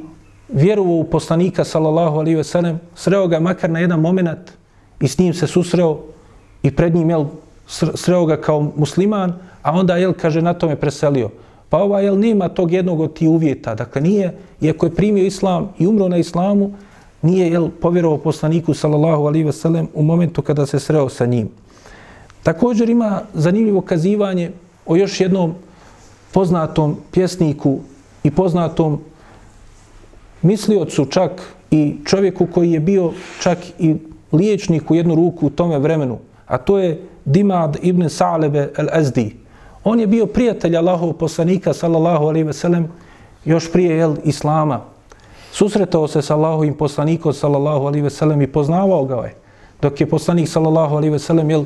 vjerovao 0.49 0.93
u 0.93 1.03
poslanika, 1.03 1.63
sallallahu 1.63 2.19
alaihi 2.19 2.35
ve 2.35 2.43
sellem, 2.43 2.79
sreo 2.95 3.27
ga 3.27 3.39
makar 3.39 3.69
na 3.69 3.79
jedan 3.79 3.99
moment 3.99 4.51
i 4.99 5.07
s 5.07 5.17
njim 5.17 5.33
se 5.33 5.47
susreo 5.47 5.99
i 6.63 6.71
pred 6.75 6.95
njim 6.95 7.09
jel, 7.09 7.25
sreo 7.95 8.25
ga 8.25 8.37
kao 8.41 8.71
musliman, 8.75 9.33
a 9.61 9.71
onda 9.71 9.95
jel, 9.95 10.13
kaže, 10.13 10.41
na 10.41 10.53
tome 10.53 10.75
preselio. 10.75 11.29
Pa 11.69 11.77
ova 11.77 12.01
jel, 12.01 12.19
nema 12.19 12.49
tog 12.49 12.71
jednog 12.71 12.99
od 12.99 13.13
tih 13.13 13.29
uvjeta. 13.29 13.75
Dakle, 13.75 14.01
nije, 14.01 14.37
iako 14.61 14.85
je 14.85 14.95
primio 14.95 15.25
islam 15.25 15.73
i 15.79 15.87
umro 15.87 16.07
na 16.07 16.17
islamu, 16.17 16.73
nije 17.23 17.49
jel, 17.49 17.69
povjerovao 17.81 18.17
poslaniku, 18.17 18.73
sallallahu 18.73 19.25
alaihi 19.25 19.45
ve 19.45 19.51
sellem, 19.51 19.87
u 19.93 20.03
momentu 20.03 20.41
kada 20.41 20.65
se 20.65 20.79
sreo 20.79 21.09
sa 21.09 21.25
njim. 21.25 21.49
Također 22.43 22.89
ima 22.89 23.21
zanimljivo 23.33 23.81
kazivanje 23.81 24.51
o 24.85 24.95
još 24.95 25.21
jednom 25.21 25.53
poznatom 26.33 26.97
pjesniku 27.11 27.79
i 28.23 28.31
poznatom 28.31 28.99
misliocu 30.41 31.05
čak 31.05 31.31
i 31.71 31.95
čovjeku 32.05 32.47
koji 32.53 32.71
je 32.71 32.79
bio 32.79 33.11
čak 33.41 33.57
i 33.79 33.95
liječnik 34.31 34.91
u 34.91 34.95
jednu 34.95 35.15
ruku 35.15 35.47
u 35.47 35.49
tome 35.49 35.79
vremenu, 35.79 36.19
a 36.47 36.57
to 36.57 36.79
je 36.79 37.01
Dimad 37.25 37.77
ibn 37.81 38.09
Sa'lebe 38.09 38.69
el-Ezdi. 38.77 39.31
On 39.83 39.99
je 39.99 40.07
bio 40.07 40.25
prijatelj 40.25 40.77
Allahov 40.77 41.13
poslanika, 41.13 41.73
sallallahu 41.73 42.25
alaihi 42.25 42.43
ve 42.43 42.53
sellem, 42.53 42.87
još 43.45 43.71
prije 43.71 43.97
jel, 43.97 44.15
Islama. 44.23 44.92
Susretao 45.53 46.07
se 46.07 46.21
sa 46.21 46.33
Allahovim 46.33 46.73
poslanikom, 46.73 47.33
sallallahu 47.33 47.85
alaihi 47.85 48.03
ve 48.03 48.09
sellem, 48.09 48.41
i 48.41 48.47
poznavao 48.47 49.05
ga 49.05 49.15
je. 49.15 49.35
Dok 49.81 50.01
je 50.01 50.09
poslanik, 50.09 50.49
sallallahu 50.49 50.95
alaihi 50.95 51.13
ve 51.13 51.19
sellem, 51.19 51.49
jel, 51.49 51.65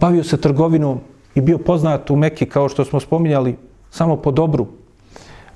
bavio 0.00 0.24
se 0.24 0.36
trgovinom 0.36 0.98
i 1.34 1.40
bio 1.40 1.58
poznat 1.58 2.10
u 2.10 2.16
Mekki 2.16 2.46
kao 2.46 2.68
što 2.68 2.84
smo 2.84 3.00
spominjali, 3.00 3.56
samo 3.90 4.16
po 4.16 4.30
dobru. 4.30 4.66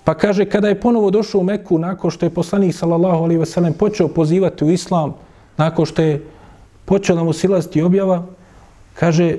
Pa 0.05 0.15
kaže, 0.15 0.45
kada 0.45 0.69
je 0.69 0.81
ponovo 0.81 1.11
došao 1.11 1.41
u 1.41 1.45
Meku, 1.45 1.79
nakon 1.79 2.11
što 2.11 2.27
je 2.27 2.31
poslanik, 2.31 2.75
sallallahu 2.75 3.25
alaihi 3.25 3.41
ve 3.41 3.47
sellem, 3.47 3.75
počeo 3.75 4.09
pozivati 4.09 4.65
u 4.65 4.71
islam, 4.71 5.15
nakon 5.57 5.87
što 5.87 6.03
je 6.03 6.23
počeo 6.85 7.17
da 7.17 7.25
mu 7.25 7.33
objava, 7.85 8.23
kaže, 8.95 9.39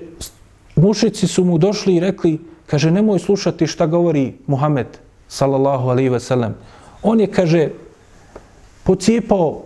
mušici 0.76 1.28
su 1.28 1.46
mu 1.46 1.58
došli 1.58 1.96
i 1.96 2.00
rekli, 2.00 2.40
kaže, 2.68 2.92
nemoj 2.92 3.20
slušati 3.20 3.68
šta 3.68 3.88
govori 3.88 4.34
Muhammed, 4.48 4.88
sallallahu 5.28 5.90
alaihi 5.90 6.10
ve 6.10 6.20
sellem. 6.20 6.56
On 7.04 7.20
je, 7.20 7.28
kaže, 7.28 7.70
pocijepao 8.84 9.62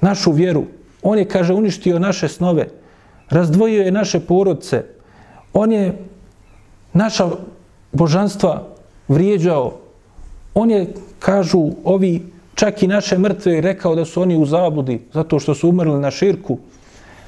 našu 0.00 0.32
vjeru. 0.32 0.64
On 1.02 1.18
je, 1.18 1.28
kaže, 1.28 1.54
uništio 1.54 1.98
naše 1.98 2.28
snove. 2.28 2.68
Razdvojio 3.30 3.82
je 3.82 3.92
naše 3.92 4.20
porodce. 4.20 4.84
On 5.52 5.72
je 5.72 5.98
naša 6.92 7.30
božanstva 7.92 8.66
vrijeđao. 9.08 9.72
On 10.54 10.70
je, 10.70 10.94
kažu 11.18 11.70
ovi, 11.84 12.22
čak 12.54 12.82
i 12.82 12.86
naše 12.86 13.18
mrtve 13.18 13.60
rekao 13.60 13.94
da 13.94 14.04
su 14.04 14.22
oni 14.22 14.36
u 14.36 14.46
zabludi 14.46 15.00
zato 15.12 15.38
što 15.38 15.54
su 15.54 15.68
umrli 15.68 16.00
na 16.00 16.10
širku. 16.10 16.58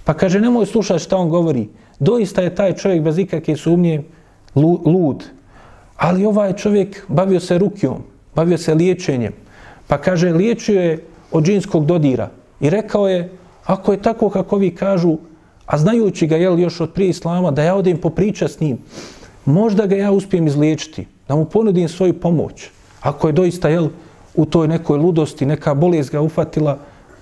Pa 0.04 0.14
kaže, 0.14 0.40
nemoj 0.40 0.66
slušati 0.66 1.04
šta 1.04 1.16
on 1.16 1.28
govori. 1.28 1.68
Doista 1.98 2.42
je 2.42 2.54
taj 2.54 2.74
čovjek 2.76 3.02
bez 3.02 3.18
ikakve 3.18 3.56
sumnje 3.56 4.02
lud. 4.86 5.24
Ali 5.96 6.26
ovaj 6.26 6.52
čovjek 6.52 7.04
bavio 7.08 7.40
se 7.40 7.58
rukijom, 7.58 8.02
bavio 8.34 8.58
se 8.58 8.74
liječenjem. 8.74 9.32
Pa 9.86 9.98
kaže, 9.98 10.32
liječio 10.32 10.82
je 10.82 11.04
od 11.36 11.44
džinskog 11.44 11.86
dodira. 11.86 12.30
I 12.60 12.70
rekao 12.70 13.08
je, 13.08 13.30
ako 13.64 13.92
je 13.92 14.02
tako 14.02 14.30
kako 14.30 14.56
vi 14.56 14.74
kažu, 14.74 15.16
a 15.66 15.78
znajući 15.78 16.26
ga 16.26 16.36
jel, 16.36 16.58
još 16.58 16.80
od 16.80 16.92
prije 16.92 17.10
islama, 17.10 17.50
da 17.50 17.62
ja 17.62 17.74
odem 17.74 18.00
popriča 18.00 18.48
s 18.48 18.60
njim, 18.60 18.78
možda 19.44 19.86
ga 19.86 19.96
ja 19.96 20.12
uspijem 20.12 20.46
izliječiti, 20.46 21.06
da 21.28 21.36
mu 21.36 21.44
ponudim 21.44 21.88
svoju 21.88 22.20
pomoć. 22.20 22.68
Ako 23.00 23.26
je 23.26 23.32
doista 23.32 23.68
jel, 23.68 23.88
u 24.34 24.44
toj 24.44 24.68
nekoj 24.68 24.98
ludosti, 24.98 25.46
neka 25.46 25.74
bolest 25.74 26.12
ga 26.12 26.20
ufatila, 26.20 26.78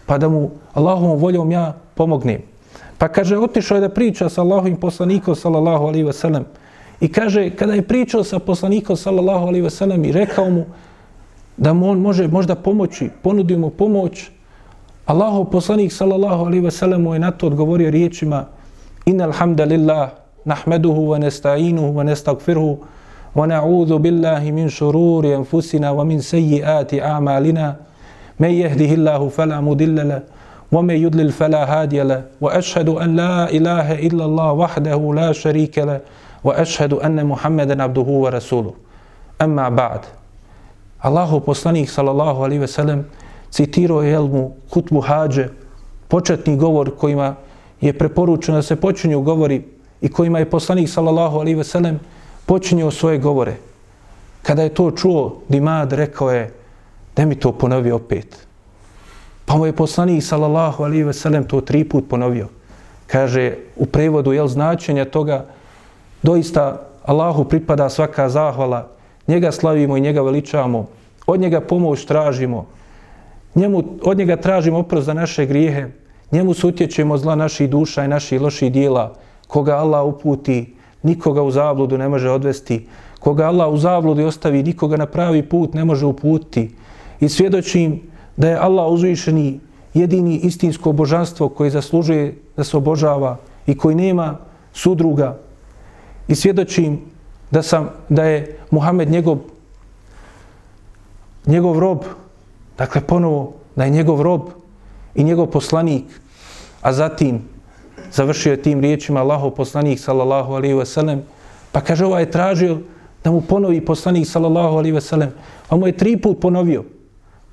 pa 0.07 0.19
da 0.19 0.29
mu 0.29 0.51
Allahovom 0.75 1.19
voljom 1.19 1.53
ja 1.53 1.75
pomognem. 1.95 2.43
Pa 2.99 3.09
kaže, 3.09 3.39
otišao 3.39 3.77
je 3.77 3.81
da 3.81 3.89
priča 3.89 4.29
sa 4.29 4.43
Allahovim 4.43 4.77
poslanikom, 4.77 5.35
sallallahu 5.35 5.87
alaihi 5.87 6.05
wasallam. 6.05 6.45
I 7.01 7.09
kaže, 7.09 7.51
kada 7.51 7.75
je 7.75 7.83
pričao 7.83 8.25
sa 8.25 8.39
poslanikom, 8.39 8.97
sallallahu 8.97 9.47
alaihi 9.47 9.67
wasallam, 9.67 10.09
i 10.09 10.13
rekao 10.13 10.51
mu 10.51 10.65
da 11.58 11.74
mu 11.74 11.90
on 11.90 12.00
može 12.00 12.28
možda 12.28 12.56
pomoći, 12.56 13.10
ponudio 13.24 13.58
mu 13.58 13.70
pomoć, 13.70 14.30
Allahov 15.06 15.46
poslanik, 15.46 15.92
sallallahu 15.92 16.46
alaihi 16.46 16.66
wasallam, 16.66 16.98
mu 17.02 17.14
je 17.14 17.20
na 17.20 17.32
to 17.32 17.48
odgovorio 17.48 17.90
riječima 17.90 18.46
Inna 19.06 19.24
alhamdulillah, 19.24 20.10
nahmeduhu, 20.46 21.08
wa 21.08 21.18
nesta'inuhu, 21.20 21.96
wa 21.96 22.04
nestagfirhu, 22.04 22.78
wa 23.36 23.48
na'udhu 23.48 24.00
billahi 24.00 24.52
min 24.52 24.70
šururi 24.70 25.34
anfusina, 25.34 25.92
wa 25.94 26.04
min 26.04 26.22
sejjiati 26.22 27.02
a'malina, 27.02 27.76
me 28.40 28.54
jehdihillahu 28.54 29.30
fala 29.30 29.62
mudillala, 29.62 30.22
ومن 30.72 30.96
يضلل 30.96 31.32
فلا 31.32 31.82
هادي 31.82 32.02
له 32.04 32.24
واشهد 32.42 32.90
ان 32.90 33.16
لا 33.16 33.50
اله 33.50 34.00
الا 34.08 34.26
الله 34.26 34.52
وحده 34.54 35.14
لا 35.16 35.32
شريك 35.32 35.78
له 35.78 36.00
واشهد 36.44 36.94
ان 36.94 37.26
محمدا 37.26 37.84
عبده 37.84 38.02
ورسوله 38.02 38.74
اما 39.42 39.70
بعد 39.70 40.00
Allahu 41.05 41.41
poslanik 41.41 41.91
sallallahu 41.91 42.43
alaihi 42.43 42.61
ve 42.61 42.67
sellem 42.67 43.05
citirao 43.51 44.03
je 44.03 44.13
Elmu 44.13 44.57
kutbu 44.71 45.01
hađe, 45.01 45.49
početni 46.09 46.57
govor 46.57 46.97
kojima 46.97 47.35
je 47.81 47.93
preporučeno 47.93 48.59
da 48.59 48.63
se 48.63 48.77
počinju 48.77 49.21
govori 49.21 49.63
i 50.01 50.09
kojima 50.09 50.39
je 50.39 50.51
poslanik 50.51 50.89
sallallahu 50.89 51.39
alaihi 51.39 51.55
ve 51.55 51.65
sellem 51.65 52.01
počinio 52.47 52.91
svoje 52.91 53.19
govore. 53.19 53.57
Kada 54.43 54.63
je 54.63 54.75
to 54.75 54.91
čuo, 54.91 55.43
Dimad 55.49 55.93
rekao 55.93 56.31
je, 56.31 56.53
da 57.17 57.25
mi 57.25 57.35
to 57.35 57.53
ponovi 57.53 57.93
opet. 57.93 58.47
Pa 59.45 59.57
mu 59.57 59.67
je 59.67 59.77
poslanik 59.77 60.25
sallallahu 60.25 60.85
alaihi 60.85 61.05
ve 61.05 61.13
sellem 61.13 61.45
to 61.45 61.61
tri 61.61 61.85
put 61.85 62.09
ponovio. 62.09 62.49
Kaže, 63.07 63.57
u 63.77 63.87
prevodu, 63.87 64.33
jel 64.33 64.49
značenja 64.49 65.05
toga, 65.05 65.45
doista 66.23 66.81
Allahu 67.05 67.45
pripada 67.45 67.89
svaka 67.89 68.29
zahvala 68.29 68.94
njega 69.29 69.53
slavimo 69.53 69.97
i 69.97 70.01
njega 70.01 70.23
veličamo, 70.23 70.87
od 71.27 71.41
njega 71.41 71.61
pomoć 71.61 72.05
tražimo, 72.05 72.67
njemu, 73.55 73.85
od 74.03 74.19
njega 74.19 74.37
tražimo 74.37 74.79
oprost 74.79 75.07
za 75.07 75.15
naše 75.15 75.47
grijehe, 75.47 75.87
njemu 76.33 76.55
se 76.55 76.67
utječemo 76.67 77.19
zla 77.19 77.35
naših 77.35 77.71
duša 77.71 78.05
i 78.05 78.09
naših 78.09 78.41
loših 78.41 78.73
dijela, 78.73 79.15
koga 79.47 79.77
Allah 79.77 80.05
uputi, 80.05 80.75
nikoga 81.03 81.43
u 81.43 81.51
zabludu 81.51 81.99
ne 81.99 82.09
može 82.09 82.31
odvesti, 82.31 82.87
koga 83.21 83.47
Allah 83.47 83.73
u 83.73 83.77
zabludi 83.77 84.25
ostavi, 84.25 84.63
nikoga 84.63 84.97
na 84.97 85.07
pravi 85.07 85.43
put 85.43 85.75
ne 85.75 85.85
može 85.85 86.07
uputiti. 86.07 86.71
I 87.21 87.29
svjedočim 87.29 88.01
da 88.37 88.49
je 88.49 88.57
Allah 88.57 88.93
uzvišeni 88.93 89.61
jedini 89.95 90.37
istinsko 90.37 90.93
božanstvo 90.93 91.49
koje 91.49 91.71
zaslužuje 91.71 92.35
da 92.57 92.65
se 92.65 92.77
obožava 92.77 93.37
i 93.67 93.79
koji 93.79 93.95
nema 93.95 94.37
sudruga. 94.73 95.39
I 96.29 96.35
svjedočim 96.35 97.01
da 97.55 97.63
sam 97.63 97.91
da 98.09 98.25
je 98.25 98.59
Muhammed 98.71 99.11
njegov 99.11 99.39
njegov 101.47 101.79
rob. 101.79 101.99
Dakle 102.79 103.01
ponovo 103.01 103.55
da 103.77 103.85
je 103.85 103.91
njegov 103.91 104.23
rob 104.23 104.41
i 105.15 105.25
njegov 105.25 105.47
poslanik. 105.47 106.05
A 106.83 106.93
zatim 106.93 107.43
završio 108.13 108.53
je 108.53 108.63
tim 108.63 108.81
riječima 108.81 109.21
Allahov 109.21 109.51
poslanik 109.51 110.01
sallallahu 110.01 110.53
alaihi 110.53 110.75
ve 110.75 110.87
sellem, 110.87 111.23
pa 111.73 111.81
kaže 111.81 112.05
ovaj 112.07 112.23
je 112.23 112.31
tražio 112.31 112.79
da 113.25 113.31
mu 113.31 113.41
ponovi 113.41 113.81
poslanik 113.81 114.27
sallallahu 114.27 114.77
alaihi 114.77 114.95
ve 114.95 115.01
sellem, 115.01 115.31
pa 115.69 115.77
mu 115.77 115.87
je 115.87 115.97
tri 115.97 116.17
put 116.17 116.41
ponovio. 116.41 116.85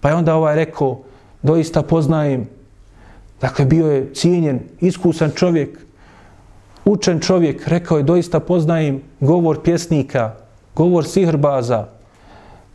Pa 0.01 0.09
je 0.09 0.15
onda 0.15 0.35
ovaj 0.35 0.55
rekao, 0.55 0.99
doista 1.41 1.81
poznajem, 1.81 2.49
dakle 3.41 3.65
bio 3.65 3.91
je 3.91 4.13
cijenjen, 4.13 4.59
iskusan 4.79 5.31
čovjek, 5.35 5.79
učen 6.85 7.19
čovjek, 7.19 7.67
rekao 7.67 7.97
je, 7.97 8.03
doista 8.03 8.39
poznajem 8.39 9.01
govor 9.19 9.61
pjesnika, 9.63 10.35
govor 10.75 11.05
sihrbaza, 11.05 11.87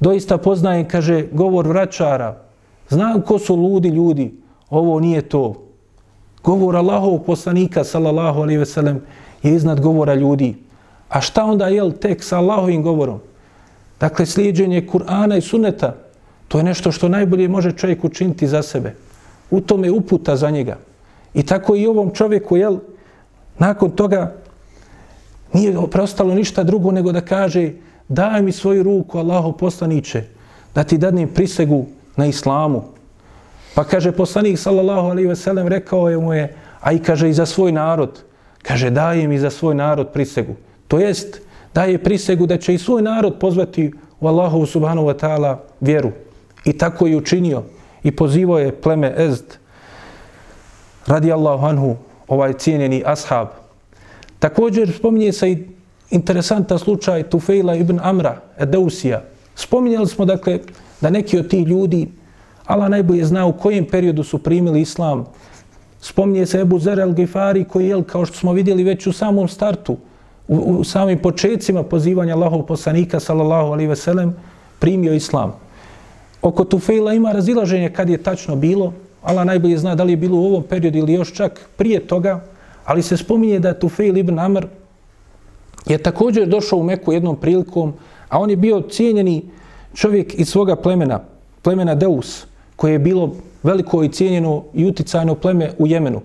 doista 0.01 0.39
poznajem, 0.39 0.89
kaže, 0.89 1.27
govor 1.33 1.67
vračara, 1.69 2.37
znam 2.89 3.23
ko 3.23 3.39
su 3.39 3.57
ludi 3.57 3.89
ljudi, 3.89 4.35
ovo 4.71 5.01
nije 5.01 5.23
to. 5.23 5.63
Govor 6.43 6.77
Allahov 6.77 7.19
poslanika, 7.19 7.85
sallallahu 7.85 8.41
alaihi 8.41 8.59
ve 8.59 8.67
sellem, 8.67 9.01
je 9.43 9.55
iznad 9.55 9.81
govora 9.81 10.15
ljudi. 10.15 10.55
A 11.09 11.21
šta 11.21 11.45
onda 11.45 11.69
je 11.69 11.91
tek 12.01 12.25
sa 12.25 12.39
Allahovim 12.39 12.83
govorom? 12.83 13.21
Dakle, 14.01 14.27
slijedženje 14.27 14.87
Kur'ana 14.93 15.39
i 15.39 15.41
Sunneta, 15.41 15.95
to 16.49 16.59
je 16.59 16.65
nešto 16.65 16.93
što 16.93 17.09
najbolje 17.09 17.49
može 17.49 17.73
čovjek 17.73 18.05
učiniti 18.05 18.47
za 18.47 18.63
sebe. 18.63 18.95
U 19.51 19.61
tome 19.61 19.91
uputa 19.91 20.37
za 20.37 20.51
njega. 20.51 20.77
I 21.35 21.43
tako 21.43 21.77
i 21.77 21.87
ovom 21.87 22.11
čovjeku, 22.15 22.57
jel, 22.57 22.79
nakon 23.59 23.91
toga 23.91 24.35
nije 25.53 25.75
preostalo 25.91 26.35
ništa 26.35 26.63
drugo 26.63 26.91
nego 26.91 27.13
da 27.13 27.21
kaže 27.21 27.73
daj 28.09 28.43
mi 28.43 28.53
svoju 28.53 28.83
ruku, 28.83 29.19
Allaho 29.19 29.53
poslaniće, 29.53 30.23
da 30.75 30.85
ti 30.85 30.99
dadnem 30.99 31.29
prisegu 31.29 31.87
na 32.17 32.27
islamu. 32.27 32.83
Pa 33.75 33.85
kaže 33.85 34.13
poslanik, 34.13 34.59
sallallahu 34.59 35.09
alaihi 35.09 35.29
ve 35.29 35.37
sellem, 35.37 35.69
rekao 35.69 36.09
je 36.09 36.19
mu 36.19 36.35
je, 36.35 36.55
a 36.81 36.93
i 36.93 36.99
kaže 36.99 37.31
i 37.31 37.33
za 37.33 37.47
svoj 37.47 37.73
narod, 37.73 38.23
kaže 38.63 38.91
daje 38.91 39.29
mi 39.29 39.39
za 39.39 39.51
svoj 39.51 39.75
narod 39.75 40.09
prisegu. 40.13 40.55
To 40.89 40.99
jest, 40.99 41.41
daje 41.75 41.99
prisegu 41.99 42.47
da 42.47 42.57
će 42.59 42.75
i 42.75 42.79
svoj 42.79 43.03
narod 43.03 43.39
pozvati 43.41 43.93
u 44.21 44.29
Allahovu 44.29 44.67
subhanahu 44.67 45.09
wa 45.09 45.15
ta'ala 45.21 45.57
vjeru. 45.81 46.13
I 46.65 46.73
tako 46.73 47.07
je 47.07 47.17
učinio. 47.17 47.63
I 48.03 48.11
pozivao 48.11 48.59
je 48.59 48.73
pleme 48.81 49.15
Ezd, 49.17 49.45
radi 51.07 51.33
Allahu 51.33 51.67
anhu, 51.67 51.97
ovaj 52.29 52.53
cijenjeni 52.53 53.03
ashab. 53.07 53.49
Također 54.39 54.93
spominje 54.93 55.33
se 55.33 55.51
i 55.51 55.67
interesantan 56.11 56.79
slučaj 56.79 57.23
Tufejla 57.23 57.75
ibn 57.75 58.01
Amra, 58.03 58.41
Edeusija. 58.59 59.23
Spominjali 59.55 60.07
smo 60.07 60.25
dakle 60.25 60.59
da 61.01 61.11
neki 61.11 61.39
od 61.39 61.49
tih 61.49 61.67
ljudi, 61.67 62.09
Allah 62.67 62.91
najbolje 62.91 63.25
zna 63.25 63.47
u 63.47 63.53
kojem 63.53 63.85
periodu 63.85 64.25
su 64.25 64.39
primili 64.39 64.81
islam. 64.81 65.25
Spominje 66.01 66.47
se 66.47 66.61
Ebu 66.61 66.79
Zer 66.79 66.99
el-Gifari 66.99 67.65
koji 67.65 67.89
je, 67.89 68.05
kao 68.05 68.27
što 68.27 68.37
smo 68.37 68.53
vidjeli 68.53 68.85
već 68.85 69.07
u 69.07 69.13
samom 69.13 69.49
startu, 69.49 69.97
u, 70.49 70.57
u 70.57 70.85
samim 70.85 71.19
početcima 71.19 71.83
pozivanja 71.83 72.35
Allahov 72.35 72.63
poslanika, 72.63 73.21
sallallahu 73.21 73.73
alaihi 73.73 73.89
ve 73.89 73.97
sellem, 73.97 74.37
primio 74.79 75.15
islam. 75.15 75.55
Oko 76.43 76.65
Tufejla 76.65 77.15
ima 77.15 77.33
razilaženje 77.33 77.91
kad 77.91 78.11
je 78.11 78.23
tačno 78.23 78.57
bilo, 78.57 78.93
Allah 79.27 79.47
najbolje 79.47 79.79
zna 79.79 79.95
da 79.95 80.05
li 80.05 80.13
je 80.13 80.17
bilo 80.17 80.39
u 80.39 80.45
ovom 80.47 80.63
periodu 80.63 80.99
ili 80.99 81.13
još 81.13 81.33
čak 81.33 81.61
prije 81.77 82.01
toga, 82.07 82.45
ali 82.85 83.03
se 83.03 83.17
spominje 83.17 83.59
da 83.59 83.75
Tufejl 83.75 84.17
ibn 84.17 84.39
Amr 84.39 84.67
je 85.87 85.99
također 85.99 86.47
došao 86.49 86.79
u 86.79 86.83
Meku 86.83 87.13
jednom 87.13 87.37
prilikom, 87.37 87.93
a 88.29 88.39
on 88.39 88.51
je 88.51 88.57
bio 88.57 88.81
cijenjeni 88.91 89.43
čovjek 89.95 90.35
iz 90.39 90.49
svoga 90.49 90.77
plemena, 90.77 91.21
plemena 91.63 91.95
Deus, 91.95 92.47
koje 92.77 92.93
je 92.93 92.99
bilo 92.99 93.35
veliko 93.63 94.05
i 94.05 94.13
cijenjeno 94.13 94.65
i 94.75 94.87
uticajno 94.87 95.35
pleme 95.35 95.73
u 95.79 95.87
Jemenu. 95.87 96.21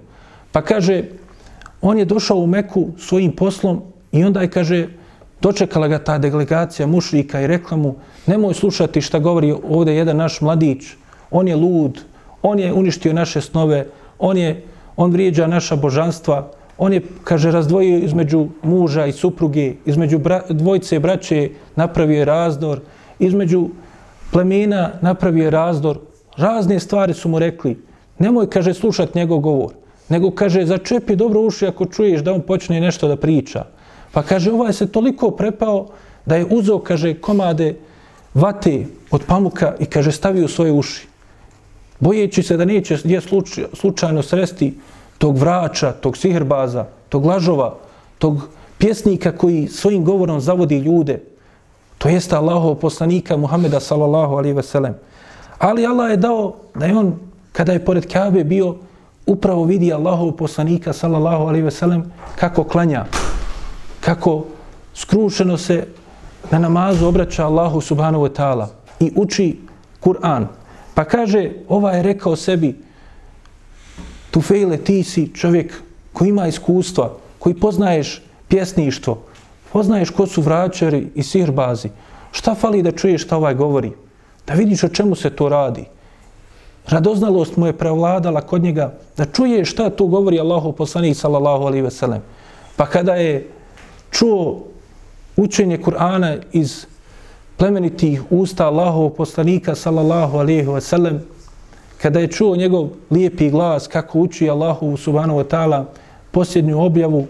Pa 0.51 0.61
kaže, 0.61 1.03
on 1.81 1.97
je 1.97 2.05
došao 2.05 2.37
u 2.37 2.47
Meku 2.47 2.87
svojim 2.97 3.35
poslom 3.35 3.81
i 4.11 4.23
onda 4.23 4.41
je, 4.41 4.49
kaže, 4.49 4.87
dočekala 5.41 5.87
ga 5.87 5.99
ta 5.99 6.17
delegacija 6.17 6.87
mušrika 6.87 7.41
i 7.41 7.47
rekla 7.47 7.77
mu, 7.77 7.95
nemoj 8.27 8.53
slušati 8.53 9.01
šta 9.01 9.19
govori 9.19 9.55
ovdje 9.69 9.95
jedan 9.95 10.17
naš 10.17 10.41
mladić, 10.41 10.83
on 11.31 11.47
je 11.47 11.55
lud, 11.55 12.01
on 12.41 12.59
je 12.59 12.73
uništio 12.73 13.13
naše 13.13 13.41
snove, 13.41 13.85
on 14.19 14.37
je 14.37 14.63
on 14.95 15.11
vrijeđa 15.11 15.47
naša 15.47 15.75
božanstva, 15.75 16.51
on 16.77 16.93
je, 16.93 17.01
kaže, 17.23 17.51
razdvojio 17.51 17.97
između 17.97 18.47
muža 18.63 19.05
i 19.05 19.11
supruge, 19.11 19.73
između 19.85 20.17
bra, 20.19 20.41
dvojce 20.49 20.99
braće 20.99 21.49
napravio 21.75 22.19
je 22.19 22.25
razdor, 22.25 22.79
između 23.19 23.69
plemena 24.31 24.89
napravio 25.01 25.43
je 25.43 25.49
razdor, 25.49 25.99
razne 26.37 26.79
stvari 26.79 27.13
su 27.13 27.29
mu 27.29 27.39
rekli, 27.39 27.77
nemoj, 28.19 28.49
kaže, 28.49 28.73
slušat 28.73 29.15
njegov 29.15 29.39
govor, 29.39 29.73
nego, 30.09 30.31
kaže, 30.31 30.65
začepi 30.65 31.15
dobro 31.15 31.41
uši 31.41 31.67
ako 31.67 31.85
čuješ 31.85 32.21
da 32.21 32.33
on 32.33 32.41
počne 32.41 32.81
nešto 32.81 33.07
da 33.07 33.15
priča. 33.15 33.65
Pa, 34.11 34.23
kaže, 34.23 34.51
ovaj 34.51 34.73
se 34.73 34.87
toliko 34.91 35.31
prepao 35.31 35.87
da 36.25 36.35
je 36.35 36.45
uzeo, 36.49 36.79
kaže, 36.79 37.13
komade 37.13 37.75
vate 38.33 38.85
od 39.11 39.23
pamuka 39.27 39.75
i, 39.79 39.85
kaže, 39.85 40.11
stavio 40.11 40.47
svoje 40.47 40.71
uši 40.71 41.10
bojeći 42.01 42.43
se 42.43 42.57
da 42.57 42.65
neće 42.65 42.97
gdje 43.03 43.21
slučajno 43.73 44.21
sresti 44.21 44.73
tog 45.17 45.37
vrača, 45.37 45.91
tog 45.91 46.17
sihrbaza, 46.17 46.85
tog 47.09 47.25
lažova, 47.25 47.75
tog 48.19 48.47
pjesnika 48.77 49.31
koji 49.37 49.67
svojim 49.67 50.03
govorom 50.05 50.41
zavodi 50.41 50.77
ljude, 50.77 51.21
to 51.97 52.09
jeste 52.09 52.35
Allahov 52.35 52.75
poslanika 52.75 53.37
Muhameda 53.37 53.79
sallallahu 53.79 54.35
alaihi 54.35 54.55
ve 54.55 54.63
sellem. 54.63 54.95
Ali 55.59 55.85
Allah 55.85 56.11
je 56.11 56.17
dao 56.17 56.55
da 56.75 56.85
je 56.85 56.97
on, 56.97 57.13
kada 57.51 57.73
je 57.73 57.85
pored 57.85 58.11
Kabe 58.13 58.43
bio, 58.43 58.75
upravo 59.25 59.63
vidi 59.63 59.93
Allahov 59.93 60.31
poslanika 60.31 60.93
sallallahu 60.93 61.43
alaihi 61.43 61.63
ve 61.63 61.71
sellem 61.71 62.11
kako 62.35 62.63
klanja, 62.63 63.05
kako 63.99 64.45
skrušeno 64.93 65.57
se 65.57 65.85
na 66.51 66.59
namazu 66.59 67.07
obraća 67.07 67.45
Allahu 67.45 67.81
subhanahu 67.81 68.25
wa 68.25 68.33
ta'ala 68.33 68.67
i 68.99 69.11
uči 69.15 69.59
Kur'an, 69.99 70.47
Pa 70.93 71.03
kaže, 71.03 71.51
ova 71.69 71.91
je 71.91 72.03
rekao 72.03 72.35
sebi, 72.35 72.75
Tufejle, 74.31 74.77
ti 74.77 75.03
si 75.03 75.33
čovjek 75.35 75.73
koji 76.13 76.29
ima 76.29 76.47
iskustva, 76.47 77.13
koji 77.39 77.55
poznaješ 77.55 78.21
pjesništvo, 78.47 79.17
poznaješ 79.73 80.09
ko 80.09 80.27
su 80.27 80.41
vraćari 80.41 81.07
i 81.15 81.23
sirbazi. 81.23 81.89
Šta 82.31 82.55
fali 82.55 82.83
da 82.83 82.91
čuješ 82.91 83.23
šta 83.23 83.37
ovaj 83.37 83.55
govori? 83.55 83.91
Da 84.47 84.53
vidiš 84.53 84.83
o 84.83 84.89
čemu 84.89 85.15
se 85.15 85.29
to 85.29 85.49
radi. 85.49 85.85
Radoznalost 86.87 87.57
mu 87.57 87.67
je 87.67 87.77
prevladala 87.77 88.41
kod 88.41 88.63
njega 88.63 88.93
da 89.17 89.25
čuje 89.25 89.65
šta 89.65 89.89
to 89.89 90.07
govori 90.07 90.39
Allahu 90.39 90.71
poslanik 90.71 91.17
sallallahu 91.17 91.63
alaihi 91.63 91.83
ve 91.83 91.91
sellem. 91.91 92.21
Pa 92.75 92.85
kada 92.85 93.15
je 93.15 93.47
čuo 94.11 94.63
učenje 95.35 95.77
Kur'ana 95.77 96.37
iz 96.51 96.85
plemenitih 97.61 98.21
usta 98.29 98.65
Allahov 98.65 99.09
poslanika 99.09 99.75
sallallahu 99.75 100.37
alejhi 100.37 100.67
ve 100.67 100.81
sellem 100.81 101.19
kada 102.01 102.19
je 102.19 102.27
čuo 102.27 102.55
njegov 102.55 102.87
lijepi 103.11 103.49
glas 103.49 103.87
kako 103.87 104.19
uči 104.19 104.49
Allahu 104.49 104.97
subhanahu 104.97 105.39
wa 105.39 105.45
ta'ala 105.45 105.83
posljednju 106.31 106.81
objavu 106.81 107.27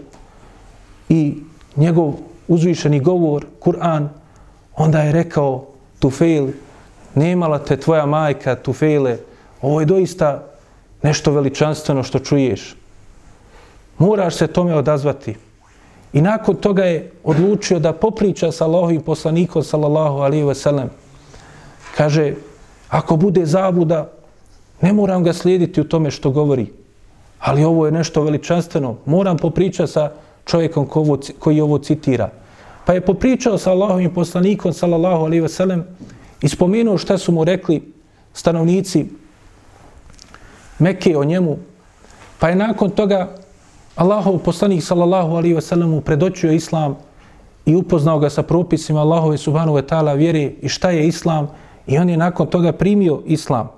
i 1.08 1.34
njegov 1.76 2.14
uzvišeni 2.48 3.00
govor 3.00 3.46
Kur'an 3.60 4.08
onda 4.76 5.02
je 5.02 5.12
rekao 5.12 5.66
Tufail 5.98 6.48
nemala 7.14 7.58
te 7.58 7.76
tvoja 7.76 8.06
majka 8.06 8.54
Tufaile 8.54 9.18
ovo 9.62 9.80
je 9.80 9.86
doista 9.86 10.46
nešto 11.02 11.32
veličanstveno 11.32 12.02
što 12.02 12.18
čuješ. 12.18 12.76
Moraš 13.98 14.34
se 14.34 14.46
tome 14.46 14.74
odazvati. 14.74 15.36
I 16.12 16.20
nakon 16.20 16.56
toga 16.56 16.84
je 16.84 17.12
odlučio 17.24 17.78
da 17.78 17.92
popriča 17.92 18.52
sa 18.52 18.64
Allahovim 18.64 19.00
poslanikom, 19.02 19.62
sallallahu 19.62 20.18
alaihi 20.18 20.44
ve 20.44 20.54
sellem. 20.54 20.90
Kaže, 21.96 22.34
ako 22.88 23.16
bude 23.16 23.46
zabuda, 23.46 24.12
ne 24.80 24.92
moram 24.92 25.24
ga 25.24 25.32
slijediti 25.32 25.80
u 25.80 25.84
tome 25.84 26.10
što 26.10 26.30
govori. 26.30 26.66
Ali 27.38 27.64
ovo 27.64 27.86
je 27.86 27.92
nešto 27.92 28.22
veličanstveno. 28.22 28.96
Moram 29.06 29.36
popričati 29.36 29.92
sa 29.92 30.10
čovjekom 30.44 30.86
koji 31.38 31.60
ovo 31.60 31.78
citira. 31.78 32.30
Pa 32.86 32.92
je 32.92 33.00
popričao 33.00 33.58
sa 33.58 33.70
Allahovim 33.70 34.14
poslanikom, 34.14 34.72
sallallahu 34.72 35.24
alaihi 35.24 35.40
ve 35.40 35.48
sellem, 35.48 35.84
i 36.42 36.48
spomenuo 36.48 36.98
šta 36.98 37.18
su 37.18 37.32
mu 37.32 37.44
rekli 37.44 37.92
stanovnici 38.34 39.06
Mekke 40.78 41.16
o 41.18 41.24
njemu. 41.24 41.58
Pa 42.38 42.48
je 42.48 42.56
nakon 42.56 42.90
toga 42.90 43.34
Allahov 43.96 44.38
poslanik 44.38 44.82
sallallahu 44.82 45.36
alaihi 45.36 45.54
wasallam 45.54 46.00
predoćio 46.00 46.00
predočio 46.00 46.52
islam 46.52 46.96
i 47.66 47.76
upoznao 47.76 48.18
ga 48.18 48.30
sa 48.30 48.42
propisima 48.42 49.00
Allahove 49.00 49.38
subhanahu 49.38 49.76
wa 49.76 49.82
ta'ala 49.82 50.16
vjere 50.16 50.52
i 50.62 50.68
šta 50.68 50.90
je 50.90 51.06
islam 51.06 51.48
i 51.86 51.98
on 51.98 52.08
je 52.10 52.16
nakon 52.16 52.46
toga 52.46 52.72
primio 52.72 53.22
islam. 53.26 53.68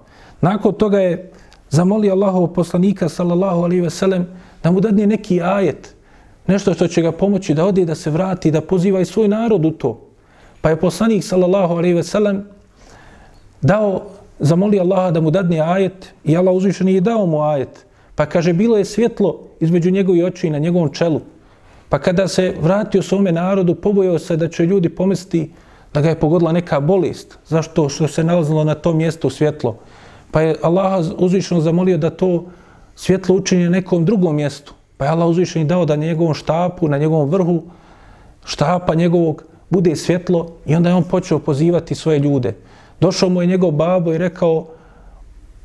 Nakon 0.41 0.75
toga 0.75 0.99
je 0.99 1.33
zamolio 1.71 2.12
Allahov 2.12 2.47
poslanika 2.47 3.09
sallallahu 3.09 3.62
alaihi 3.62 3.83
wasallam 3.83 4.25
da 4.62 4.71
mu 4.71 4.81
dadne 4.81 5.07
neki 5.07 5.43
ajet, 5.43 5.95
nešto 6.47 6.75
što 6.75 6.89
će 6.89 7.03
ga 7.03 7.12
pomoći 7.12 7.55
da 7.55 7.65
ode 7.65 7.85
da 7.85 7.95
se 7.95 8.11
vrati, 8.11 8.51
da 8.51 8.61
poziva 8.61 9.01
i 9.01 9.05
svoj 9.05 9.29
narod 9.29 9.65
u 9.65 9.71
to. 9.71 10.01
Pa 10.61 10.71
je 10.71 10.81
poslanik 10.81 11.25
sallallahu 11.25 11.75
alaihi 11.75 11.97
wasallam 11.97 12.43
dao, 13.62 14.03
zamolio 14.39 14.83
Allaha 14.83 15.11
da 15.11 15.21
mu 15.21 15.31
dadne 15.31 15.61
ajet 15.61 16.15
i 16.25 16.37
Allah 16.37 16.55
uzvišen 16.55 16.89
je 16.89 17.01
dao 17.01 17.27
mu 17.27 17.43
ajet. 17.43 17.87
Pa 18.15 18.27
kaže, 18.27 18.53
bilo 18.53 18.79
je 18.79 18.85
svjetlo 18.85 19.41
između 19.65 19.91
njegovih 19.91 20.25
oči 20.25 20.51
na 20.51 20.59
njegovom 20.59 20.93
čelu. 20.93 21.21
Pa 21.89 21.99
kada 21.99 22.29
se 22.29 22.55
vratio 22.61 23.03
svome 23.03 23.33
narodu, 23.33 23.75
pobojao 23.75 24.19
se 24.19 24.37
da 24.37 24.49
će 24.49 24.67
ljudi 24.67 24.89
pomisliti 24.89 25.51
da 25.95 26.01
ga 26.01 26.09
je 26.09 26.21
pogodila 26.21 26.53
neka 26.53 26.81
bolest. 26.81 27.39
Zašto? 27.47 27.89
Što 27.89 28.09
se 28.09 28.25
nalazilo 28.25 28.65
na 28.65 28.75
tom 28.75 28.97
mjestu 28.97 29.31
svjetlo. 29.31 29.77
Pa 30.31 30.41
je 30.41 30.57
Allah 30.62 31.05
uzvišeno 31.19 31.61
zamolio 31.61 31.99
da 31.99 32.11
to 32.11 32.45
svjetlo 32.95 33.37
učini 33.37 33.65
na 33.65 33.71
nekom 33.71 34.05
drugom 34.05 34.37
mjestu. 34.37 34.75
Pa 34.97 35.05
je 35.05 35.11
Allah 35.11 35.29
uzvišeni 35.29 35.65
dao 35.65 35.85
da 35.85 35.97
na 35.97 36.07
njegovom 36.07 36.35
štapu, 36.35 36.89
na 36.89 36.99
njegovom 36.99 37.31
vrhu 37.31 37.62
štapa 38.45 38.95
njegovog 38.95 39.45
bude 39.71 39.97
svjetlo 39.97 40.49
i 40.67 40.75
onda 40.75 40.89
je 40.89 40.95
on 40.95 41.05
počeo 41.05 41.39
pozivati 41.39 41.95
svoje 41.95 42.19
ljude. 42.19 42.55
Došao 43.01 43.29
mu 43.29 43.43
je 43.43 43.47
njegov 43.47 43.71
babo 43.71 44.12
i 44.12 44.19
rekao, 44.19 44.67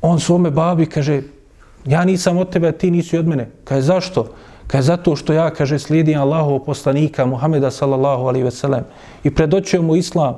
on 0.02 0.20
svome 0.20 0.50
babi 0.50 0.86
kaže, 0.86 1.22
ja 1.86 2.04
nisam 2.04 2.38
od 2.38 2.50
tebe, 2.50 2.72
ti 2.72 2.90
nisi 2.90 3.18
od 3.18 3.26
mene. 3.28 3.50
Kaže, 3.64 3.82
zašto? 3.82 4.26
Kaže, 4.66 4.82
zato 4.82 5.16
što 5.16 5.32
ja, 5.32 5.50
kaže, 5.50 5.78
slijedim 5.78 6.20
Allahov 6.20 6.58
poslanika, 6.58 7.26
Muhameda 7.26 7.70
sallallahu 7.70 8.26
alaihi 8.26 8.44
ve 8.44 8.50
sellem, 8.50 8.84
i 9.24 9.34
predoćio 9.34 9.82
mu 9.82 9.96
islam. 9.96 10.36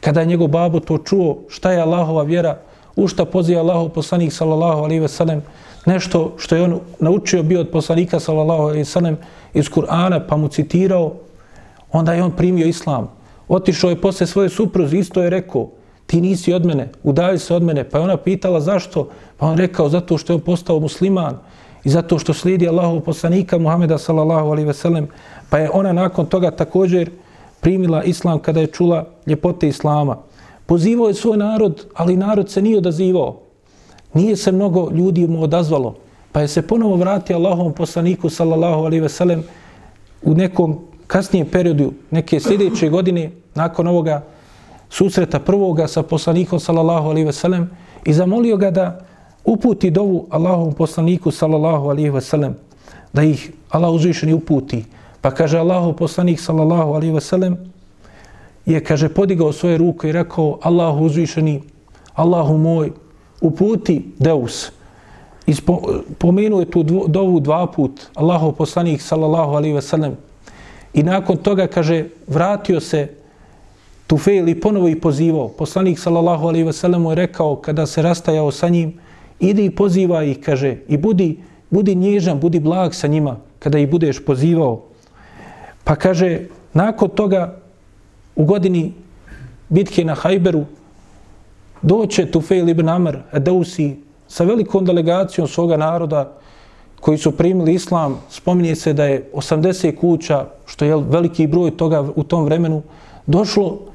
Kada 0.00 0.20
je 0.20 0.26
njegov 0.26 0.48
babo 0.48 0.80
to 0.80 0.98
čuo, 0.98 1.38
šta 1.48 1.72
je 1.72 1.80
Allahova 1.80 2.22
vjera, 2.22 2.58
u 2.96 3.08
šta 3.08 3.24
poziva 3.24 3.60
Allahov 3.60 3.88
poslanik 3.88 4.32
sallallahu 4.32 4.82
alaihi 4.82 5.00
ve 5.00 5.08
sellem, 5.08 5.42
nešto 5.86 6.34
što 6.36 6.56
je 6.56 6.62
on 6.62 6.80
naučio 6.98 7.42
bio 7.42 7.60
od 7.60 7.68
poslanika 7.68 8.20
sallallahu 8.20 8.62
alaihi 8.62 8.78
ve 8.78 8.84
sellem 8.84 9.16
iz 9.54 9.70
Kur'ana, 9.70 10.20
pa 10.28 10.36
mu 10.36 10.48
citirao, 10.48 11.12
onda 11.92 12.12
je 12.12 12.22
on 12.22 12.30
primio 12.30 12.66
islam. 12.66 13.08
Otišao 13.48 13.90
je 13.90 14.00
posle 14.00 14.26
svoje 14.26 14.48
supruze, 14.48 14.98
isto 14.98 15.22
je 15.22 15.30
rekao, 15.30 15.68
ti 16.10 16.20
nisi 16.20 16.52
od 16.52 16.66
mene, 16.66 16.88
udavi 17.02 17.38
se 17.38 17.54
od 17.54 17.62
mene. 17.62 17.84
Pa 17.84 17.98
je 17.98 18.04
ona 18.04 18.16
pitala 18.16 18.60
zašto? 18.60 19.08
Pa 19.36 19.46
on 19.46 19.58
rekao, 19.58 19.88
zato 19.88 20.18
što 20.18 20.32
je 20.32 20.34
on 20.34 20.40
postao 20.40 20.80
musliman 20.80 21.36
i 21.84 21.90
zato 21.90 22.18
što 22.18 22.34
slijedi 22.34 22.68
Allahov 22.68 23.00
poslanika 23.00 23.58
Muhameda 23.58 23.98
sallallahu 23.98 24.50
alaihi 24.50 24.66
ve 24.66 24.74
sellem. 24.74 25.06
Pa 25.50 25.58
je 25.58 25.70
ona 25.70 25.92
nakon 25.92 26.26
toga 26.26 26.50
također 26.50 27.10
primila 27.60 28.02
islam 28.02 28.38
kada 28.38 28.60
je 28.60 28.66
čula 28.66 29.04
ljepote 29.26 29.68
islama. 29.68 30.16
Pozivao 30.66 31.08
je 31.08 31.14
svoj 31.14 31.36
narod, 31.36 31.86
ali 31.94 32.16
narod 32.16 32.50
se 32.50 32.62
nije 32.62 32.78
odazivao. 32.78 33.36
Nije 34.14 34.36
se 34.36 34.52
mnogo 34.52 34.90
ljudi 34.90 35.26
mu 35.26 35.42
odazvalo. 35.42 35.94
Pa 36.32 36.40
je 36.40 36.48
se 36.48 36.62
ponovo 36.62 36.96
vratio 36.96 37.36
Allahovom 37.36 37.72
poslaniku 37.72 38.30
sallallahu 38.30 38.82
alaihi 38.82 39.00
ve 39.00 39.08
sellem 39.08 39.44
u 40.22 40.34
nekom 40.34 40.78
kasnijem 41.06 41.46
periodu, 41.46 41.92
neke 42.10 42.40
sljedeće 42.40 42.88
godine, 42.88 43.30
nakon 43.54 43.86
ovoga 43.86 44.22
susreta 44.90 45.38
prvoga 45.38 45.88
sa 45.88 46.02
poslanikom 46.02 46.60
sallallahu 46.60 47.10
alaihi 47.10 47.26
ve 47.26 47.32
sellem 47.32 47.70
i 48.04 48.12
zamolio 48.12 48.56
ga 48.56 48.70
da 48.70 49.00
uputi 49.44 49.90
dovu 49.90 50.26
Allahovom 50.30 50.72
poslaniku 50.72 51.30
sallallahu 51.30 51.90
alaihi 51.90 52.10
ve 52.10 52.20
sellem 52.20 52.54
da 53.12 53.22
ih 53.22 53.50
Allah 53.70 53.90
uzvišeni 53.90 54.34
uputi. 54.34 54.84
Pa 55.20 55.30
kaže 55.30 55.58
Allahov 55.58 55.92
poslanik 55.92 56.40
sallallahu 56.40 56.94
alaihi 56.94 57.14
ve 57.14 57.20
sellem 57.20 57.56
je, 58.66 58.80
kaže, 58.84 59.08
podigao 59.08 59.52
svoje 59.52 59.78
ruke 59.78 60.08
i 60.08 60.12
rekao 60.12 60.58
Allahu 60.62 61.04
uzvišeni, 61.04 61.62
Allahu 62.14 62.58
moj, 62.58 62.92
uputi 63.40 64.12
Deus. 64.18 64.72
Ispo, 65.46 66.02
pomenuo 66.18 66.60
je 66.60 66.70
tu 66.70 66.82
dovu 67.08 67.40
dva 67.40 67.66
put 67.66 68.10
Allahov 68.14 68.52
poslanik 68.52 69.02
sallallahu 69.02 69.54
alaihi 69.54 69.74
ve 69.74 69.82
sellem 69.82 70.16
I 70.94 71.02
nakon 71.02 71.36
toga, 71.36 71.66
kaže, 71.66 72.08
vratio 72.26 72.80
se 72.80 73.08
Tufail 74.10 74.48
i 74.48 74.60
ponovo 74.60 74.88
ih 74.88 74.96
pozivao. 74.96 75.48
Poslanik, 75.48 75.98
sallallahu 75.98 76.48
alaihi 76.48 76.66
ve 76.66 76.72
sellem, 76.72 77.04
je 77.04 77.14
rekao, 77.14 77.56
kada 77.56 77.86
se 77.86 78.02
rastajao 78.02 78.50
sa 78.50 78.68
njim, 78.68 78.94
idi 79.40 79.64
i 79.64 79.70
poziva 79.70 80.24
ih, 80.24 80.40
kaže, 80.40 80.76
i 80.88 80.96
budi, 80.96 81.38
budi 81.70 81.94
nježan, 81.94 82.40
budi 82.40 82.60
blag 82.60 82.94
sa 82.94 83.06
njima, 83.06 83.36
kada 83.58 83.78
ih 83.78 83.90
budeš 83.90 84.18
pozivao. 84.24 84.80
Pa 85.84 85.94
kaže, 85.96 86.48
nakon 86.74 87.08
toga, 87.08 87.60
u 88.36 88.44
godini 88.44 88.92
bitke 89.68 90.04
na 90.04 90.14
Hajberu, 90.14 90.64
doće 91.82 92.26
Tufail 92.26 92.68
ibn 92.68 92.88
Amr, 92.88 93.18
Adausi, 93.30 93.96
sa 94.28 94.44
velikom 94.44 94.84
delegacijom 94.84 95.46
svoga 95.48 95.76
naroda, 95.76 96.32
koji 97.00 97.18
su 97.18 97.30
primili 97.36 97.74
islam, 97.74 98.18
spominje 98.30 98.74
se 98.74 98.92
da 98.92 99.04
je 99.04 99.30
80 99.34 99.96
kuća, 99.96 100.46
što 100.66 100.84
je 100.84 100.96
veliki 100.96 101.46
broj 101.46 101.76
toga 101.76 102.04
u 102.16 102.24
tom 102.24 102.44
vremenu, 102.44 102.82
došlo 103.26 103.90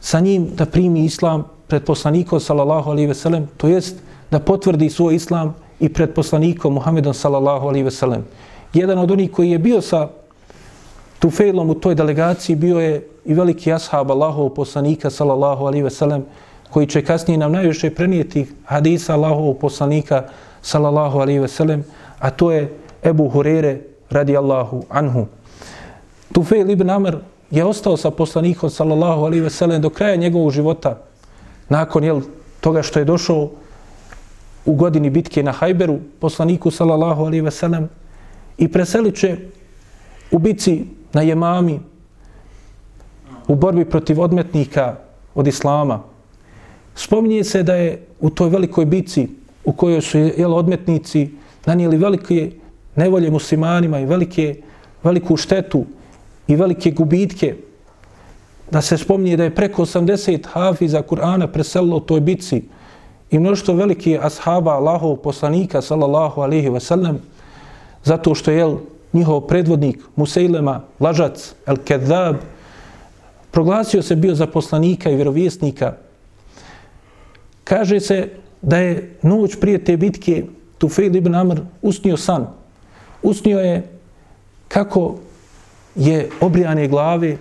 sa 0.00 0.20
njim 0.20 0.48
da 0.54 0.66
primi 0.66 1.04
islam 1.04 1.44
pred 1.66 1.84
poslanikom 1.84 2.40
sallallahu 2.40 2.90
alaihi 2.90 3.08
ve 3.08 3.14
sellem, 3.14 3.48
to 3.56 3.68
jest 3.68 3.96
da 4.30 4.38
potvrdi 4.38 4.90
svoj 4.90 5.14
islam 5.14 5.54
i 5.80 5.88
pred 5.88 6.14
poslanikom 6.14 6.74
Muhammedom 6.74 7.14
sallallahu 7.14 7.68
alaihi 7.68 7.84
ve 7.84 7.90
sellem. 7.90 8.24
Jedan 8.74 8.98
od 8.98 9.10
onih 9.10 9.30
koji 9.32 9.50
je 9.50 9.58
bio 9.58 9.80
sa 9.80 10.08
Tufejlom 11.18 11.70
u 11.70 11.74
toj 11.74 11.94
delegaciji 11.94 12.56
bio 12.56 12.80
je 12.80 13.06
i 13.24 13.34
veliki 13.34 13.72
ashab 13.72 14.10
Allahov 14.10 14.48
poslanika 14.48 15.10
sallallahu 15.10 15.66
alaihi 15.66 15.82
ve 15.82 15.90
sellem, 15.90 16.24
koji 16.70 16.86
će 16.86 17.04
kasnije 17.04 17.38
nam 17.38 17.52
najviše 17.52 17.90
prenijeti 17.94 18.46
hadisa 18.64 19.14
Allahov 19.14 19.54
poslanika 19.54 20.24
sallallahu 20.62 21.18
alaihi 21.18 21.40
ve 21.40 21.48
sellem, 21.48 21.84
a 22.18 22.30
to 22.30 22.52
je 22.52 22.72
Ebu 23.04 23.28
Hurere 23.28 23.80
radijallahu 24.10 24.82
anhu. 24.88 25.26
Tufejl 26.32 26.70
ibn 26.70 26.90
Amr 26.90 27.16
je 27.50 27.64
ostao 27.64 27.96
sa 27.96 28.10
poslanikom 28.10 28.70
sallallahu 28.70 29.24
alaihi 29.24 29.42
veselem 29.42 29.82
do 29.82 29.90
kraja 29.90 30.16
njegovog 30.16 30.50
života. 30.50 30.98
Nakon 31.68 32.04
jel, 32.04 32.20
toga 32.60 32.82
što 32.82 32.98
je 32.98 33.04
došao 33.04 33.50
u 34.64 34.74
godini 34.74 35.10
bitke 35.10 35.42
na 35.42 35.52
Hajberu, 35.52 35.98
poslaniku 36.20 36.70
sallallahu 36.70 37.24
alaihi 37.24 37.40
veselem 37.40 37.88
i 38.58 38.68
preselit 38.68 39.14
će 39.14 39.36
u 40.30 40.38
bici 40.38 40.84
na 41.12 41.22
Jemami 41.22 41.80
u 43.48 43.54
borbi 43.54 43.84
protiv 43.84 44.20
odmetnika 44.20 44.96
od 45.34 45.46
Islama. 45.46 46.02
Spominje 46.94 47.44
se 47.44 47.62
da 47.62 47.74
je 47.74 48.06
u 48.20 48.30
toj 48.30 48.48
velikoj 48.48 48.84
bici 48.84 49.28
u 49.64 49.72
kojoj 49.72 50.00
su 50.00 50.18
jel, 50.18 50.54
odmetnici 50.54 51.30
nanijeli 51.66 51.96
velike 51.96 52.52
nevolje 52.96 53.30
muslimanima 53.30 54.00
i 54.00 54.06
velike, 54.06 54.62
veliku 55.02 55.36
štetu 55.36 55.84
i 56.50 56.56
velike 56.56 56.90
gubitke, 56.90 57.54
da 58.70 58.80
se 58.82 58.98
spomni 58.98 59.36
da 59.36 59.44
je 59.44 59.54
preko 59.54 59.82
80 59.82 60.46
hafiza 60.46 61.02
Kur'ana 61.02 61.46
preselilo 61.46 61.96
u 61.96 62.00
toj 62.00 62.20
bitci 62.20 62.62
i 63.30 63.38
mnoštvo 63.38 63.74
velike 63.74 64.18
ashaba 64.22 64.72
Allahov 64.72 65.16
poslanika, 65.16 65.82
sallallahu 65.82 66.40
alaihi 66.40 66.68
wasallam, 66.68 67.16
zato 68.04 68.34
što 68.34 68.50
je 68.50 68.66
njihov 69.12 69.40
predvodnik 69.40 70.02
Musejlema, 70.16 70.80
lažac, 71.00 71.54
el 71.66 71.76
kedab, 71.84 72.36
proglasio 73.50 74.02
se 74.02 74.16
bio 74.16 74.34
za 74.34 74.46
poslanika 74.46 75.10
i 75.10 75.14
vjerovjesnika. 75.14 75.94
Kaže 77.64 78.00
se 78.00 78.28
da 78.62 78.76
je 78.76 79.16
noć 79.22 79.56
prije 79.60 79.84
te 79.84 79.96
bitke 79.96 80.44
Tufail 80.78 81.16
ibn 81.16 81.34
Amr 81.34 81.60
usnio 81.82 82.16
san. 82.16 82.46
Usnio 83.22 83.58
je 83.58 83.88
kako 84.68 85.18
je 85.94 86.30
obrijane 86.40 86.88
glave, 86.88 87.36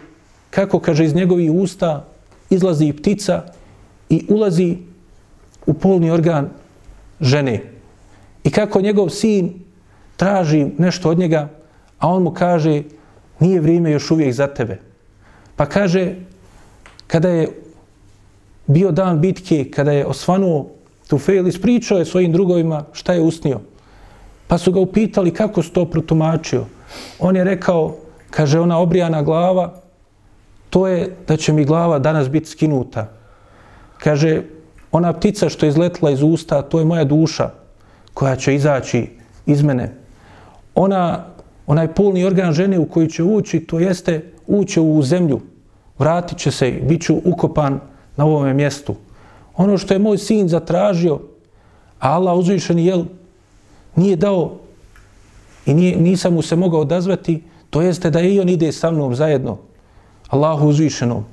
kako, 0.49 0.79
kaže, 0.79 1.05
iz 1.05 1.15
njegovih 1.15 1.51
usta 1.51 2.05
izlazi 2.49 2.93
ptica 2.93 3.43
i 4.09 4.25
ulazi 4.29 4.77
u 5.65 5.73
polni 5.73 6.11
organ 6.11 6.49
žene. 7.21 7.63
I 8.43 8.51
kako 8.51 8.81
njegov 8.81 9.09
sin 9.09 9.53
traži 10.17 10.65
nešto 10.77 11.09
od 11.09 11.19
njega, 11.19 11.49
a 11.99 12.07
on 12.07 12.23
mu 12.23 12.33
kaže, 12.33 12.83
nije 13.39 13.61
vrijeme 13.61 13.91
još 13.91 14.11
uvijek 14.11 14.33
za 14.33 14.47
tebe. 14.47 14.79
Pa 15.55 15.65
kaže, 15.65 16.15
kada 17.07 17.29
je 17.29 17.49
bio 18.67 18.91
dan 18.91 19.19
bitke, 19.21 19.71
kada 19.71 19.91
je 19.91 20.05
osvanuo 20.05 20.69
Tufel, 21.09 21.47
ispričao 21.47 21.97
je 21.97 22.05
svojim 22.05 22.31
drugovima 22.31 22.83
šta 22.93 23.13
je 23.13 23.21
usnio. 23.21 23.59
Pa 24.47 24.57
su 24.57 24.71
ga 24.71 24.79
upitali 24.79 25.33
kako 25.33 25.63
se 25.63 25.71
to 25.73 25.85
protumačio. 25.85 26.65
On 27.19 27.35
je 27.35 27.43
rekao, 27.43 27.95
kaže 28.29 28.59
ona 28.59 28.79
obrijana 28.79 29.21
glava, 29.21 29.73
to 30.69 30.87
je 30.87 31.15
da 31.27 31.37
će 31.37 31.53
mi 31.53 31.65
glava 31.65 31.99
danas 31.99 32.29
biti 32.29 32.49
skinuta. 32.49 33.07
Kaže, 33.97 34.41
ona 34.91 35.13
ptica 35.13 35.49
što 35.49 35.65
je 35.65 35.69
izletla 35.69 36.11
iz 36.11 36.21
usta, 36.23 36.61
to 36.61 36.79
je 36.79 36.85
moja 36.85 37.03
duša 37.03 37.49
koja 38.13 38.35
će 38.35 38.55
izaći 38.55 39.09
iz 39.45 39.63
mene. 39.63 39.95
Ona, 40.75 41.25
onaj 41.67 41.93
polni 41.93 42.25
organ 42.25 42.53
žene 42.53 42.79
u 42.79 42.85
koji 42.85 43.09
će 43.09 43.23
ući, 43.23 43.59
to 43.59 43.79
jeste 43.79 44.31
ući 44.47 44.79
u 44.79 45.01
zemlju, 45.01 45.41
vratit 45.99 46.37
će 46.37 46.51
se 46.51 46.69
i 46.69 46.81
bit 46.81 47.01
ću 47.01 47.21
ukopan 47.25 47.79
na 48.15 48.25
ovome 48.25 48.53
mjestu 48.53 48.95
ono 49.59 49.77
što 49.77 49.93
je 49.93 49.99
moj 49.99 50.17
sin 50.17 50.47
zatražio, 50.47 51.19
a 51.99 52.15
Allah 52.15 52.37
uzvišeni 52.37 52.85
jel, 52.85 53.03
nije 53.95 54.15
dao 54.15 54.55
i 55.65 55.73
nije, 55.73 55.95
nisam 55.95 56.33
mu 56.33 56.41
se 56.41 56.55
mogao 56.55 56.79
odazvati, 56.79 57.41
to 57.69 57.81
jeste 57.81 58.09
da 58.09 58.21
i 58.21 58.39
on 58.39 58.49
ide 58.49 58.71
sa 58.71 58.91
mnom 58.91 59.15
zajedno, 59.15 59.57
Allahu 60.29 60.67
uzvišenom. 60.67 61.25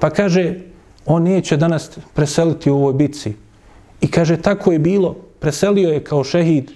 Pa 0.00 0.10
kaže, 0.10 0.54
on 1.06 1.22
neće 1.22 1.56
danas 1.56 1.90
preseliti 2.14 2.70
u 2.70 2.76
ovoj 2.76 2.92
bitci. 2.92 3.34
I 4.00 4.10
kaže, 4.10 4.36
tako 4.36 4.72
je 4.72 4.78
bilo, 4.78 5.16
preselio 5.40 5.90
je 5.90 6.04
kao 6.04 6.24
šehid 6.24 6.70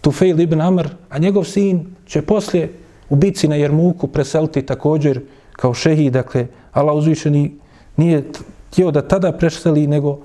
Tufejl 0.00 0.40
ibn 0.40 0.60
Amr, 0.60 0.88
a 1.10 1.18
njegov 1.18 1.44
sin 1.44 1.86
će 2.06 2.22
poslije 2.22 2.72
u 3.10 3.16
bici 3.16 3.48
na 3.48 3.56
Jermuku 3.56 4.06
preseliti 4.06 4.62
također 4.66 5.20
kao 5.52 5.74
šehid, 5.74 6.12
dakle, 6.12 6.46
Allah 6.72 6.96
uzvišeni 6.96 7.54
nije 7.96 8.24
htio 8.70 8.90
da 8.90 9.08
tada 9.08 9.32
preseli, 9.32 9.86
nego 9.86 10.18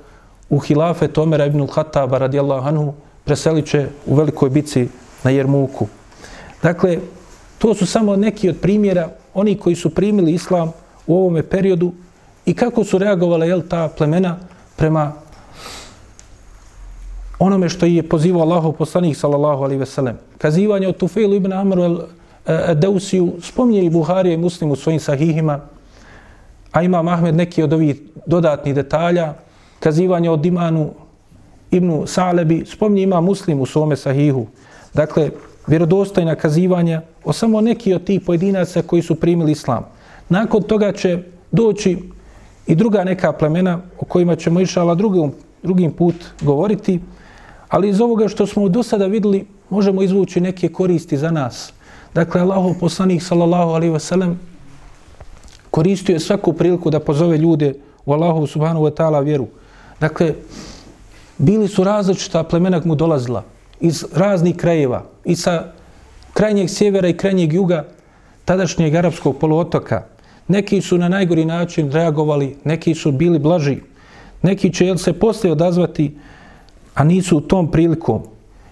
u 0.50 0.60
hilafe 0.60 1.08
Tomera 1.08 1.46
ibn 1.46 1.68
Khattaba 1.68 2.18
radijallahu 2.18 2.68
anhu 2.68 2.94
preselit 3.24 3.66
će 3.66 3.88
u 4.06 4.16
velikoj 4.16 4.50
bici 4.50 4.88
na 5.24 5.32
Jermuku. 5.32 5.88
Dakle, 6.64 6.98
to 7.64 7.74
su 7.74 7.86
samo 7.86 8.16
neki 8.16 8.50
od 8.50 8.58
primjera 8.62 9.10
oni 9.34 9.56
koji 9.58 9.76
su 9.76 9.90
primili 9.90 10.34
islam 10.34 10.72
u 11.08 11.16
ovome 11.18 11.44
periodu 11.44 11.92
i 12.46 12.54
kako 12.54 12.84
su 12.84 12.98
reagovale 12.98 13.48
jel, 13.48 13.62
ta 13.70 13.88
plemena 13.98 14.38
prema 14.76 15.14
onome 17.40 17.70
što 17.70 17.86
je 17.86 18.10
pozivao 18.10 18.42
Allahu 18.42 18.74
poslanik 18.74 19.18
sallallahu 19.18 19.64
alaihi 19.64 19.80
ve 19.80 19.86
sellem. 19.86 20.18
Kazivanje 20.38 20.88
od 20.88 20.98
Tufailu 20.98 21.36
ibn 21.36 21.54
Amru 21.54 21.84
el 21.84 21.98
e, 22.46 22.76
Deusiju 22.76 23.34
spominje 23.42 23.86
i 23.86 23.90
Buharija 23.90 24.34
i 24.34 24.38
Muslim 24.38 24.72
u 24.72 24.76
svojim 24.76 25.00
sahihima, 25.00 25.60
a 26.72 26.84
ima 26.84 27.14
Ahmed 27.14 27.36
neki 27.36 27.64
od 27.64 27.74
ovih 27.74 28.02
dodatnih 28.26 28.76
detalja, 28.76 29.34
kazivanje 29.80 30.30
od 30.30 30.46
Imanu 30.46 30.92
ibn 31.72 32.04
Salebi, 32.08 32.66
spominje 32.66 33.04
ima 33.04 33.22
Muslim 33.22 33.62
u 33.62 33.66
svome 33.66 33.96
sahihu. 33.96 34.48
Dakle, 34.94 35.32
vjerodostojna 35.68 36.36
kazivanja 36.36 37.02
o 37.24 37.34
samo 37.34 37.62
neki 37.62 37.94
od 37.94 38.04
tih 38.04 38.22
pojedinaca 38.22 38.82
koji 38.82 39.02
su 39.02 39.16
primili 39.16 39.52
islam. 39.52 39.86
Nakon 40.30 40.64
toga 40.64 40.92
će 40.92 41.20
doći 41.52 41.98
i 42.68 42.76
druga 42.76 43.04
neka 43.04 43.32
plemena 43.32 43.80
o 44.00 44.06
kojima 44.06 44.36
ćemo 44.36 44.60
išala 44.60 44.96
drugim, 44.96 45.32
drugim 45.64 45.92
put 45.92 46.16
govoriti, 46.42 47.00
ali 47.70 47.90
iz 47.90 48.02
ovoga 48.02 48.28
što 48.28 48.48
smo 48.48 48.70
do 48.70 48.84
sada 48.84 49.06
videli 49.06 49.46
možemo 49.70 50.02
izvući 50.02 50.42
neke 50.42 50.70
koristi 50.70 51.18
za 51.18 51.32
nas. 51.32 51.74
Dakle, 52.14 52.42
Allahov 52.42 52.74
poslanik 52.80 53.24
sallallahu 53.24 53.72
alaihi 53.72 53.94
wasallam 53.94 54.36
koristio 55.72 56.14
je 56.14 56.20
svaku 56.20 56.54
priliku 56.54 56.90
da 56.90 57.00
pozove 57.00 57.38
ljude 57.38 57.74
u 58.06 58.14
Allahu 58.14 58.48
subhanahu 58.48 58.86
wa 58.86 58.92
ta'ala 58.92 59.24
vjeru. 59.24 59.48
Dakle, 60.00 60.34
bili 61.38 61.68
su 61.68 61.84
različita 61.84 62.44
plemena 62.44 62.82
mu 62.86 62.96
dolazila 62.96 63.44
iz 63.84 64.06
raznih 64.16 64.56
krajeva 64.56 65.04
i 65.26 65.36
sa 65.36 65.74
krajnjeg 66.34 66.70
sjevera 66.70 67.08
i 67.08 67.18
krajnjeg 67.18 67.54
juga 67.54 67.86
tadašnjeg 68.46 68.96
arapskog 68.96 69.38
poluotoka. 69.38 70.04
Neki 70.48 70.82
su 70.82 70.98
na 70.98 71.10
najgori 71.10 71.46
način 71.46 71.92
reagovali, 71.92 72.56
neki 72.64 72.96
su 72.96 73.12
bili 73.12 73.40
blaži, 73.40 73.78
neki 74.42 74.74
će 74.74 74.98
se 74.98 75.14
poslije 75.14 75.52
odazvati, 75.52 76.16
a 76.96 77.04
nisu 77.04 77.38
u 77.38 77.42
tom 77.42 77.72
prilikom. 77.72 78.22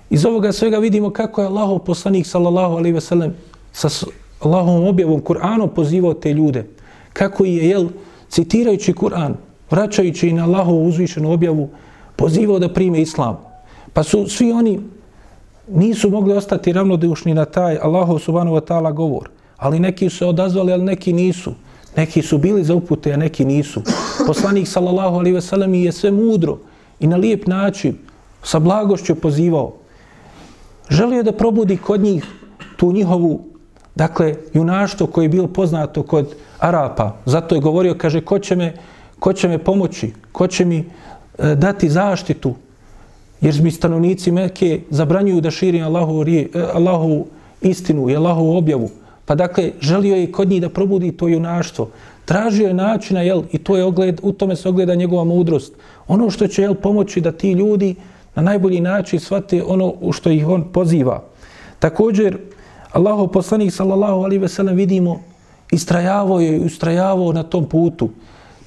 Iz 0.10 0.26
ovoga 0.26 0.52
svega 0.52 0.78
vidimo 0.78 1.10
kako 1.10 1.42
je 1.42 1.48
Allahov 1.48 1.80
poslanik 1.80 2.26
sallallahu 2.28 2.76
alaihi 2.76 2.94
ve 2.94 3.02
sellem 3.02 3.36
sa 3.74 3.90
Allahovom 4.40 4.88
objavom 4.88 5.22
Kur'anom 5.22 5.68
pozivao 5.76 6.14
te 6.14 6.34
ljude. 6.34 6.66
Kako 7.14 7.46
je, 7.46 7.70
jel, 7.70 7.88
citirajući 8.30 8.94
Kur'an, 8.94 9.34
vraćajući 9.70 10.34
na 10.34 10.44
Allahovu 10.44 10.88
uzvišenu 10.88 11.32
objavu, 11.32 11.70
pozivao 12.16 12.60
da 12.60 12.74
prime 12.74 13.02
islam. 13.02 13.38
Pa 13.94 14.04
su 14.04 14.28
svi 14.28 14.52
oni 14.52 14.80
nisu 15.74 16.10
mogli 16.10 16.34
ostati 16.34 16.74
ravnodušni 16.74 17.34
na 17.34 17.46
taj 17.46 17.78
Allahu 17.82 18.20
subhanahu 18.20 18.56
wa 18.56 18.62
ta'ala 18.62 18.94
govor. 18.94 19.30
Ali 19.58 19.80
neki 19.80 20.10
su 20.10 20.18
se 20.18 20.26
odazvali, 20.26 20.74
ali 20.74 20.84
neki 20.84 21.14
nisu. 21.14 21.54
Neki 21.98 22.22
su 22.22 22.38
bili 22.38 22.64
za 22.64 22.76
upute, 22.76 23.14
a 23.14 23.18
neki 23.18 23.46
nisu. 23.46 23.82
Poslanik 24.28 24.68
sallallahu 24.68 25.16
alaihi 25.16 25.36
ve 25.36 25.42
sellem 25.42 25.74
je 25.74 25.92
sve 25.92 26.12
mudro 26.12 26.58
i 27.00 27.08
na 27.08 27.18
lijep 27.18 27.48
način 27.48 27.98
sa 28.44 28.60
blagošću 28.60 29.16
pozivao. 29.16 29.74
Želio 30.90 31.18
je 31.18 31.24
da 31.24 31.32
probudi 31.32 31.78
kod 31.78 32.02
njih 32.02 32.26
tu 32.78 32.92
njihovu, 32.92 33.42
dakle, 33.96 34.36
junaštvo 34.54 35.08
koje 35.08 35.26
je 35.26 35.30
bilo 35.30 35.48
poznato 35.48 36.04
kod 36.04 36.36
Arapa. 36.60 37.16
Zato 37.26 37.56
je 37.56 37.62
govorio, 37.62 37.96
kaže, 37.98 38.22
ko 38.22 38.40
će 38.40 38.56
me, 38.56 38.74
ko 39.20 39.34
će 39.34 39.48
me 39.48 39.58
pomoći, 39.58 40.14
ko 40.32 40.48
će 40.48 40.66
mi 40.66 40.78
e, 40.78 41.56
dati 41.56 41.90
zaštitu, 41.90 42.56
jer 43.42 43.62
mi 43.62 43.72
stanovnici 43.72 44.32
Mekke 44.32 44.82
zabranjuju 44.90 45.42
da 45.42 45.52
širi 45.52 45.82
Allahu, 45.82 46.26
eh, 46.28 46.48
Allahu 46.74 47.26
istinu 47.62 48.10
i 48.10 48.16
Allahu 48.16 48.58
objavu. 48.58 48.90
Pa 49.26 49.36
dakle, 49.36 49.72
želio 49.82 50.16
je 50.16 50.32
kod 50.32 50.50
njih 50.50 50.62
da 50.62 50.70
probudi 50.70 51.12
to 51.12 51.28
junaštvo. 51.28 51.90
Tražio 52.26 52.68
je 52.68 52.74
načina, 52.74 53.22
jel, 53.22 53.44
i 53.52 53.58
to 53.58 53.78
je 53.78 53.84
ogled, 53.84 54.20
u 54.24 54.32
tome 54.32 54.56
se 54.56 54.70
ogleda 54.70 54.96
njegova 54.96 55.24
mudrost. 55.24 55.74
Ono 56.08 56.30
što 56.30 56.48
će 56.48 56.62
jel, 56.62 56.76
pomoći 56.76 57.22
da 57.22 57.32
ti 57.32 57.52
ljudi 57.52 57.96
na 58.36 58.42
najbolji 58.42 58.82
način 58.82 59.20
shvate 59.20 59.64
ono 59.64 59.94
u 60.02 60.12
što 60.12 60.30
ih 60.30 60.48
on 60.48 60.64
poziva. 60.74 61.24
Također, 61.80 62.38
Allahu 62.92 63.28
poslanik 63.28 63.74
sallallahu 63.74 64.24
alaihi 64.24 64.42
ve 64.42 64.48
sellem 64.48 64.76
vidimo 64.76 65.22
istrajavao 65.72 66.40
je 66.40 66.58
i 66.58 66.66
ustrajavao 66.66 67.34
na 67.34 67.44
tom 67.44 67.66
putu. 67.66 68.10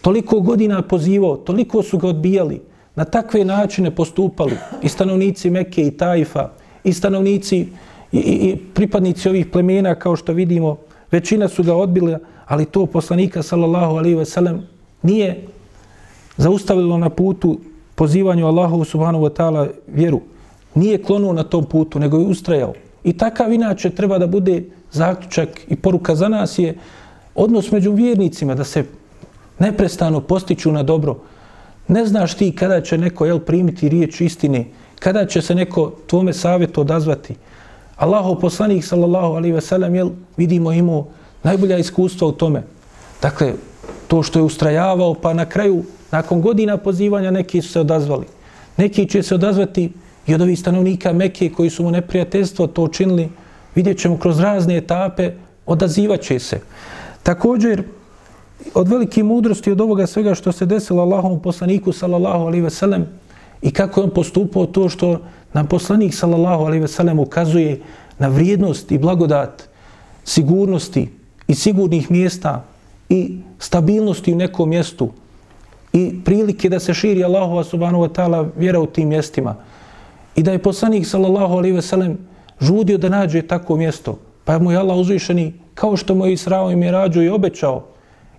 Toliko 0.00 0.40
godina 0.40 0.82
pozivao, 0.82 1.36
toliko 1.36 1.82
su 1.82 1.98
ga 1.98 2.08
odbijali, 2.08 2.60
na 2.94 3.04
takve 3.04 3.44
načine 3.44 3.90
postupali 3.90 4.56
i 4.82 4.88
stanovnici 4.88 5.50
Mekke 5.50 5.82
i 5.82 5.90
Tajfa, 5.90 6.50
i 6.84 6.92
stanovnici 6.92 7.58
i, 7.58 7.68
i, 8.12 8.50
i 8.50 8.56
pripadnici 8.56 9.28
ovih 9.28 9.46
plemena, 9.46 9.94
kao 9.94 10.16
što 10.16 10.32
vidimo, 10.32 10.76
većina 11.10 11.48
su 11.48 11.62
ga 11.62 11.74
odbila, 11.74 12.18
ali 12.46 12.64
to 12.64 12.86
poslanika, 12.86 13.42
sallallahu 13.42 13.96
alaihi 13.96 14.14
ve 14.14 14.24
sellem, 14.24 14.62
nije 15.02 15.46
zaustavilo 16.36 16.98
na 16.98 17.10
putu 17.10 17.58
pozivanju 17.94 18.46
Allahu 18.46 18.84
subhanahu 18.84 19.24
wa 19.24 19.30
ta'ala 19.30 19.68
vjeru. 19.86 20.20
Nije 20.74 21.02
klonuo 21.02 21.32
na 21.32 21.42
tom 21.42 21.64
putu, 21.64 21.98
nego 21.98 22.18
je 22.18 22.26
ustrajao. 22.26 22.72
I 23.04 23.12
takav 23.12 23.52
inače 23.52 23.90
treba 23.90 24.18
da 24.18 24.26
bude 24.26 24.64
zaključak 24.92 25.48
i 25.68 25.76
poruka 25.76 26.14
za 26.14 26.28
nas 26.28 26.58
je 26.58 26.78
odnos 27.34 27.72
među 27.72 27.92
vjernicima, 27.92 28.54
da 28.54 28.64
se 28.64 28.84
neprestano 29.58 30.20
postiču 30.20 30.72
na 30.72 30.82
dobro. 30.82 31.18
Ne 31.88 32.06
znaš 32.06 32.34
ti 32.34 32.52
kada 32.56 32.80
će 32.80 32.98
neko 32.98 33.26
jel, 33.26 33.38
primiti 33.38 33.88
riječ 33.88 34.20
istine, 34.20 34.64
kada 34.98 35.26
će 35.26 35.42
se 35.42 35.54
neko 35.54 35.92
tvome 36.06 36.32
savjetu 36.32 36.80
odazvati. 36.80 37.34
Allahov 37.96 38.40
poslanik 38.40 38.84
sallallahu 38.84 39.34
alaihi 39.34 39.54
ve 39.54 39.60
sellem 39.60 39.94
jel, 39.94 40.10
vidimo 40.36 40.72
imao 40.72 41.06
najbolja 41.42 41.78
iskustva 41.78 42.28
u 42.28 42.32
tome. 42.32 42.62
Dakle, 43.22 43.52
to 44.08 44.22
što 44.22 44.38
je 44.38 44.42
ustrajavao, 44.42 45.14
pa 45.14 45.34
na 45.34 45.46
kraju, 45.46 45.84
nakon 46.10 46.40
godina 46.40 46.76
pozivanja, 46.76 47.30
neki 47.30 47.62
su 47.62 47.72
se 47.72 47.80
odazvali. 47.80 48.26
Neki 48.76 49.08
će 49.08 49.22
se 49.22 49.34
odazvati 49.34 49.92
i 50.26 50.34
od 50.34 50.40
ovih 50.40 50.58
stanovnika 50.58 51.12
Mekke 51.12 51.50
koji 51.50 51.70
su 51.70 51.82
mu 51.82 51.90
neprijateljstvo 51.90 52.66
to 52.66 52.82
učinili, 52.82 53.28
vidjet 53.74 53.98
ćemo 53.98 54.18
kroz 54.18 54.40
razne 54.40 54.76
etape, 54.76 55.32
odazivaće 55.66 56.38
se. 56.38 56.60
Također, 57.22 57.82
od 58.74 58.88
velike 58.88 59.22
mudrosti 59.22 59.70
od 59.70 59.80
ovoga 59.80 60.06
svega 60.06 60.34
što 60.34 60.52
se 60.52 60.66
desilo 60.66 61.02
Allahom 61.02 61.40
poslaniku 61.40 61.92
sallallahu 61.92 62.44
alaihi 62.44 62.62
ve 62.62 62.70
sellem 62.70 63.06
i 63.62 63.70
kako 63.70 64.00
je 64.00 64.04
on 64.04 64.10
postupao 64.10 64.66
to 64.66 64.88
što 64.88 65.20
nam 65.52 65.66
poslanik 65.66 66.14
sallallahu 66.14 66.64
alaihi 66.64 66.82
ve 66.82 66.88
sellem 66.88 67.18
ukazuje 67.18 67.80
na 68.18 68.28
vrijednost 68.28 68.92
i 68.92 68.98
blagodat 68.98 69.68
sigurnosti 70.24 71.08
i 71.48 71.54
sigurnih 71.54 72.10
mjesta 72.10 72.64
i 73.08 73.38
stabilnosti 73.58 74.32
u 74.32 74.36
nekom 74.36 74.68
mjestu 74.68 75.10
i 75.92 76.20
prilike 76.24 76.68
da 76.68 76.80
se 76.80 76.94
širi 76.94 77.24
Allahova 77.24 77.64
subhanahu 77.64 78.04
wa 78.04 78.08
ta'ala 78.08 78.48
vjera 78.56 78.80
u 78.80 78.86
tim 78.86 79.08
mjestima. 79.08 79.54
I 80.36 80.42
da 80.42 80.52
je 80.52 80.62
poslanik 80.62 81.06
sallallahu 81.06 81.54
alaihi 81.54 81.74
ve 81.74 81.82
sellem 81.82 82.18
žudio 82.60 82.98
da 82.98 83.08
nađe 83.08 83.42
tako 83.42 83.76
mjesto. 83.76 84.18
Pa 84.44 84.58
mu 84.58 84.72
je 84.72 84.78
Allah 84.78 84.96
uzvišeni 84.96 85.52
kao 85.74 85.96
što 85.96 86.14
mu 86.14 86.26
je 86.26 86.32
Israo 86.32 86.70
i 86.70 86.76
Mirađu 86.76 87.20
rađo 87.20 87.22
i 87.22 87.28
obećao 87.28 87.93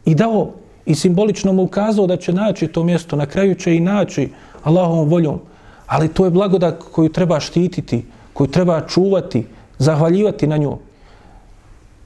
i 0.05 0.15
dao 0.15 0.51
i 0.85 0.95
simbolično 0.95 1.53
mu 1.53 1.63
ukazao 1.63 2.07
da 2.07 2.17
će 2.17 2.33
naći 2.33 2.67
to 2.67 2.83
mjesto, 2.83 3.15
na 3.15 3.25
kraju 3.25 3.55
će 3.55 3.75
i 3.75 3.79
naći 3.79 4.29
Allahovom 4.63 5.09
voljom. 5.09 5.39
Ali 5.87 6.07
to 6.07 6.25
je 6.25 6.31
blagodat 6.31 6.83
koju 6.91 7.09
treba 7.09 7.39
štititi, 7.39 8.05
koju 8.33 8.47
treba 8.47 8.81
čuvati, 8.87 9.45
zahvaljivati 9.77 10.47
na 10.47 10.57
nju. 10.57 10.77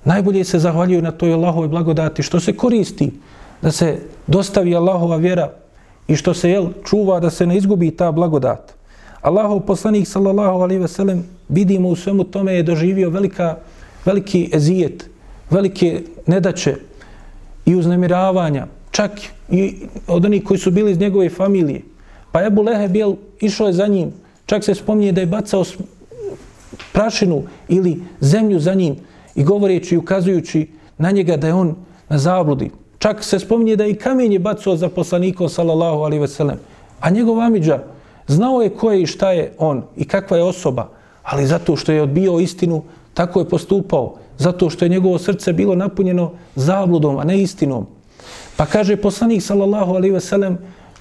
Najbolje 0.04 0.44
se 0.44 0.60
zahvaljuje 0.60 1.02
na 1.02 1.12
toj 1.12 1.34
Allahove 1.34 1.68
blagodati 1.68 2.24
što 2.24 2.40
se 2.40 2.56
koristi 2.56 3.12
da 3.62 3.72
se 3.72 4.00
dostavi 4.28 4.76
Allahova 4.76 5.18
vjera 5.18 5.52
i 6.08 6.16
što 6.16 6.34
se 6.34 6.50
jel, 6.50 6.68
čuva 6.86 7.20
da 7.20 7.30
se 7.30 7.46
ne 7.46 7.58
izgubi 7.58 7.92
ta 7.92 8.12
blagodat. 8.12 8.74
Allahov 9.22 9.60
poslanik 9.60 10.08
sallallahu 10.08 10.62
alaihi 10.62 10.82
ve 10.82 10.88
sellem 10.88 11.24
vidimo 11.50 11.90
u 11.90 11.96
svemu 11.96 12.24
tome 12.24 12.54
je 12.54 12.64
doživio 12.64 13.10
velika, 13.10 13.58
veliki 14.06 14.50
ezijet, 14.54 15.10
velike 15.50 16.04
nedaće, 16.26 16.76
i 17.70 17.76
uznemiravanja, 17.76 18.68
čak 18.92 19.12
i 19.50 19.76
od 20.08 20.26
onih 20.26 20.44
koji 20.44 20.58
su 20.60 20.72
bili 20.72 20.92
iz 20.92 21.00
njegove 21.00 21.30
familije. 21.30 21.82
Pa 22.32 22.44
Ebu 22.46 22.62
Leheb 22.62 22.96
je 22.96 23.06
išao 23.40 23.68
je 23.68 23.74
za 23.74 23.88
njim, 23.88 24.12
čak 24.46 24.64
se 24.64 24.76
spominje 24.76 25.12
da 25.12 25.22
je 25.22 25.28
bacao 25.28 25.64
prašinu 26.94 27.44
ili 27.68 28.02
zemlju 28.20 28.60
za 28.60 28.74
njim 28.74 28.96
i 29.36 29.44
govoreći 29.44 29.96
i 29.96 29.98
ukazujući 29.98 30.68
na 30.98 31.12
njega 31.12 31.38
da 31.38 31.48
je 31.48 31.54
on 31.54 31.76
na 32.10 32.18
zabludi. 32.18 32.72
Čak 33.00 33.24
se 33.24 33.40
spominje 33.40 33.76
da 33.76 33.86
i 33.86 33.96
kamen 33.96 34.34
je 34.34 34.40
bacao 34.40 34.76
za 34.76 34.90
poslanikom 34.90 35.50
sallallahu 35.50 36.02
alaihi 36.02 36.22
veselem. 36.22 36.58
A 37.00 37.10
njegov 37.10 37.40
amidža 37.40 37.80
znao 38.28 38.62
je 38.62 38.70
ko 38.70 38.92
je 38.92 39.02
i 39.02 39.06
šta 39.06 39.32
je 39.32 39.54
on 39.58 39.84
i 39.96 40.06
kakva 40.06 40.38
je 40.38 40.44
osoba. 40.44 40.90
ali 41.24 41.46
zato 41.46 41.76
što 41.76 41.92
je 41.92 42.02
odbio 42.02 42.40
istinu, 42.40 42.84
tako 43.14 43.40
je 43.40 43.50
postupao. 43.50 44.16
Zato 44.40 44.70
što 44.70 44.86
je 44.86 44.90
njegovo 44.90 45.20
srce 45.20 45.54
bilo 45.54 45.76
napunjeno 45.76 46.32
zabludom, 46.56 47.18
a 47.18 47.24
ne 47.24 47.42
istinom. 47.42 47.88
Pa 48.56 48.66
kaže 48.66 48.96
poslanik 48.96 49.44
sallallahu 49.44 49.94
alaihi 49.94 50.14
ve 50.14 50.20
sellem 50.20 50.58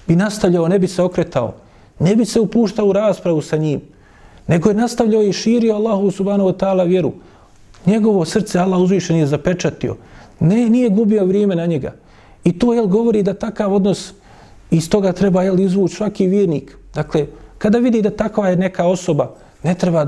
bi 0.07 0.15
nastavljao, 0.15 0.67
ne 0.67 0.79
bi 0.79 0.87
se 0.87 1.01
okretao, 1.01 1.53
ne 1.99 2.15
bi 2.15 2.25
se 2.25 2.39
upuštao 2.39 2.87
u 2.87 2.93
raspravu 2.93 3.41
sa 3.41 3.57
njim, 3.57 3.81
nego 4.47 4.69
je 4.69 4.75
nastavljao 4.75 5.23
i 5.23 5.33
širio 5.33 5.75
Allahu 5.75 6.11
subhanahu 6.11 6.49
wa 6.49 6.57
ta'ala 6.57 6.87
vjeru. 6.87 7.11
Njegovo 7.85 8.25
srce 8.25 8.59
Allah 8.59 8.79
uzvišen 8.79 9.17
je 9.17 9.27
zapečatio. 9.27 9.95
Ne, 10.39 10.69
nije 10.69 10.89
gubio 10.89 11.25
vrijeme 11.25 11.55
na 11.55 11.65
njega. 11.65 11.93
I 12.43 12.59
to 12.59 12.73
jel 12.73 12.87
govori 12.87 13.23
da 13.23 13.33
takav 13.33 13.73
odnos 13.73 14.13
iz 14.71 14.89
toga 14.89 15.11
treba 15.11 15.43
jel 15.43 15.59
izvući 15.59 15.95
svaki 15.95 16.27
vjernik. 16.27 16.77
Dakle, 16.93 17.25
kada 17.57 17.77
vidi 17.77 18.01
da 18.01 18.09
takva 18.09 18.49
je 18.49 18.55
neka 18.55 18.87
osoba, 18.87 19.35
ne 19.63 19.75
treba 19.75 20.05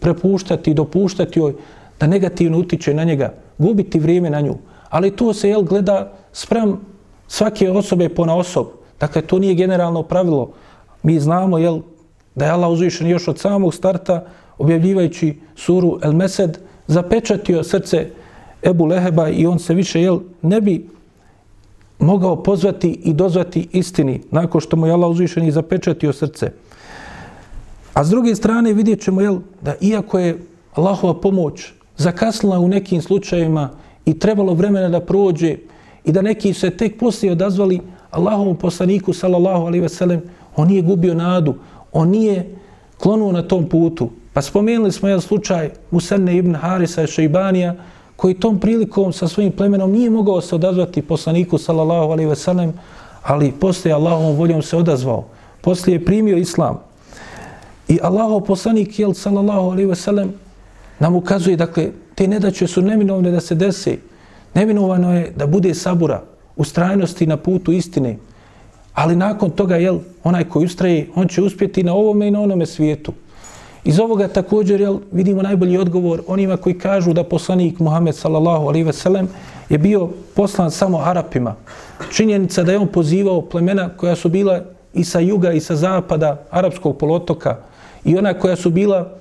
prepuštati, 0.00 0.74
dopuštati 0.74 1.38
joj 1.38 1.54
da 2.00 2.06
negativno 2.06 2.58
utiče 2.58 2.94
na 2.94 3.04
njega, 3.04 3.34
gubiti 3.58 3.98
vrijeme 3.98 4.30
na 4.30 4.40
nju. 4.40 4.54
Ali 4.88 5.16
to 5.16 5.34
se 5.34 5.48
jel 5.48 5.62
gleda 5.62 6.12
sprem 6.32 6.76
svake 7.28 7.70
osobe 7.70 8.08
po 8.08 8.26
na 8.26 8.36
osob. 8.36 8.66
Dakle, 9.00 9.22
to 9.22 9.38
nije 9.38 9.54
generalno 9.54 10.02
pravilo. 10.02 10.52
Mi 11.02 11.20
znamo 11.20 11.58
jel, 11.58 11.80
da 12.34 12.44
je 12.44 12.50
Allah 12.50 12.70
uzvišen 12.70 13.06
još 13.06 13.28
od 13.28 13.38
samog 13.38 13.74
starta 13.74 14.24
objavljivajući 14.58 15.38
suru 15.56 15.98
El 16.02 16.12
Mesed 16.12 16.58
zapečatio 16.86 17.62
srce 17.62 18.10
Ebu 18.62 18.84
Leheba 18.84 19.28
i 19.28 19.46
on 19.46 19.58
se 19.58 19.74
više 19.74 20.02
jel, 20.02 20.20
ne 20.42 20.60
bi 20.60 20.88
mogao 21.98 22.42
pozvati 22.42 22.90
i 23.04 23.12
dozvati 23.12 23.68
istini 23.72 24.22
nakon 24.30 24.60
što 24.60 24.76
mu 24.76 24.86
je 24.86 24.92
Allah 24.92 25.10
uzvišen 25.10 25.46
i 25.46 25.52
zapečatio 25.52 26.12
srce. 26.12 26.52
A 27.94 28.04
s 28.04 28.10
druge 28.10 28.34
strane 28.34 28.72
vidjet 28.72 29.02
ćemo 29.02 29.20
jel, 29.20 29.38
da 29.62 29.74
iako 29.80 30.18
je 30.18 30.38
Allahova 30.74 31.20
pomoć 31.20 31.72
zakasnila 32.00 32.58
u 32.58 32.68
nekim 32.68 33.02
slučajevima 33.02 33.70
i 34.06 34.18
trebalo 34.18 34.54
vremena 34.54 34.88
da 34.88 35.00
prođe 35.00 35.56
i 36.04 36.12
da 36.12 36.22
neki 36.22 36.54
se 36.54 36.70
tek 36.70 36.98
poslije 36.98 37.32
odazvali 37.32 37.80
Allahovom 38.10 38.56
poslaniku 38.56 39.12
sallallahu 39.12 39.66
alaihi 39.66 39.82
veselem, 39.82 40.22
on 40.56 40.68
nije 40.68 40.82
gubio 40.82 41.14
nadu, 41.14 41.54
on 41.92 42.08
nije 42.08 42.56
klonuo 42.98 43.32
na 43.32 43.42
tom 43.42 43.68
putu. 43.68 44.10
Pa 44.32 44.42
spomenuli 44.42 44.92
smo 44.92 45.08
jedan 45.08 45.20
slučaj 45.20 45.70
Musenne 45.90 46.36
ibn 46.36 46.54
Harisa 46.54 47.02
i 47.02 47.06
Šeibanija, 47.06 47.74
koji 48.16 48.34
tom 48.34 48.58
prilikom 48.60 49.12
sa 49.12 49.28
svojim 49.28 49.52
plemenom 49.52 49.92
nije 49.92 50.10
mogao 50.10 50.40
se 50.40 50.54
odazvati 50.54 51.02
poslaniku 51.02 51.58
sallallahu 51.58 52.12
alaihi 52.12 52.28
veselem, 52.28 52.72
ali 53.22 53.52
poslije 53.52 53.94
Allahovom 53.94 54.36
voljom 54.36 54.62
se 54.62 54.76
odazvao. 54.76 55.24
Poslije 55.60 55.94
je 55.94 56.04
primio 56.04 56.36
islam. 56.36 56.80
I 57.88 57.98
Allahov 58.02 58.40
poslanik, 58.40 58.98
jel, 58.98 59.12
sallallahu 59.12 59.70
alaihi 59.70 59.88
veselem, 59.88 60.32
nam 61.00 61.16
ukazuje, 61.16 61.56
dakle, 61.56 61.90
te 62.14 62.28
nedaće 62.28 62.66
su 62.66 62.82
neminovne 62.82 63.30
da 63.30 63.40
se 63.40 63.54
desi. 63.54 63.98
Neminovano 64.54 65.14
je 65.14 65.32
da 65.36 65.46
bude 65.46 65.74
sabura 65.74 66.22
u 66.56 66.64
strajnosti 66.64 67.26
na 67.26 67.36
putu 67.36 67.72
istine. 67.72 68.16
Ali 68.94 69.16
nakon 69.16 69.50
toga, 69.50 69.76
jel, 69.76 69.98
onaj 70.24 70.44
koji 70.44 70.66
ustraje, 70.66 71.08
on 71.14 71.28
će 71.28 71.42
uspjeti 71.42 71.82
na 71.82 71.94
ovome 71.94 72.28
i 72.28 72.30
na 72.30 72.40
onome 72.40 72.66
svijetu. 72.66 73.12
Iz 73.84 74.00
ovoga 74.00 74.28
također 74.28 74.80
jel, 74.80 74.98
vidimo 75.12 75.42
najbolji 75.42 75.78
odgovor 75.78 76.22
onima 76.26 76.56
koji 76.56 76.78
kažu 76.78 77.12
da 77.12 77.24
poslanik 77.24 77.78
Muhammed 77.78 78.14
sallallahu 78.14 78.66
alaihi 78.66 78.84
ve 78.84 78.92
sellem 78.92 79.28
je 79.68 79.78
bio 79.78 80.08
poslan 80.34 80.70
samo 80.70 80.98
Arapima. 80.98 81.54
Činjenica 82.12 82.62
da 82.62 82.72
je 82.72 82.78
on 82.78 82.88
pozivao 82.88 83.42
plemena 83.42 83.88
koja 83.96 84.16
su 84.16 84.28
bila 84.28 84.60
i 84.94 85.04
sa 85.04 85.20
juga 85.20 85.52
i 85.52 85.60
sa 85.60 85.76
zapada 85.76 86.42
arapskog 86.50 86.98
polotoka 86.98 87.56
i 88.04 88.16
ona 88.18 88.34
koja 88.34 88.56
su 88.56 88.70
bila 88.70 89.18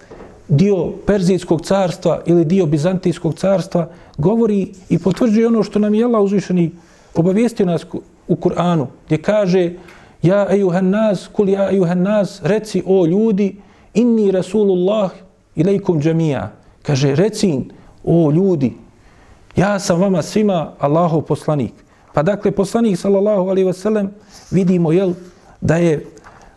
dio 0.49 0.91
Perzijskog 1.05 1.61
carstva 1.61 2.21
ili 2.25 2.45
dio 2.45 2.65
Bizantijskog 2.65 3.35
carstva 3.35 3.89
govori 4.17 4.73
i 4.89 4.99
potvrđuje 4.99 5.47
ono 5.47 5.63
što 5.63 5.79
nam 5.79 5.93
je 5.93 6.05
Allah 6.05 6.21
uzvišeni 6.21 6.71
obavijestio 7.15 7.65
nas 7.65 7.85
u 8.27 8.35
Kur'anu 8.35 8.85
gdje 9.05 9.21
kaže 9.21 9.73
ja 10.21 10.47
ejuhan 10.51 10.89
nas, 10.89 11.29
kul 11.33 11.49
ja 11.49 11.71
ejuhan 11.71 12.01
nas, 12.01 12.41
reci 12.43 12.83
o 12.85 13.05
ljudi, 13.05 13.55
inni 13.93 14.31
rasulullah 14.31 15.11
ilaikum 15.55 16.01
džamija. 16.01 16.51
Kaže, 16.81 17.15
reci 17.15 17.59
o 18.03 18.31
ljudi, 18.31 18.73
ja 19.55 19.79
sam 19.79 19.99
vama 20.01 20.21
svima 20.21 20.71
Allahov 20.79 21.21
poslanik. 21.21 21.73
Pa 22.13 22.23
dakle, 22.23 22.51
poslanik 22.51 22.97
sallallahu 22.97 23.49
alaihi 23.49 23.67
wasallam 23.69 24.07
vidimo 24.51 24.91
jel, 24.91 25.13
da 25.61 25.75
je 25.75 26.05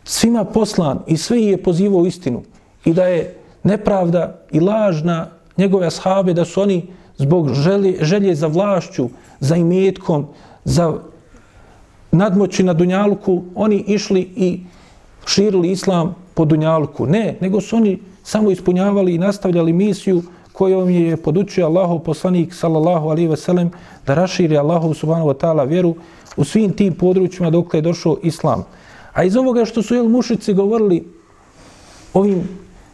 svima 0.04 0.44
poslan 0.44 0.98
i 1.06 1.16
sve 1.16 1.42
je 1.42 1.62
pozivao 1.62 2.06
istinu 2.06 2.42
i 2.84 2.94
da 2.94 3.06
je 3.06 3.41
nepravda 3.62 4.40
i 4.50 4.60
lažna 4.60 5.26
njegove 5.56 5.86
ashabe 5.86 6.34
da 6.34 6.44
su 6.44 6.60
oni 6.60 6.86
zbog 7.16 7.54
želje, 7.54 7.98
želje 8.00 8.34
za 8.34 8.46
vlašću, 8.46 9.08
za 9.40 9.56
imetkom, 9.56 10.26
za 10.64 10.94
nadmoći 12.12 12.62
na 12.62 12.72
Dunjalku, 12.72 13.42
oni 13.54 13.84
išli 13.86 14.20
i 14.36 14.60
širili 15.26 15.70
islam 15.70 16.14
po 16.34 16.44
Dunjalku. 16.44 17.06
Ne, 17.06 17.36
nego 17.40 17.60
su 17.60 17.76
oni 17.76 17.98
samo 18.22 18.50
ispunjavali 18.50 19.14
i 19.14 19.18
nastavljali 19.18 19.72
misiju 19.72 20.22
kojom 20.52 20.90
je 20.90 21.16
podučio 21.16 21.66
Allahov 21.66 21.98
poslanik 21.98 22.54
sallallahu 22.54 23.08
alaihi 23.08 23.28
ve 23.28 23.36
sellem 23.36 23.70
da 24.06 24.14
raširi 24.14 24.58
Allahu 24.58 24.94
subhanahu 24.94 25.28
wa 25.28 25.34
ta'ala 25.34 25.68
vjeru 25.68 25.94
u 26.36 26.44
svim 26.44 26.72
tim 26.72 26.94
područjima 26.94 27.50
dok 27.50 27.74
je 27.74 27.80
došao 27.80 28.16
islam. 28.22 28.64
A 29.12 29.24
iz 29.24 29.36
ovoga 29.36 29.64
što 29.64 29.82
su 29.82 29.94
jel 29.94 30.08
mušici 30.08 30.54
govorili 30.54 31.04
ovim 32.14 32.48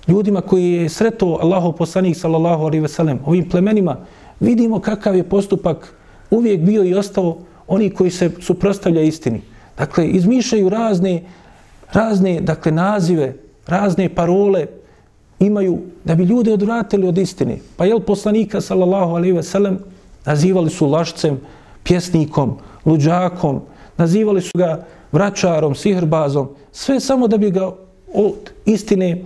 ljudima 0.09 0.41
koji 0.41 0.73
je 0.73 0.89
sretao 0.89 1.39
Allahov 1.41 1.73
poslanik 1.73 2.17
sallallahu 2.17 2.65
alaihi 2.65 2.83
ve 2.83 2.89
sellem, 2.89 3.19
ovim 3.27 3.49
plemenima, 3.49 3.97
vidimo 4.41 4.81
kakav 4.81 5.17
je 5.17 5.23
postupak 5.23 5.95
uvijek 6.31 6.61
bio 6.61 6.85
i 6.85 6.95
ostao 6.95 7.39
oni 7.67 7.91
koji 7.91 8.11
se 8.11 8.31
suprostavlja 8.41 9.03
istini. 9.03 9.41
Dakle, 9.79 10.09
izmišljaju 10.09 10.69
razne, 10.69 11.23
razne 11.93 12.41
dakle, 12.41 12.73
nazive, 12.73 13.35
razne 13.67 14.09
parole 14.09 14.67
imaju 15.41 15.79
da 16.05 16.15
bi 16.15 16.25
ljude 16.25 16.53
odvratili 16.53 17.09
od 17.09 17.19
istine. 17.19 17.59
Pa 17.77 17.85
jel 17.85 18.01
poslanika, 18.01 18.61
sallallahu 18.61 19.15
alaihi 19.15 19.33
ve 19.33 19.43
sellem, 19.43 19.79
nazivali 20.25 20.71
su 20.71 20.87
lašcem, 20.87 21.41
pjesnikom, 21.83 22.57
luđakom, 22.87 23.61
nazivali 23.97 24.41
su 24.43 24.59
ga 24.59 24.85
vračarom, 25.13 25.75
sihrbazom, 25.75 26.49
sve 26.73 27.01
samo 27.01 27.29
da 27.29 27.39
bi 27.39 27.51
ga 27.51 27.71
od 28.15 28.51
istine 28.65 29.23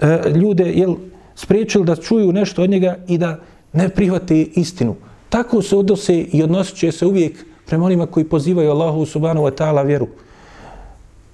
e, 0.00 0.30
ljude 0.34 0.64
jel, 0.64 0.94
spriječili 1.34 1.84
da 1.84 1.96
čuju 1.96 2.32
nešto 2.32 2.62
od 2.62 2.70
njega 2.70 2.96
i 3.08 3.18
da 3.18 3.40
ne 3.72 3.88
prihvate 3.88 4.40
istinu. 4.40 4.96
Tako 5.28 5.62
se 5.62 5.76
odnose 5.76 6.14
i 6.14 6.42
odnosit 6.42 6.76
će 6.76 6.92
se 6.92 7.06
uvijek 7.06 7.44
prema 7.66 7.84
onima 7.84 8.06
koji 8.06 8.24
pozivaju 8.24 8.70
Allahu 8.70 9.06
subhanahu 9.06 9.46
wa 9.46 9.54
ta'ala 9.62 9.86
vjeru. 9.86 10.08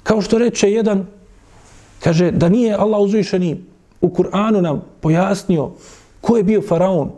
Kao 0.03 0.23
što 0.23 0.39
reče 0.39 0.71
jedan, 0.71 1.07
kaže 2.01 2.31
da 2.31 2.49
nije 2.49 2.75
Allah 2.75 3.01
uzvišeni 3.01 3.65
u 4.01 4.09
Kur'anu 4.09 4.61
nam 4.61 4.83
pojasnio 5.01 5.71
ko 6.21 6.37
je 6.37 6.43
bio 6.43 6.63
faraon, 6.63 7.11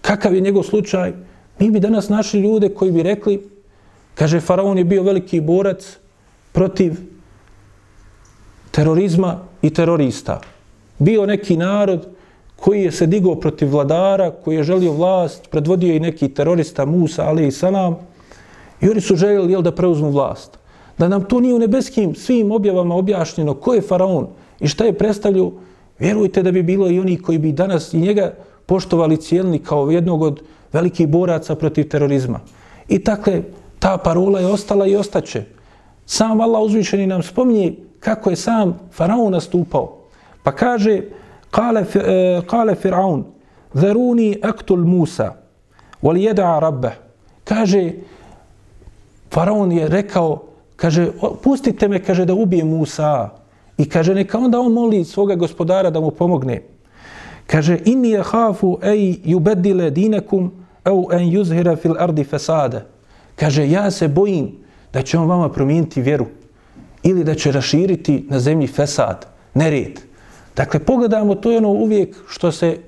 kakav 0.00 0.34
je 0.34 0.40
njegov 0.40 0.62
slučaj, 0.62 1.12
mi 1.58 1.70
bi 1.70 1.80
danas 1.80 2.08
našli 2.08 2.40
ljude 2.40 2.68
koji 2.68 2.92
bi 2.92 3.02
rekli, 3.02 3.50
kaže 4.14 4.40
faraon 4.40 4.78
je 4.78 4.84
bio 4.84 5.02
veliki 5.02 5.40
borac 5.40 5.98
protiv 6.52 6.94
terorizma 8.70 9.40
i 9.66 9.70
terorista. 9.70 10.40
Bio 10.98 11.26
neki 11.26 11.56
narod 11.56 12.06
koji 12.56 12.82
je 12.82 12.92
se 12.92 13.06
digao 13.06 13.34
protiv 13.34 13.70
vladara, 13.70 14.30
koji 14.30 14.56
je 14.56 14.62
želio 14.62 14.92
vlast, 14.92 15.48
predvodio 15.50 15.94
i 15.94 16.00
neki 16.00 16.28
terorista 16.28 16.84
Musa, 16.84 17.24
ali 17.28 17.46
i 17.46 17.52
salam, 17.52 17.96
I 18.80 18.88
oni 18.88 19.00
su 19.00 19.16
željeli 19.16 19.52
jel, 19.52 19.62
da 19.62 19.72
preuzmu 19.72 20.10
vlast. 20.10 20.58
Da 20.98 21.08
nam 21.08 21.24
to 21.24 21.40
nije 21.40 21.54
u 21.54 21.58
nebeskim 21.58 22.14
svim 22.14 22.52
objavama 22.52 22.94
objašnjeno 22.94 23.54
ko 23.54 23.74
je 23.74 23.82
faraon 23.82 24.26
i 24.60 24.68
šta 24.68 24.84
je 24.84 24.98
predstavljio, 24.98 25.52
vjerujte 25.98 26.42
da 26.42 26.52
bi 26.52 26.62
bilo 26.62 26.90
i 26.90 27.00
oni 27.00 27.16
koji 27.22 27.38
bi 27.38 27.52
danas 27.52 27.94
i 27.94 28.00
njega 28.00 28.34
poštovali 28.66 29.16
cijelni 29.16 29.58
kao 29.58 29.90
jednog 29.90 30.22
od 30.22 30.40
velikih 30.72 31.08
boraca 31.08 31.54
protiv 31.54 31.88
terorizma. 31.88 32.40
I 32.88 32.98
takle, 32.98 33.42
ta 33.78 33.96
parola 33.96 34.40
je 34.40 34.46
ostala 34.46 34.86
i 34.86 34.96
ostaće. 34.96 35.44
Sam 36.06 36.40
Allah 36.40 36.62
uzvišeni 36.62 37.06
nam 37.06 37.22
spominje 37.22 37.74
kako 38.00 38.30
je 38.30 38.36
sam 38.36 38.78
faraon 38.92 39.32
nastupao. 39.32 39.96
Pa 40.42 40.52
kaže, 40.52 41.02
kale, 41.50 41.84
e, 41.94 42.40
kale 42.46 42.74
firaun, 42.74 43.24
zaruni 43.74 44.38
aktul 44.42 44.84
Musa, 44.84 45.34
wal 46.02 46.16
jeda 46.16 46.58
rabbe. 46.58 46.90
Kaže, 47.44 47.92
Faraon 49.30 49.72
je 49.72 49.88
rekao, 49.88 50.42
kaže, 50.76 51.10
pustite 51.42 51.88
me, 51.88 52.02
kaže, 52.02 52.24
da 52.24 52.34
ubije 52.34 52.64
Musa. 52.64 53.30
I 53.78 53.88
kaže, 53.88 54.14
neka 54.14 54.38
onda 54.38 54.60
on 54.60 54.72
moli 54.72 55.04
svoga 55.04 55.34
gospodara 55.34 55.90
da 55.90 56.00
mu 56.00 56.10
pomogne. 56.10 56.62
Kaže, 57.46 57.78
inni 57.84 58.10
je 58.10 58.22
hafu 58.22 58.78
ej 58.82 59.20
jubedile 59.24 59.90
dinekum 59.90 60.52
au 60.84 61.08
en 61.12 61.28
yuzhira 61.30 61.76
fil 61.76 61.94
ardi 61.98 62.24
fesade. 62.24 62.84
Kaže, 63.36 63.70
ja 63.70 63.90
se 63.90 64.08
bojim 64.08 64.52
da 64.92 65.02
će 65.02 65.18
on 65.18 65.28
vama 65.28 65.48
promijeniti 65.48 66.02
vjeru 66.02 66.26
ili 67.06 67.24
da 67.24 67.34
će 67.34 67.52
raširiti 67.52 68.24
na 68.28 68.40
zemlji 68.40 68.66
fesad, 68.66 69.26
nered. 69.54 70.00
Dakle, 70.56 70.80
pogledamo, 70.80 71.34
to 71.34 71.50
je 71.50 71.58
ono 71.58 71.68
uvijek 71.68 72.16
što 72.28 72.52
se 72.52 72.78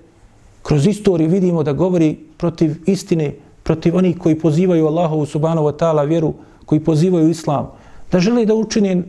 kroz 0.62 0.86
istoriju 0.86 1.28
vidimo 1.28 1.62
da 1.62 1.72
govori 1.72 2.16
protiv 2.36 2.74
istine, 2.86 3.34
protiv 3.62 3.96
onih 3.96 4.18
koji 4.18 4.38
pozivaju 4.38 4.86
Allahovu 4.86 5.26
subhanahu 5.26 5.68
wa 5.68 5.76
ta'ala 5.76 6.08
vjeru, 6.08 6.34
koji 6.64 6.80
pozivaju 6.80 7.28
islam, 7.28 7.70
da 8.12 8.20
žele 8.20 8.44
da 8.46 8.54
učine, 8.54 9.02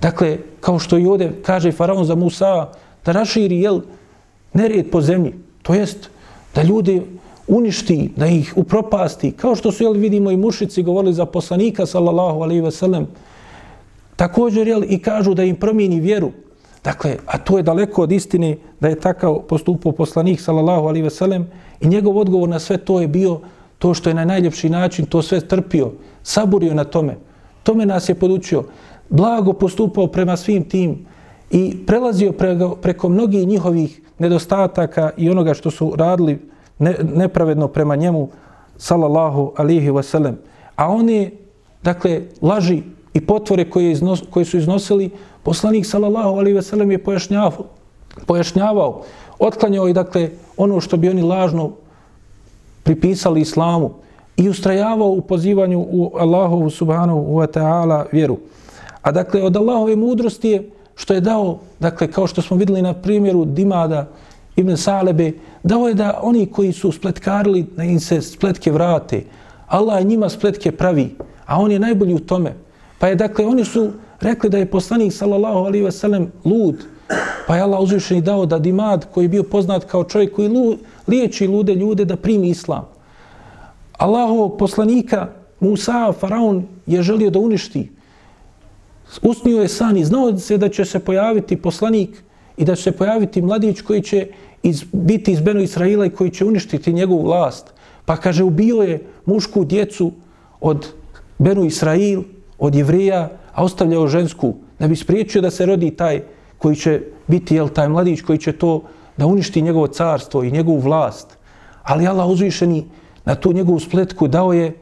dakle, 0.00 0.38
kao 0.60 0.78
što 0.78 0.98
i 0.98 1.06
ovdje 1.06 1.32
kaže 1.42 1.72
faraon 1.72 2.04
za 2.04 2.14
Musa, 2.14 2.68
da 3.04 3.12
raširi, 3.12 3.60
jel, 3.60 3.80
nered 4.52 4.90
po 4.90 5.00
zemlji, 5.00 5.34
to 5.62 5.74
jest 5.74 6.10
da 6.54 6.62
ljude 6.62 7.02
uništi, 7.48 8.10
da 8.16 8.26
ih 8.26 8.52
upropasti, 8.56 9.32
kao 9.32 9.54
što 9.54 9.72
su, 9.72 9.84
jel, 9.84 9.92
vidimo 9.92 10.30
i 10.30 10.36
mušici 10.36 10.82
govorili 10.82 11.14
za 11.14 11.26
poslanika, 11.26 11.86
sallallahu 11.86 12.42
alaihi 12.42 12.60
ve 12.60 12.70
sellem, 12.70 13.06
također, 14.16 14.68
jel, 14.68 14.82
i 14.88 14.98
kažu 14.98 15.34
da 15.34 15.44
im 15.44 15.56
promijeni 15.56 16.00
vjeru, 16.00 16.32
Dakle, 16.86 17.16
a 17.26 17.38
to 17.38 17.56
je 17.56 17.62
daleko 17.66 18.02
od 18.02 18.12
istine 18.12 18.56
da 18.80 18.88
je 18.88 19.00
takav 19.00 19.40
postupao 19.48 19.92
poslanik, 19.92 20.40
sallallahu 20.40 20.86
alaihi 20.86 21.02
veselem, 21.02 21.48
i 21.80 21.88
njegov 21.88 22.18
odgovor 22.18 22.48
na 22.48 22.58
sve 22.58 22.78
to 22.78 23.00
je 23.00 23.08
bio 23.08 23.40
to 23.78 23.94
što 23.94 24.10
je 24.10 24.14
na 24.14 24.24
najljepši 24.24 24.70
način 24.70 25.06
to 25.06 25.22
sve 25.22 25.40
trpio, 25.40 25.90
saburio 26.22 26.74
na 26.74 26.84
tome. 26.84 27.16
Tome 27.62 27.86
nas 27.86 28.08
je 28.08 28.14
podučio. 28.14 28.64
Blago 29.08 29.52
postupao 29.52 30.06
prema 30.06 30.36
svim 30.36 30.64
tim 30.64 31.06
i 31.50 31.76
prelazio 31.86 32.32
preko, 32.32 32.76
preko 32.76 33.08
mnogih 33.08 33.48
njihovih 33.48 34.00
nedostataka 34.18 35.10
i 35.16 35.30
onoga 35.30 35.54
što 35.54 35.70
su 35.70 35.92
radili 35.96 36.38
ne, 36.78 36.94
nepravedno 37.14 37.68
prema 37.68 37.96
njemu, 37.96 38.28
sallallahu 38.76 39.52
alihi 39.56 39.90
wasallam. 39.90 40.34
A 40.76 40.88
oni, 40.88 41.30
dakle, 41.82 42.22
laži 42.42 42.82
i 43.16 43.20
potvore 43.20 43.64
koje, 43.70 43.92
iznos, 43.92 44.22
koje 44.30 44.44
su 44.44 44.58
iznosili, 44.58 45.10
poslanik, 45.42 45.86
sallallahu 45.86 46.36
alaihi 46.36 46.56
ve 46.58 46.62
sellem 46.62 46.90
je 46.90 46.98
pojašnjavao, 46.98 47.64
pojašnjavao, 48.26 49.02
otklanjao 49.38 49.88
i, 49.88 49.92
dakle, 49.92 50.30
ono 50.56 50.80
što 50.80 50.96
bi 50.96 51.08
oni 51.08 51.22
lažno 51.22 51.70
pripisali 52.82 53.40
islamu 53.40 53.90
i 54.36 54.48
ustrajavao 54.48 55.08
u 55.08 55.20
pozivanju 55.20 55.80
u 55.80 56.10
Allahovu 56.18 56.70
subhanahu 56.70 57.40
wa 57.40 57.46
ta'ala 57.46 58.04
vjeru. 58.12 58.36
A 59.02 59.12
dakle, 59.12 59.42
od 59.42 59.56
Allahove 59.56 59.96
mudrosti 59.96 60.50
je 60.50 60.70
što 60.94 61.14
je 61.14 61.20
dao, 61.20 61.58
dakle, 61.80 62.10
kao 62.12 62.26
što 62.26 62.42
smo 62.42 62.56
videli 62.56 62.82
na 62.82 62.92
primjeru 62.92 63.44
Dimada 63.44 64.08
ibn 64.56 64.76
Salebe, 64.76 65.32
dao 65.62 65.88
je 65.88 65.94
da 65.94 66.20
oni 66.22 66.46
koji 66.46 66.72
su 66.72 66.92
spletkarili, 66.92 67.66
da 67.76 67.84
im 67.84 68.00
se 68.00 68.20
spletke 68.22 68.72
vrate. 68.72 69.24
Allah 69.66 70.04
njima 70.04 70.28
spletke 70.28 70.72
pravi, 70.72 71.16
a 71.46 71.58
on 71.60 71.72
je 71.72 71.78
najbolji 71.78 72.14
u 72.14 72.18
tome. 72.18 72.65
Pa 72.98 73.08
je, 73.08 73.14
dakle, 73.14 73.46
oni 73.46 73.64
su 73.64 73.90
rekli 74.20 74.50
da 74.50 74.58
je 74.58 74.70
poslanik, 74.70 75.12
sallallahu 75.12 75.58
alaihi 75.58 75.84
ve 75.84 75.92
sellem, 75.92 76.32
lud, 76.44 76.84
pa 77.46 77.56
je 77.56 77.62
Allah 77.62 77.80
uzvišeni 77.80 78.20
dao 78.20 78.46
da 78.46 78.58
Dimad, 78.58 79.06
koji 79.14 79.24
je 79.24 79.28
bio 79.28 79.42
poznat 79.42 79.84
kao 79.84 80.04
čovjek 80.04 80.34
koji 80.34 80.48
lu, 80.48 80.76
liječi 81.08 81.46
lude 81.46 81.74
ljude 81.74 82.04
da 82.04 82.16
primi 82.16 82.48
islam. 82.48 82.88
Allahovog 83.98 84.56
poslanika 84.58 85.28
Musa, 85.60 86.12
faraon, 86.12 86.66
je 86.86 87.02
želio 87.02 87.30
da 87.30 87.38
uništi. 87.38 87.90
Usnio 89.22 89.62
je 89.62 89.68
san 89.68 89.96
i 89.96 90.04
znao 90.04 90.38
se 90.38 90.58
da 90.58 90.68
će 90.68 90.84
se 90.84 90.98
pojaviti 90.98 91.56
poslanik 91.56 92.22
i 92.56 92.64
da 92.64 92.74
će 92.74 92.82
se 92.82 92.92
pojaviti 92.92 93.42
mladić 93.42 93.80
koji 93.80 94.02
će 94.02 94.26
iz, 94.62 94.84
biti 94.92 95.32
iz 95.32 95.40
Beno 95.40 95.60
Israila 95.60 96.06
i 96.06 96.10
koji 96.10 96.30
će 96.30 96.44
uništiti 96.44 96.92
njegovu 96.92 97.22
vlast. 97.22 97.72
Pa 98.04 98.16
kaže, 98.16 98.44
ubio 98.44 98.82
je 98.82 99.06
mušku 99.26 99.64
djecu 99.64 100.12
od 100.60 100.86
Benu 101.38 101.64
Israil, 101.64 102.22
od 102.58 102.74
jevrija, 102.74 103.28
a 103.54 103.64
ostavljao 103.64 104.08
žensku 104.08 104.54
da 104.78 104.88
bi 104.88 104.96
spriječio 104.96 105.42
da 105.42 105.50
se 105.50 105.66
rodi 105.66 105.90
taj 105.90 106.22
koji 106.58 106.76
će 106.76 107.00
biti, 107.26 107.54
jel, 107.54 107.68
taj 107.68 107.88
mladić 107.88 108.20
koji 108.20 108.38
će 108.38 108.52
to 108.52 108.82
da 109.16 109.26
uništi 109.26 109.62
njegovo 109.62 109.86
carstvo 109.86 110.42
i 110.42 110.50
njegovu 110.50 110.78
vlast. 110.78 111.38
Ali 111.82 112.06
Allah 112.06 112.28
uzvišeni 112.28 112.84
na 113.24 113.34
tu 113.34 113.52
njegovu 113.52 113.80
spletku 113.80 114.28
dao 114.28 114.52
je 114.52 114.72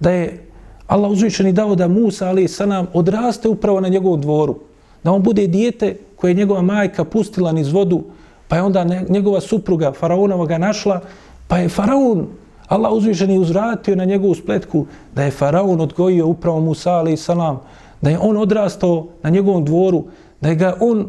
da 0.00 0.10
je 0.10 0.48
Allah 0.86 1.10
uzvišeni 1.10 1.52
dao 1.52 1.74
da 1.74 1.88
Musa 1.88 2.28
ali 2.28 2.48
sa 2.48 2.66
nam 2.66 2.86
odraste 2.92 3.48
upravo 3.48 3.80
na 3.80 3.88
njegovom 3.88 4.20
dvoru. 4.20 4.58
Da 5.04 5.12
on 5.12 5.22
bude 5.22 5.46
dijete 5.46 5.96
koje 6.16 6.30
je 6.30 6.34
njegova 6.34 6.62
majka 6.62 7.04
pustila 7.04 7.52
niz 7.52 7.72
vodu, 7.72 8.02
pa 8.48 8.56
je 8.56 8.62
onda 8.62 8.84
njegova 8.84 9.40
supruga 9.40 9.92
Faraonova 9.92 10.46
ga 10.46 10.58
našla, 10.58 11.00
pa 11.48 11.58
je 11.58 11.68
Faraon 11.68 12.26
Allah 12.72 12.92
uzvišeni 12.92 13.38
uzvratio 13.38 13.96
na 13.96 14.04
njegovu 14.04 14.34
spletku 14.34 14.86
da 15.14 15.22
je 15.22 15.30
Faraon 15.30 15.80
odgojio 15.80 16.26
upravo 16.26 16.60
Musa 16.60 16.90
alaih 16.90 17.20
salam, 17.20 17.60
da 18.00 18.10
je 18.10 18.18
on 18.18 18.36
odrastao 18.36 19.06
na 19.22 19.30
njegovom 19.30 19.64
dvoru, 19.64 20.04
da 20.40 20.48
je 20.48 20.54
ga 20.54 20.76
on 20.80 21.08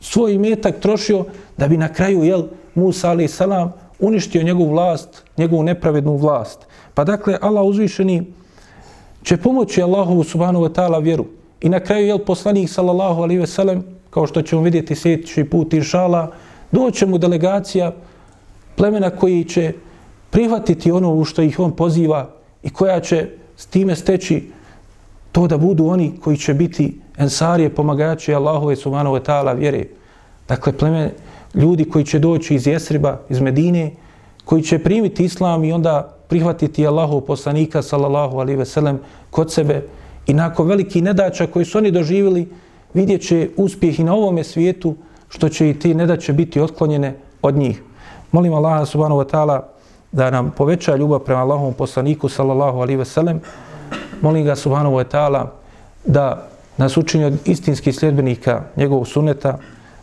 svoj 0.00 0.38
metak 0.38 0.78
trošio 0.80 1.24
da 1.56 1.68
bi 1.68 1.76
na 1.76 1.88
kraju, 1.92 2.22
jel, 2.24 2.42
Musa 2.74 3.10
alaih 3.10 3.30
salam 3.30 3.72
uništio 3.98 4.42
njegovu 4.42 4.70
vlast, 4.70 5.24
njegovu 5.36 5.62
nepravednu 5.62 6.16
vlast. 6.16 6.66
Pa 6.94 7.04
dakle, 7.04 7.38
Allah 7.40 7.64
uzvišeni 7.64 8.32
će 9.22 9.36
pomoći 9.36 9.82
Allahovu 9.82 10.24
subhanahu 10.24 10.64
wa 10.64 10.72
ta'ala 10.72 11.02
vjeru. 11.02 11.26
I 11.60 11.68
na 11.68 11.80
kraju, 11.80 12.06
jel, 12.06 12.18
poslanik 12.18 12.70
sallallahu 12.70 13.22
alaihi 13.22 13.40
ve 13.40 13.46
sellem, 13.46 13.82
kao 14.10 14.26
što 14.26 14.42
ćemo 14.42 14.62
vidjeti 14.62 14.94
sljedeći 14.94 15.44
put, 15.44 15.72
inšala, 15.72 16.30
doće 16.72 17.06
mu 17.06 17.18
delegacija 17.18 17.92
plemena 18.76 19.10
koji 19.10 19.44
će 19.44 19.72
prihvatiti 20.30 20.92
ono 20.92 21.14
u 21.14 21.24
što 21.24 21.42
ih 21.42 21.60
on 21.60 21.72
poziva 21.72 22.28
i 22.62 22.70
koja 22.70 23.00
će 23.00 23.28
s 23.56 23.66
time 23.66 23.96
steći 23.96 24.50
to 25.32 25.46
da 25.46 25.58
budu 25.58 25.86
oni 25.86 26.12
koji 26.20 26.36
će 26.36 26.54
biti 26.54 27.00
ensarije, 27.18 27.74
pomagači 27.74 28.34
Allahove 28.34 28.76
subhanahu 28.76 29.16
wa 29.16 29.22
ta'ala 29.22 29.58
vjere. 29.58 29.84
Dakle, 30.48 30.72
pleme 30.72 31.12
ljudi 31.54 31.84
koji 31.84 32.04
će 32.04 32.18
doći 32.18 32.54
iz 32.54 32.66
Jesriba, 32.66 33.20
iz 33.28 33.40
Medine, 33.40 33.90
koji 34.44 34.62
će 34.62 34.78
primiti 34.78 35.24
islam 35.24 35.64
i 35.64 35.72
onda 35.72 36.16
prihvatiti 36.28 36.86
Allahov 36.86 37.20
poslanika, 37.20 37.82
sallallahu 37.82 38.38
alaihi 38.38 38.58
ve 38.58 38.64
sellem, 38.64 39.00
kod 39.30 39.52
sebe 39.52 39.82
i 40.26 40.34
nakon 40.34 40.66
veliki 40.66 41.00
nedača 41.00 41.46
koji 41.46 41.64
su 41.64 41.78
oni 41.78 41.90
doživjeli, 41.90 42.48
vidjet 42.94 43.22
će 43.22 43.48
uspjeh 43.56 44.00
i 44.00 44.04
na 44.04 44.14
ovome 44.14 44.44
svijetu, 44.44 44.94
što 45.28 45.48
će 45.48 45.70
i 45.70 45.78
ti 45.78 45.94
nedaće 45.94 46.32
biti 46.32 46.60
otklonjene 46.60 47.14
od 47.42 47.56
njih. 47.56 47.82
Molim 48.32 48.54
Allaha 48.54 48.86
subhanahu 48.86 49.20
wa 49.20 49.30
ta'ala 49.30 49.75
da 50.16 50.30
nam 50.30 50.50
poveća 50.50 50.96
ljubav 50.96 51.18
prema 51.18 51.40
Allahovom 51.40 51.74
poslaniku, 51.74 52.28
sallallahu 52.28 52.78
alaihi 52.78 52.96
veselem. 52.96 53.40
Molim 54.22 54.44
ga 54.44 54.56
subhanahu 54.56 54.96
wa 54.96 55.04
ta'ala 55.04 55.52
da 56.04 56.48
nas 56.76 56.96
učini 56.96 57.24
od 57.24 57.34
istinskih 57.44 57.96
sljedbenika 57.96 58.62
njegovog 58.76 59.08
suneta. 59.08 59.58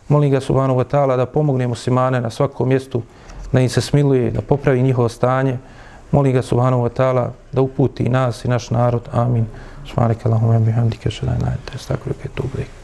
Molim 0.08 0.30
ga 0.30 0.40
subhanahu 0.40 0.80
wa 0.80 0.84
ta'ala 0.84 1.16
da 1.16 1.26
pomogne 1.26 1.66
muslimane 1.66 2.20
na 2.20 2.30
svakom 2.30 2.68
mjestu, 2.68 3.02
da 3.52 3.60
im 3.60 3.68
se 3.68 3.80
smiluje, 3.80 4.30
da 4.30 4.40
popravi 4.40 4.82
njihovo 4.82 5.08
stanje. 5.08 5.58
Molim 6.12 6.32
ga 6.32 6.42
subhanahu 6.42 6.82
wa 6.82 6.88
ta'ala 6.88 7.32
da 7.52 7.62
uputi 7.62 8.08
nas 8.08 8.44
i 8.44 8.48
naš 8.48 8.70
narod. 8.70 9.08
Amin. 9.12 9.46
Subhanak 9.86 10.26
Allahumma 10.26 10.58
bihamdika 10.58 11.10
shalla 11.10 11.32
la 11.32 11.38
ilaha 11.38 11.52
illa 11.52 11.60
anta 11.60 11.74
astaghfiruka 11.74 12.20
wa 12.24 12.30
atubu 12.32 12.54
ilayk. 12.54 12.83